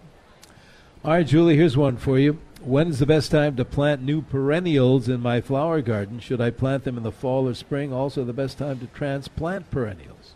All 1.06 1.12
right, 1.12 1.28
Julie, 1.28 1.58
here's 1.58 1.76
one 1.76 1.98
for 1.98 2.18
you. 2.18 2.40
When's 2.62 3.00
the 3.00 3.06
best 3.06 3.30
time 3.30 3.58
to 3.58 3.66
plant 3.66 4.02
new 4.02 4.22
perennials 4.22 5.10
in 5.10 5.20
my 5.20 5.42
flower 5.42 5.82
garden? 5.82 6.22
Should 6.22 6.40
I 6.40 6.50
plant 6.50 6.86
them 6.86 6.96
in 6.96 7.04
the 7.04 7.12
fall 7.12 7.50
or 7.50 7.54
spring? 7.56 7.92
Also, 7.92 8.24
the 8.24 8.32
best 8.32 8.58
time 8.58 8.80
to 8.80 8.88
transplant 8.88 9.70
perennials. 9.70 10.34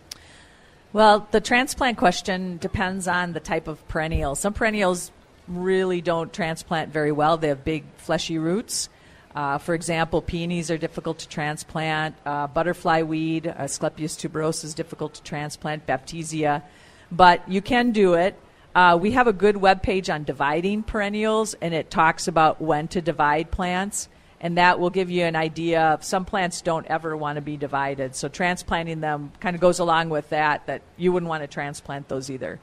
Well, 0.91 1.25
the 1.31 1.39
transplant 1.39 1.97
question 1.97 2.57
depends 2.57 3.07
on 3.07 3.31
the 3.31 3.39
type 3.39 3.69
of 3.69 3.87
perennial. 3.87 4.35
Some 4.35 4.51
perennials 4.53 5.11
really 5.47 6.01
don't 6.01 6.31
transplant 6.31 6.91
very 6.91 7.11
well. 7.11 7.37
They 7.37 7.49
have 7.49 7.63
big, 7.63 7.83
fleshy 7.97 8.37
roots. 8.37 8.89
Uh, 9.35 9.59
for 9.59 9.75
example, 9.75 10.21
peonies 10.21 10.71
are 10.71 10.77
difficult 10.77 11.19
to 11.19 11.27
transplant. 11.27 12.15
Uh, 12.25 12.47
butterfly 12.47 13.03
weed, 13.03 13.47
uh, 13.47 13.53
Asclepias 13.59 14.17
tuberosa, 14.17 14.63
is 14.63 14.73
difficult 14.73 15.13
to 15.13 15.23
transplant. 15.23 15.85
Baptisia, 15.85 16.63
but 17.11 17.47
you 17.47 17.61
can 17.61 17.91
do 17.91 18.15
it. 18.15 18.35
Uh, 18.73 18.97
we 18.99 19.11
have 19.11 19.27
a 19.27 19.33
good 19.33 19.57
web 19.57 19.81
page 19.81 20.09
on 20.09 20.23
dividing 20.23 20.83
perennials, 20.83 21.55
and 21.61 21.73
it 21.73 21.89
talks 21.89 22.27
about 22.27 22.61
when 22.61 22.87
to 22.87 23.01
divide 23.01 23.51
plants, 23.51 24.09
and 24.41 24.57
that 24.57 24.79
will 24.79 24.89
give 24.89 25.09
you 25.09 25.23
an 25.23 25.35
idea 25.35 25.81
of 25.81 26.03
some 26.03 26.25
plants 26.25 26.61
don't 26.61 26.85
ever 26.87 27.15
want 27.15 27.37
to 27.37 27.41
be 27.41 27.57
divided. 27.57 28.15
So 28.15 28.29
transplanting 28.29 29.01
them 29.01 29.31
kind 29.39 29.55
of 29.55 29.61
goes 29.61 29.79
along 29.79 30.09
with 30.09 30.29
that. 30.29 30.65
That 30.67 30.81
you 30.95 31.11
wouldn't 31.11 31.29
want 31.29 31.43
to 31.43 31.47
transplant 31.47 32.07
those 32.07 32.29
either. 32.29 32.59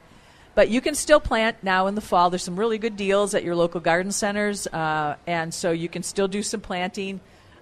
But 0.55 0.69
you 0.69 0.79
can 0.79 0.95
still 0.95 1.19
plant 1.19 1.57
now 1.63 1.87
in 1.87 1.95
the 1.95 2.01
fall. 2.01 2.29
There's 2.29 2.43
some 2.43 2.57
really 2.57 2.77
good 2.77 2.95
deals 2.95 3.35
at 3.35 3.43
your 3.43 3.55
local 3.55 3.81
garden 3.81 4.13
centers, 4.13 4.67
uh, 4.67 5.17
and 5.27 5.53
so 5.53 5.71
you 5.71 5.89
can 5.89 6.01
still 6.01 6.29
do 6.29 6.41
some 6.41 6.61
planting. 6.61 7.19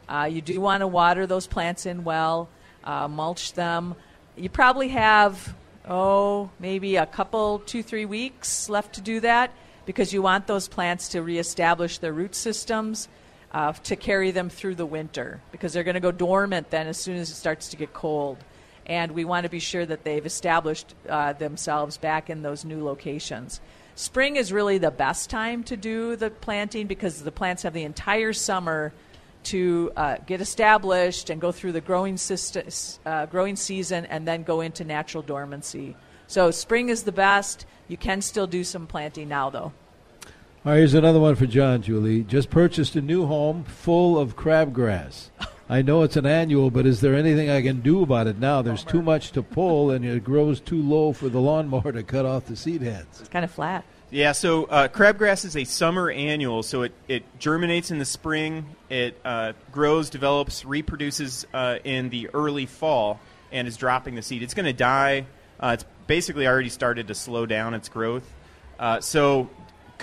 Uh, 0.07 0.29
you 0.31 0.41
do 0.41 0.61
want 0.61 0.81
to 0.81 0.87
water 0.87 1.25
those 1.25 1.47
plants 1.47 1.87
in 1.87 2.03
well, 2.03 2.49
uh, 2.83 3.07
mulch 3.07 3.53
them. 3.53 3.95
You 4.37 4.49
probably 4.49 4.89
have, 4.89 5.55
oh, 5.89 6.51
maybe 6.59 6.97
a 6.97 7.07
couple, 7.07 7.59
two, 7.59 7.81
three 7.81 8.05
weeks 8.05 8.69
left 8.69 8.95
to 8.95 9.01
do 9.01 9.19
that 9.21 9.51
because 9.85 10.13
you 10.13 10.21
want 10.21 10.45
those 10.45 10.67
plants 10.67 11.09
to 11.09 11.21
reestablish 11.23 11.97
their 11.97 12.13
root 12.13 12.35
systems 12.35 13.07
uh, 13.53 13.73
to 13.73 13.95
carry 13.95 14.31
them 14.31 14.49
through 14.49 14.75
the 14.75 14.85
winter 14.85 15.41
because 15.51 15.73
they're 15.73 15.83
going 15.83 15.95
to 15.95 15.99
go 15.99 16.11
dormant 16.11 16.69
then 16.69 16.87
as 16.87 16.97
soon 16.97 17.17
as 17.17 17.29
it 17.29 17.35
starts 17.35 17.69
to 17.69 17.77
get 17.77 17.93
cold 17.93 18.37
and 18.85 19.11
we 19.11 19.25
want 19.25 19.43
to 19.43 19.49
be 19.49 19.59
sure 19.59 19.85
that 19.85 20.03
they've 20.03 20.25
established 20.25 20.93
uh, 21.09 21.33
themselves 21.33 21.97
back 21.97 22.29
in 22.29 22.41
those 22.41 22.65
new 22.65 22.83
locations. 22.83 23.61
Spring 23.95 24.35
is 24.35 24.51
really 24.51 24.77
the 24.77 24.91
best 24.91 25.29
time 25.29 25.63
to 25.63 25.77
do 25.77 26.15
the 26.15 26.29
planting 26.29 26.87
because 26.87 27.21
the 27.23 27.31
plants 27.31 27.63
have 27.63 27.73
the 27.73 27.83
entire 27.83 28.33
summer 28.33 28.91
to 29.43 29.91
uh, 29.95 30.17
get 30.25 30.41
established 30.41 31.29
and 31.29 31.39
go 31.39 31.51
through 31.51 31.73
the 31.73 31.81
growing, 31.81 32.17
system, 32.17 32.67
uh, 33.05 33.25
growing 33.27 33.55
season 33.55 34.05
and 34.05 34.27
then 34.27 34.43
go 34.43 34.61
into 34.61 34.83
natural 34.83 35.21
dormancy. 35.21 35.95
So 36.27 36.49
spring 36.51 36.89
is 36.89 37.03
the 37.03 37.11
best. 37.11 37.65
You 37.87 37.97
can 37.97 38.21
still 38.21 38.47
do 38.47 38.63
some 38.63 38.87
planting 38.87 39.29
now, 39.29 39.49
though. 39.49 39.73
All 40.65 40.71
right, 40.71 40.77
here's 40.77 40.93
another 40.93 41.19
one 41.19 41.35
for 41.35 41.45
John, 41.45 41.81
Julie. 41.81 42.23
Just 42.23 42.49
purchased 42.49 42.95
a 42.95 43.01
new 43.01 43.25
home 43.25 43.65
full 43.65 44.17
of 44.17 44.35
crabgrass. 44.37 45.29
I 45.69 45.81
know 45.81 46.03
it's 46.03 46.17
an 46.17 46.25
annual, 46.25 46.69
but 46.69 46.85
is 46.85 46.99
there 47.01 47.15
anything 47.15 47.49
I 47.49 47.61
can 47.61 47.79
do 47.79 48.03
about 48.03 48.27
it 48.27 48.37
now? 48.37 48.61
There's 48.61 48.83
too 48.83 49.01
much 49.01 49.31
to 49.31 49.41
pull, 49.41 49.91
and 49.91 50.03
it 50.03 50.23
grows 50.23 50.59
too 50.59 50.81
low 50.81 51.13
for 51.13 51.29
the 51.29 51.39
lawnmower 51.39 51.91
to 51.91 52.03
cut 52.03 52.25
off 52.25 52.45
the 52.45 52.55
seed 52.55 52.81
heads. 52.81 53.21
It's 53.21 53.29
kind 53.29 53.45
of 53.45 53.51
flat. 53.51 53.85
Yeah, 54.11 54.33
so 54.33 54.65
uh, 54.65 54.89
crabgrass 54.89 55.45
is 55.45 55.57
a 55.57 55.63
summer 55.63 56.11
annual, 56.11 56.61
so 56.61 56.83
it, 56.83 56.91
it 57.07 57.23
germinates 57.39 57.89
in 57.89 57.97
the 57.97 58.05
spring, 58.05 58.75
it 58.89 59.19
uh, 59.25 59.53
grows, 59.71 60.11
develops, 60.11 60.65
reproduces 60.65 61.47
uh, 61.53 61.79
in 61.83 62.09
the 62.09 62.29
early 62.33 62.67
fall, 62.67 63.19
and 63.51 63.67
is 63.67 63.77
dropping 63.77 64.15
the 64.15 64.21
seed. 64.21 64.43
It's 64.43 64.53
going 64.53 64.65
to 64.65 64.73
die. 64.73 65.25
Uh, 65.59 65.71
it's 65.73 65.85
basically 66.05 66.45
already 66.45 66.69
started 66.69 67.07
to 67.07 67.15
slow 67.15 67.45
down 67.45 67.73
its 67.73 67.89
growth. 67.89 68.29
Uh, 68.77 68.99
so 68.99 69.49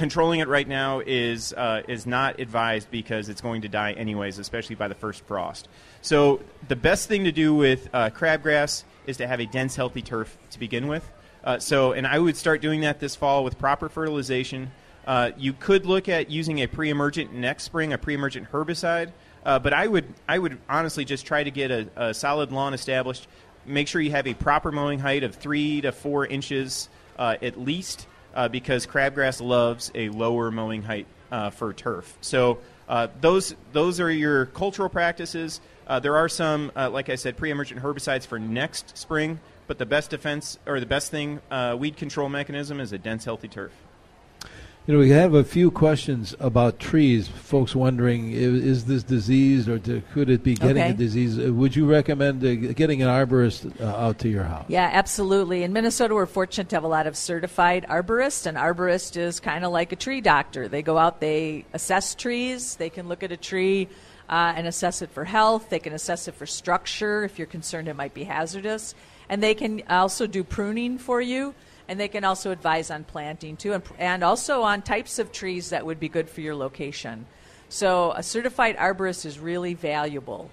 controlling 0.00 0.40
it 0.40 0.48
right 0.48 0.66
now 0.66 1.02
is 1.04 1.52
uh, 1.52 1.82
is 1.86 2.06
not 2.06 2.40
advised 2.40 2.90
because 2.90 3.28
it's 3.28 3.42
going 3.42 3.60
to 3.60 3.68
die 3.68 3.92
anyways, 3.92 4.38
especially 4.38 4.74
by 4.74 4.88
the 4.88 4.94
first 4.94 5.22
frost. 5.26 5.68
So 6.00 6.40
the 6.68 6.74
best 6.74 7.06
thing 7.06 7.24
to 7.24 7.32
do 7.32 7.54
with 7.54 7.90
uh, 7.92 8.08
crabgrass 8.08 8.84
is 9.06 9.18
to 9.18 9.26
have 9.26 9.40
a 9.40 9.46
dense, 9.46 9.76
healthy 9.76 10.00
turf 10.00 10.38
to 10.52 10.58
begin 10.58 10.88
with. 10.88 11.06
Uh, 11.44 11.58
so, 11.58 11.92
and 11.92 12.06
I 12.06 12.18
would 12.18 12.38
start 12.38 12.62
doing 12.62 12.80
that 12.80 12.98
this 12.98 13.14
fall 13.14 13.44
with 13.44 13.58
proper 13.58 13.90
fertilization. 13.90 14.70
Uh, 15.06 15.32
you 15.36 15.52
could 15.52 15.84
look 15.84 16.08
at 16.08 16.30
using 16.30 16.60
a 16.60 16.66
pre-emergent 16.66 17.34
next 17.34 17.64
spring, 17.64 17.92
a 17.92 17.98
pre-emergent 17.98 18.50
herbicide, 18.50 19.12
uh, 19.44 19.58
but 19.58 19.74
I 19.74 19.86
would 19.86 20.06
I 20.26 20.38
would 20.38 20.56
honestly 20.66 21.04
just 21.04 21.26
try 21.26 21.44
to 21.44 21.50
get 21.50 21.70
a, 21.70 21.88
a 21.94 22.14
solid 22.14 22.52
lawn 22.52 22.72
established. 22.72 23.28
Make 23.66 23.86
sure 23.86 24.00
you 24.00 24.12
have 24.12 24.26
a 24.26 24.32
proper 24.32 24.72
mowing 24.72 24.98
height 24.98 25.24
of 25.24 25.34
three 25.34 25.82
to 25.82 25.92
four 25.92 26.24
inches 26.24 26.88
uh, 27.18 27.36
at 27.42 27.60
least 27.60 28.06
uh, 28.34 28.48
because 28.48 28.86
crabgrass 28.86 29.40
loves 29.40 29.90
a 29.94 30.08
lower 30.10 30.50
mowing 30.50 30.82
height 30.82 31.06
uh, 31.30 31.50
for 31.50 31.72
turf. 31.72 32.16
So 32.20 32.58
uh, 32.88 33.08
those 33.20 33.54
those 33.72 34.00
are 34.00 34.10
your 34.10 34.46
cultural 34.46 34.88
practices. 34.88 35.60
Uh, 35.86 35.98
there 36.00 36.16
are 36.16 36.28
some, 36.28 36.70
uh, 36.76 36.88
like 36.90 37.08
I 37.08 37.16
said, 37.16 37.36
pre-emergent 37.36 37.82
herbicides 37.82 38.24
for 38.24 38.38
next 38.38 38.96
spring, 38.96 39.40
but 39.66 39.78
the 39.78 39.86
best 39.86 40.10
defense 40.10 40.58
or 40.66 40.78
the 40.78 40.86
best 40.86 41.10
thing 41.10 41.40
uh, 41.50 41.76
weed 41.78 41.96
control 41.96 42.28
mechanism 42.28 42.80
is 42.80 42.92
a 42.92 42.98
dense, 42.98 43.24
healthy 43.24 43.48
turf. 43.48 43.72
You 44.90 44.96
know, 44.96 45.02
we 45.02 45.10
have 45.10 45.34
a 45.34 45.44
few 45.44 45.70
questions 45.70 46.34
about 46.40 46.80
trees. 46.80 47.28
Folks 47.28 47.76
wondering, 47.76 48.32
is, 48.32 48.54
is 48.54 48.84
this 48.86 49.04
diseased 49.04 49.68
or 49.68 49.78
to, 49.78 50.02
could 50.12 50.28
it 50.28 50.42
be 50.42 50.56
getting 50.56 50.82
Okay. 50.82 50.90
a 50.90 50.94
disease? 50.94 51.38
Uh, 51.38 51.52
Would 51.54 51.76
you 51.76 51.86
recommend 51.86 52.44
uh, 52.44 52.72
getting 52.72 53.00
an 53.00 53.06
arborist 53.06 53.80
uh, 53.80 53.84
out 53.84 54.18
to 54.18 54.28
your 54.28 54.42
house? 54.42 54.64
Yeah, 54.66 54.90
absolutely. 54.92 55.62
In 55.62 55.72
Minnesota, 55.72 56.12
we're 56.12 56.26
fortunate 56.26 56.70
to 56.70 56.74
have 56.74 56.82
a 56.82 56.88
lot 56.88 57.06
of 57.06 57.16
certified 57.16 57.86
arborists. 57.88 58.46
An 58.46 58.56
arborist 58.56 59.16
is 59.16 59.38
kind 59.38 59.64
of 59.64 59.70
like 59.70 59.92
a 59.92 59.96
tree 59.96 60.20
doctor. 60.20 60.66
They 60.66 60.82
go 60.82 60.98
out, 60.98 61.20
they 61.20 61.66
assess 61.72 62.16
trees, 62.16 62.74
they 62.74 62.90
can 62.90 63.06
look 63.06 63.22
at 63.22 63.30
a 63.30 63.36
tree 63.36 63.86
uh, 64.28 64.54
and 64.56 64.66
assess 64.66 65.02
it 65.02 65.10
for 65.10 65.24
health, 65.24 65.70
they 65.70 65.78
can 65.78 65.92
assess 65.92 66.26
it 66.26 66.34
for 66.34 66.46
structure 66.46 67.22
if 67.22 67.38
you're 67.38 67.46
concerned 67.46 67.86
it 67.86 67.94
might 67.94 68.12
be 68.12 68.24
hazardous, 68.24 68.96
and 69.28 69.40
they 69.40 69.54
can 69.54 69.84
also 69.88 70.26
do 70.26 70.42
pruning 70.42 70.98
for 70.98 71.20
you. 71.20 71.54
And 71.90 71.98
they 71.98 72.06
can 72.06 72.22
also 72.22 72.52
advise 72.52 72.92
on 72.92 73.02
planting 73.02 73.56
too, 73.56 73.72
and, 73.72 73.82
and 73.98 74.22
also 74.22 74.62
on 74.62 74.80
types 74.80 75.18
of 75.18 75.32
trees 75.32 75.70
that 75.70 75.84
would 75.84 75.98
be 75.98 76.08
good 76.08 76.30
for 76.30 76.40
your 76.40 76.54
location. 76.54 77.26
So, 77.68 78.12
a 78.12 78.22
certified 78.22 78.76
arborist 78.76 79.26
is 79.26 79.40
really 79.40 79.74
valuable. 79.74 80.52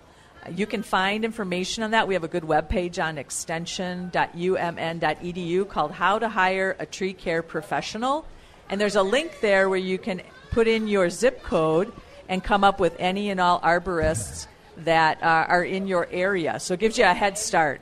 You 0.50 0.66
can 0.66 0.82
find 0.82 1.24
information 1.24 1.84
on 1.84 1.92
that. 1.92 2.08
We 2.08 2.16
have 2.16 2.24
a 2.24 2.28
good 2.28 2.42
webpage 2.42 2.98
on 3.04 3.20
extension.umn.edu 3.20 5.70
called 5.70 5.92
How 5.92 6.18
to 6.18 6.28
Hire 6.28 6.76
a 6.80 6.88
Tree 6.88 7.14
Care 7.14 7.44
Professional. 7.44 8.26
And 8.70 8.82
there's 8.82 8.96
a 8.96 9.04
link 9.04 9.40
there 9.40 9.70
where 9.70 9.78
you 9.78 10.00
can 10.00 10.24
put 10.50 10.68
in 10.68 10.88
your 10.88 11.12
zip 11.12 11.44
code 11.44 11.94
and 12.28 12.44
come 12.44 12.64
up 12.64 12.80
with 12.80 12.96
any 12.98 13.30
and 13.30 13.40
all 13.40 13.62
arborists 13.62 14.48
that 14.78 15.22
uh, 15.22 15.46
are 15.48 15.64
in 15.64 15.88
your 15.88 16.08
area. 16.12 16.60
So 16.60 16.74
it 16.74 16.80
gives 16.80 16.98
you 16.98 17.06
a 17.06 17.14
head 17.14 17.38
start. 17.38 17.80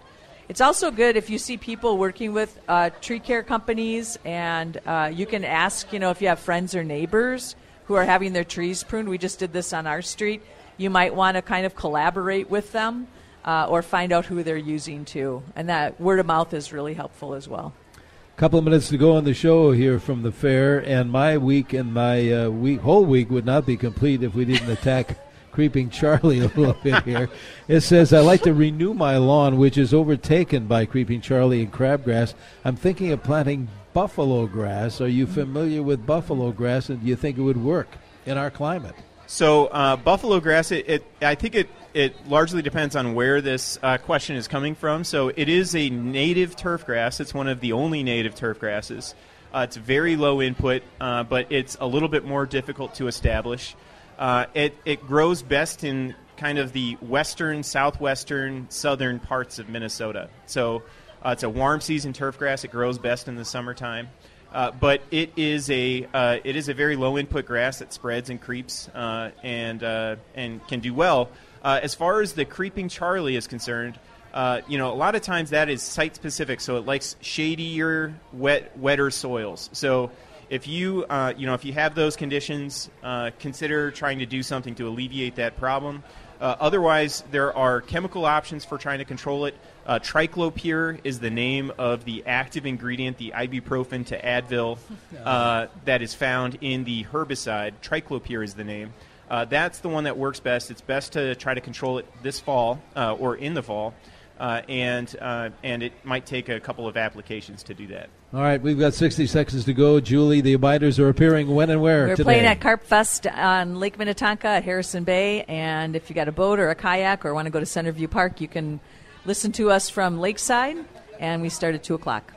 It's 0.47 0.61
also 0.61 0.91
good 0.91 1.17
if 1.17 1.31
you 1.31 1.39
see 1.39 1.57
people 1.57 1.97
working 1.97 2.31
with 2.31 2.59
uh, 2.67 2.91
tree 3.01 3.19
care 3.19 3.41
companies, 3.41 4.19
and 4.23 4.79
uh, 4.85 5.11
you 5.13 5.25
can 5.25 5.43
ask, 5.43 5.91
you 5.91 5.97
know, 5.97 6.11
if 6.11 6.21
you 6.21 6.27
have 6.27 6.39
friends 6.39 6.75
or 6.75 6.83
neighbors 6.83 7.55
who 7.85 7.95
are 7.95 8.05
having 8.05 8.33
their 8.33 8.43
trees 8.43 8.83
pruned. 8.83 9.09
We 9.09 9.17
just 9.17 9.39
did 9.39 9.53
this 9.53 9.73
on 9.73 9.87
our 9.87 10.01
street. 10.03 10.43
You 10.77 10.89
might 10.89 11.15
want 11.15 11.35
to 11.35 11.41
kind 11.41 11.65
of 11.65 11.75
collaborate 11.75 12.49
with 12.49 12.71
them 12.71 13.07
uh, 13.43 13.67
or 13.69 13.81
find 13.81 14.11
out 14.11 14.25
who 14.25 14.43
they're 14.43 14.57
using 14.57 15.05
too. 15.05 15.41
And 15.55 15.69
that 15.69 15.99
word 15.99 16.19
of 16.19 16.25
mouth 16.25 16.53
is 16.53 16.71
really 16.71 16.93
helpful 16.93 17.33
as 17.33 17.47
well. 17.47 17.73
A 17.95 18.39
couple 18.39 18.59
of 18.59 18.65
minutes 18.65 18.89
to 18.89 18.97
go 18.97 19.15
on 19.15 19.23
the 19.23 19.33
show 19.33 19.71
here 19.71 19.97
from 19.97 20.21
the 20.21 20.31
fair, 20.31 20.77
and 20.79 21.09
my 21.09 21.37
week 21.37 21.73
and 21.73 21.93
my 21.93 22.31
uh, 22.31 22.49
week 22.49 22.81
whole 22.81 23.05
week 23.05 23.29
would 23.29 23.45
not 23.45 23.65
be 23.65 23.77
complete 23.77 24.21
if 24.23 24.35
we 24.35 24.45
didn't 24.45 24.69
attack 24.69 25.17
creeping 25.56 25.89
Charlie 25.89 26.39
a 26.41 26.47
little 26.47 26.78
bit 26.84 27.03
here. 27.03 27.30
It 27.68 27.80
says 27.82 28.14
I 28.14 28.20
like 28.20 28.43
to 28.43 28.53
renew 28.53 28.93
my 28.93 29.18
lawn, 29.18 29.58
which 29.58 29.78
is 29.78 29.93
overtaken 29.93 30.68
by 30.68 30.86
creeping 30.86 31.22
Charlie 31.22 31.64
and 31.64 31.72
crabgrass. 31.72 32.34
I'm 32.66 32.76
thinking 32.76 33.12
of 33.14 33.24
planting 33.24 33.70
buffalo 33.93 34.45
grass. 34.45 34.99
Are 34.99 35.08
you 35.08 35.26
familiar 35.26 35.82
with 35.82 36.06
buffalo 36.06 36.51
grass, 36.51 36.89
and 36.89 37.01
do 37.01 37.08
you 37.08 37.16
think 37.16 37.38
it 37.38 37.41
would 37.41 37.64
work 37.64 37.88
in 38.26 38.38
our 38.38 38.51
climate? 38.51 38.95
So 39.28 39.68
uh, 39.68 39.95
buffalo 39.95 40.39
grass, 40.41 40.72
it, 40.72 40.88
it 40.89 41.03
I 41.22 41.36
think 41.36 41.56
it 41.56 41.70
it 41.93 42.14
largely 42.28 42.62
depends 42.62 42.97
on 42.97 43.16
where 43.16 43.39
this 43.39 43.80
uh, 43.82 43.97
question 43.97 44.36
is 44.36 44.49
coming 44.49 44.76
from. 44.76 45.06
So 45.06 45.30
it 45.30 45.47
is 45.47 45.74
a 45.74 45.89
native 45.89 46.58
turf 46.58 46.86
grass. 46.86 47.22
It's 47.22 47.34
one 47.34 47.47
of 47.47 47.62
the 47.62 47.72
only 47.72 48.03
native 48.03 48.36
turf 48.36 48.60
grasses. 48.60 49.16
Uh, 49.53 49.60
it's 49.60 49.78
very 49.78 50.18
low 50.18 50.41
input, 50.41 50.84
uh, 50.99 51.24
but 51.24 51.49
it's 51.49 51.78
a 51.80 51.88
little 51.88 52.10
bit 52.10 52.26
more 52.26 52.45
difficult 52.45 52.93
to 52.95 53.08
establish. 53.08 53.74
Uh, 54.18 54.45
it 54.53 54.76
it 54.86 55.05
grows 55.05 55.41
best 55.41 55.84
in 55.84 56.16
kind 56.38 56.57
of 56.57 56.74
the 56.74 56.93
western, 56.95 57.63
southwestern, 57.63 58.68
southern 58.70 59.20
parts 59.20 59.59
of 59.59 59.70
Minnesota. 59.70 60.30
So 60.45 60.84
uh, 61.24 61.30
it's 61.32 61.43
a 61.43 61.49
warm 61.49 61.82
season 61.82 62.13
turf 62.13 62.38
grass. 62.38 62.63
It 62.63 62.72
grows 62.72 62.97
best 62.97 63.28
in 63.28 63.36
the 63.36 63.45
summertime. 63.45 64.09
Uh, 64.55 64.72
but 64.72 65.01
it 65.11 65.34
is 65.36 65.70
a 65.70 66.07
uh, 66.13 66.38
it 66.45 66.55
is 66.55 66.70
a 66.70 66.74
very 66.74 66.95
low 66.95 67.18
input 67.18 67.45
grass 67.45 67.80
that 67.80 67.91
spreads 67.91 68.30
and 68.30 68.39
creeps 68.39 68.88
uh, 68.89 69.32
and 69.43 69.84
uh, 69.84 70.16
and 70.34 70.66
can 70.68 70.80
do 70.80 70.93
well. 70.93 71.30
Uh, 71.61 71.80
as 71.84 71.93
far 71.93 72.22
as 72.22 72.34
the 72.34 72.45
creeping 72.45 72.88
Charlie 72.88 73.36
is 73.36 73.47
concerned, 73.47 73.99
uh, 74.34 74.61
you 74.70 74.78
know 74.78 74.93
a 74.93 74.95
lot 74.95 75.13
of 75.13 75.22
times 75.22 75.49
that 75.49 75.68
is 75.68 75.82
site 75.82 76.16
specific, 76.16 76.61
so 76.61 76.78
it 76.78 76.86
likes 76.86 77.18
shadier, 77.20 78.13
wet, 78.32 78.78
wetter 78.78 79.11
soils. 79.11 79.70
So 79.74 80.09
if 80.49 80.67
you 80.67 81.05
uh, 81.09 81.33
you 81.37 81.45
know 81.45 81.53
if 81.53 81.65
you 81.65 81.73
have 81.73 81.95
those 81.95 82.15
conditions, 82.15 82.89
uh, 83.03 83.31
consider 83.39 83.91
trying 83.91 84.19
to 84.19 84.25
do 84.25 84.43
something 84.43 84.75
to 84.75 84.87
alleviate 84.87 85.35
that 85.35 85.57
problem. 85.57 86.03
Uh, 86.39 86.55
otherwise, 86.59 87.23
there 87.31 87.55
are 87.55 87.81
chemical 87.81 88.25
options 88.25 88.65
for 88.65 88.77
trying 88.77 88.99
to 88.99 89.05
control 89.05 89.45
it. 89.45 89.55
Uh, 89.85 89.99
triclopyr 89.99 90.99
is 91.03 91.19
the 91.19 91.29
name 91.29 91.71
of 91.77 92.03
the 92.03 92.23
active 92.25 92.65
ingredient, 92.65 93.17
the 93.17 93.31
ibuprofen 93.31 94.05
to 94.05 94.21
Advil, 94.21 94.77
uh, 95.23 95.67
that 95.85 96.01
is 96.01 96.13
found 96.13 96.57
in 96.61 96.83
the 96.83 97.05
herbicide. 97.05 97.73
Triclopyr 97.81 98.43
is 98.43 98.53
the 98.53 98.63
name. 98.63 98.93
Uh, 99.29 99.45
that's 99.45 99.79
the 99.79 99.89
one 99.89 100.03
that 100.03 100.17
works 100.17 100.39
best. 100.39 100.69
It's 100.71 100.81
best 100.81 101.13
to 101.13 101.35
try 101.35 101.53
to 101.53 101.61
control 101.61 101.97
it 101.97 102.05
this 102.21 102.39
fall 102.39 102.81
uh, 102.95 103.13
or 103.13 103.35
in 103.35 103.53
the 103.53 103.63
fall, 103.63 103.93
uh, 104.39 104.61
and 104.69 105.13
uh, 105.19 105.49
and 105.63 105.81
it 105.81 105.93
might 106.03 106.25
take 106.25 106.49
a 106.49 106.59
couple 106.59 106.87
of 106.87 106.97
applications 106.97 107.63
to 107.63 107.73
do 107.73 107.87
that. 107.87 108.09
All 108.36 108.41
right, 108.41 108.61
we've 108.61 108.77
got 108.77 108.93
60 108.93 109.27
seconds 109.27 109.63
to 109.63 109.73
go. 109.73 110.01
Julie, 110.01 110.41
the 110.41 110.51
abiders 110.51 110.99
are 110.99 111.07
appearing 111.07 111.47
when 111.47 111.69
and 111.69 111.81
where 111.81 112.07
We're 112.07 112.17
today? 112.17 112.23
playing 112.23 112.45
at 112.45 112.59
Carp 112.59 112.83
Fest 112.83 113.25
on 113.27 113.79
Lake 113.79 113.97
Minnetonka 113.97 114.45
at 114.45 114.65
Harrison 114.65 115.05
Bay, 115.05 115.43
and 115.43 115.95
if 115.95 116.09
you 116.09 116.15
got 116.15 116.27
a 116.27 116.33
boat 116.33 116.59
or 116.59 116.69
a 116.69 116.75
kayak 116.75 117.23
or 117.23 117.33
want 117.33 117.45
to 117.45 117.49
go 117.49 117.61
to 117.61 117.65
Centerview 117.65 118.11
Park, 118.11 118.41
you 118.41 118.49
can 118.49 118.81
listen 119.23 119.53
to 119.53 119.71
us 119.71 119.89
from 119.89 120.19
Lakeside, 120.19 120.75
and 121.17 121.41
we 121.41 121.47
start 121.47 121.75
at 121.75 121.83
two 121.86 121.93
o'clock. 121.93 122.33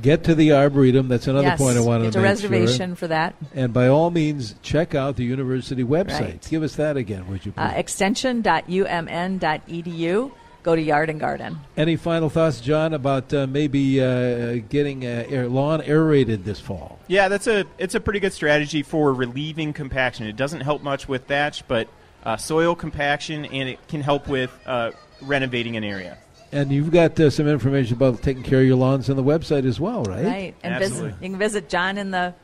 Get 0.00 0.24
to 0.24 0.34
the 0.34 0.54
Arboretum. 0.54 1.08
That's 1.08 1.26
another 1.26 1.48
yes, 1.48 1.58
point 1.58 1.76
I 1.76 1.82
wanted 1.82 2.04
to 2.04 2.06
get 2.06 2.12
to 2.14 2.20
a 2.20 2.22
reservation 2.22 2.92
sure. 2.92 2.96
for 2.96 3.08
that. 3.08 3.34
And 3.54 3.74
by 3.74 3.88
all 3.88 4.10
means, 4.10 4.54
check 4.62 4.94
out 4.94 5.16
the 5.16 5.24
university 5.24 5.84
website. 5.84 6.20
Right. 6.20 6.48
Give 6.48 6.62
us 6.62 6.76
that 6.76 6.96
again, 6.96 7.28
would 7.28 7.44
you 7.44 7.52
please? 7.52 7.60
Uh, 7.60 7.74
extension.umn.edu. 7.76 10.32
Go 10.62 10.76
to 10.76 10.82
Yard 10.82 11.10
and 11.10 11.18
Garden. 11.18 11.58
Any 11.76 11.96
final 11.96 12.30
thoughts, 12.30 12.60
John, 12.60 12.94
about 12.94 13.34
uh, 13.34 13.48
maybe 13.48 14.00
uh, 14.00 14.60
getting 14.68 15.04
uh, 15.04 15.24
air, 15.28 15.48
lawn 15.48 15.82
aerated 15.82 16.44
this 16.44 16.60
fall? 16.60 17.00
Yeah, 17.08 17.28
that's 17.28 17.48
a 17.48 17.64
it's 17.78 17.96
a 17.96 18.00
pretty 18.00 18.20
good 18.20 18.32
strategy 18.32 18.82
for 18.82 19.12
relieving 19.12 19.72
compaction. 19.72 20.26
It 20.26 20.36
doesn't 20.36 20.60
help 20.60 20.82
much 20.82 21.08
with 21.08 21.26
thatch, 21.26 21.66
but 21.66 21.88
uh, 22.24 22.36
soil 22.36 22.76
compaction, 22.76 23.44
and 23.44 23.68
it 23.68 23.88
can 23.88 24.02
help 24.02 24.28
with 24.28 24.56
uh, 24.64 24.92
renovating 25.20 25.76
an 25.76 25.82
area. 25.82 26.18
And 26.52 26.70
you've 26.70 26.90
got 26.90 27.18
uh, 27.18 27.30
some 27.30 27.48
information 27.48 27.96
about 27.96 28.22
taking 28.22 28.42
care 28.42 28.60
of 28.60 28.66
your 28.66 28.76
lawns 28.76 29.08
on 29.08 29.16
the 29.16 29.24
website 29.24 29.66
as 29.66 29.80
well, 29.80 30.04
right? 30.04 30.24
Right. 30.24 30.54
And 30.62 30.78
visit, 30.78 31.14
you 31.20 31.30
can 31.30 31.38
visit 31.38 31.68
John 31.68 31.98
in 31.98 32.10
the 32.10 32.34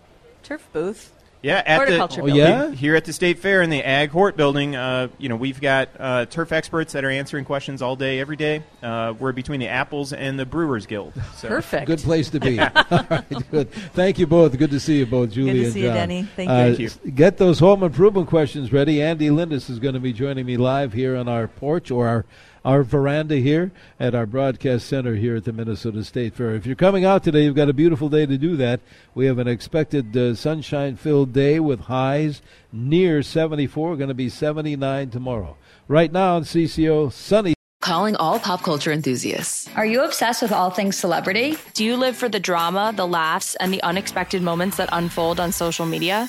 turf 0.42 0.66
booth. 0.72 1.12
Yeah, 1.40 1.62
at 1.64 1.86
the 1.86 2.02
Oh, 2.02 2.08
building. 2.08 2.34
yeah? 2.34 2.70
here 2.72 2.96
at 2.96 3.04
the 3.04 3.12
State 3.12 3.38
Fair 3.38 3.62
in 3.62 3.70
the 3.70 3.82
Ag 3.84 4.10
Hort 4.10 4.36
building, 4.36 4.74
uh, 4.74 5.06
you 5.18 5.28
know, 5.28 5.36
we've 5.36 5.60
got 5.60 5.88
uh, 5.98 6.26
turf 6.26 6.50
experts 6.50 6.92
that 6.94 7.04
are 7.04 7.10
answering 7.10 7.44
questions 7.44 7.80
all 7.80 7.94
day, 7.94 8.18
every 8.18 8.34
day. 8.34 8.64
Uh, 8.82 9.14
we're 9.18 9.30
between 9.30 9.60
the 9.60 9.68
Apples 9.68 10.12
and 10.12 10.36
the 10.36 10.44
Brewers 10.44 10.86
Guild. 10.86 11.12
So. 11.36 11.46
Perfect. 11.46 11.86
Good 11.86 12.00
place 12.00 12.28
to 12.30 12.40
be. 12.40 12.58
All 12.90 13.06
right, 13.08 13.50
good. 13.52 13.70
Thank 13.70 14.18
you 14.18 14.26
both. 14.26 14.58
Good 14.58 14.70
to 14.72 14.80
see 14.80 14.98
you 14.98 15.06
both, 15.06 15.30
Julie 15.30 15.52
to 15.52 15.64
and 15.66 15.72
see 15.72 15.80
you, 15.82 15.86
John. 15.86 15.94
Denny. 15.96 16.22
Thank 16.34 16.50
Uh, 16.50 16.74
you. 16.76 16.88
Thank 16.88 17.04
you. 17.04 17.10
Get 17.12 17.36
those 17.38 17.60
home 17.60 17.84
improvement 17.84 18.26
questions 18.28 18.72
ready. 18.72 19.00
Andy 19.00 19.28
Lindis 19.30 19.70
is 19.70 19.78
going 19.78 19.94
to 19.94 20.00
be 20.00 20.12
joining 20.12 20.44
me 20.44 20.56
live 20.56 20.92
here 20.92 21.16
on 21.16 21.28
our 21.28 21.46
porch 21.46 21.92
or 21.92 22.08
our 22.08 22.24
our 22.68 22.82
veranda 22.82 23.36
here 23.36 23.72
at 23.98 24.14
our 24.14 24.26
broadcast 24.26 24.86
center 24.86 25.14
here 25.14 25.36
at 25.36 25.44
the 25.44 25.52
Minnesota 25.54 26.04
State 26.04 26.34
Fair. 26.34 26.54
If 26.54 26.66
you're 26.66 26.76
coming 26.76 27.02
out 27.02 27.24
today, 27.24 27.44
you've 27.44 27.54
got 27.54 27.70
a 27.70 27.72
beautiful 27.72 28.10
day 28.10 28.26
to 28.26 28.36
do 28.36 28.56
that. 28.56 28.80
We 29.14 29.24
have 29.24 29.38
an 29.38 29.48
expected 29.48 30.14
uh, 30.14 30.34
sunshine-filled 30.34 31.32
day 31.32 31.60
with 31.60 31.80
highs 31.80 32.42
near 32.70 33.22
74. 33.22 33.96
Going 33.96 34.08
to 34.08 34.14
be 34.14 34.28
79 34.28 35.08
tomorrow. 35.08 35.56
Right 35.88 36.12
now 36.12 36.36
on 36.36 36.42
CCO, 36.42 37.10
sunny. 37.10 37.54
Calling 37.80 38.16
all 38.16 38.38
pop 38.38 38.62
culture 38.62 38.92
enthusiasts. 38.92 39.70
Are 39.74 39.86
you 39.86 40.02
obsessed 40.02 40.42
with 40.42 40.52
all 40.52 40.68
things 40.68 40.94
celebrity? 40.94 41.56
Do 41.72 41.86
you 41.86 41.96
live 41.96 42.18
for 42.18 42.28
the 42.28 42.40
drama, 42.40 42.92
the 42.94 43.06
laughs, 43.06 43.54
and 43.54 43.72
the 43.72 43.82
unexpected 43.82 44.42
moments 44.42 44.76
that 44.76 44.90
unfold 44.92 45.40
on 45.40 45.52
social 45.52 45.86
media? 45.86 46.28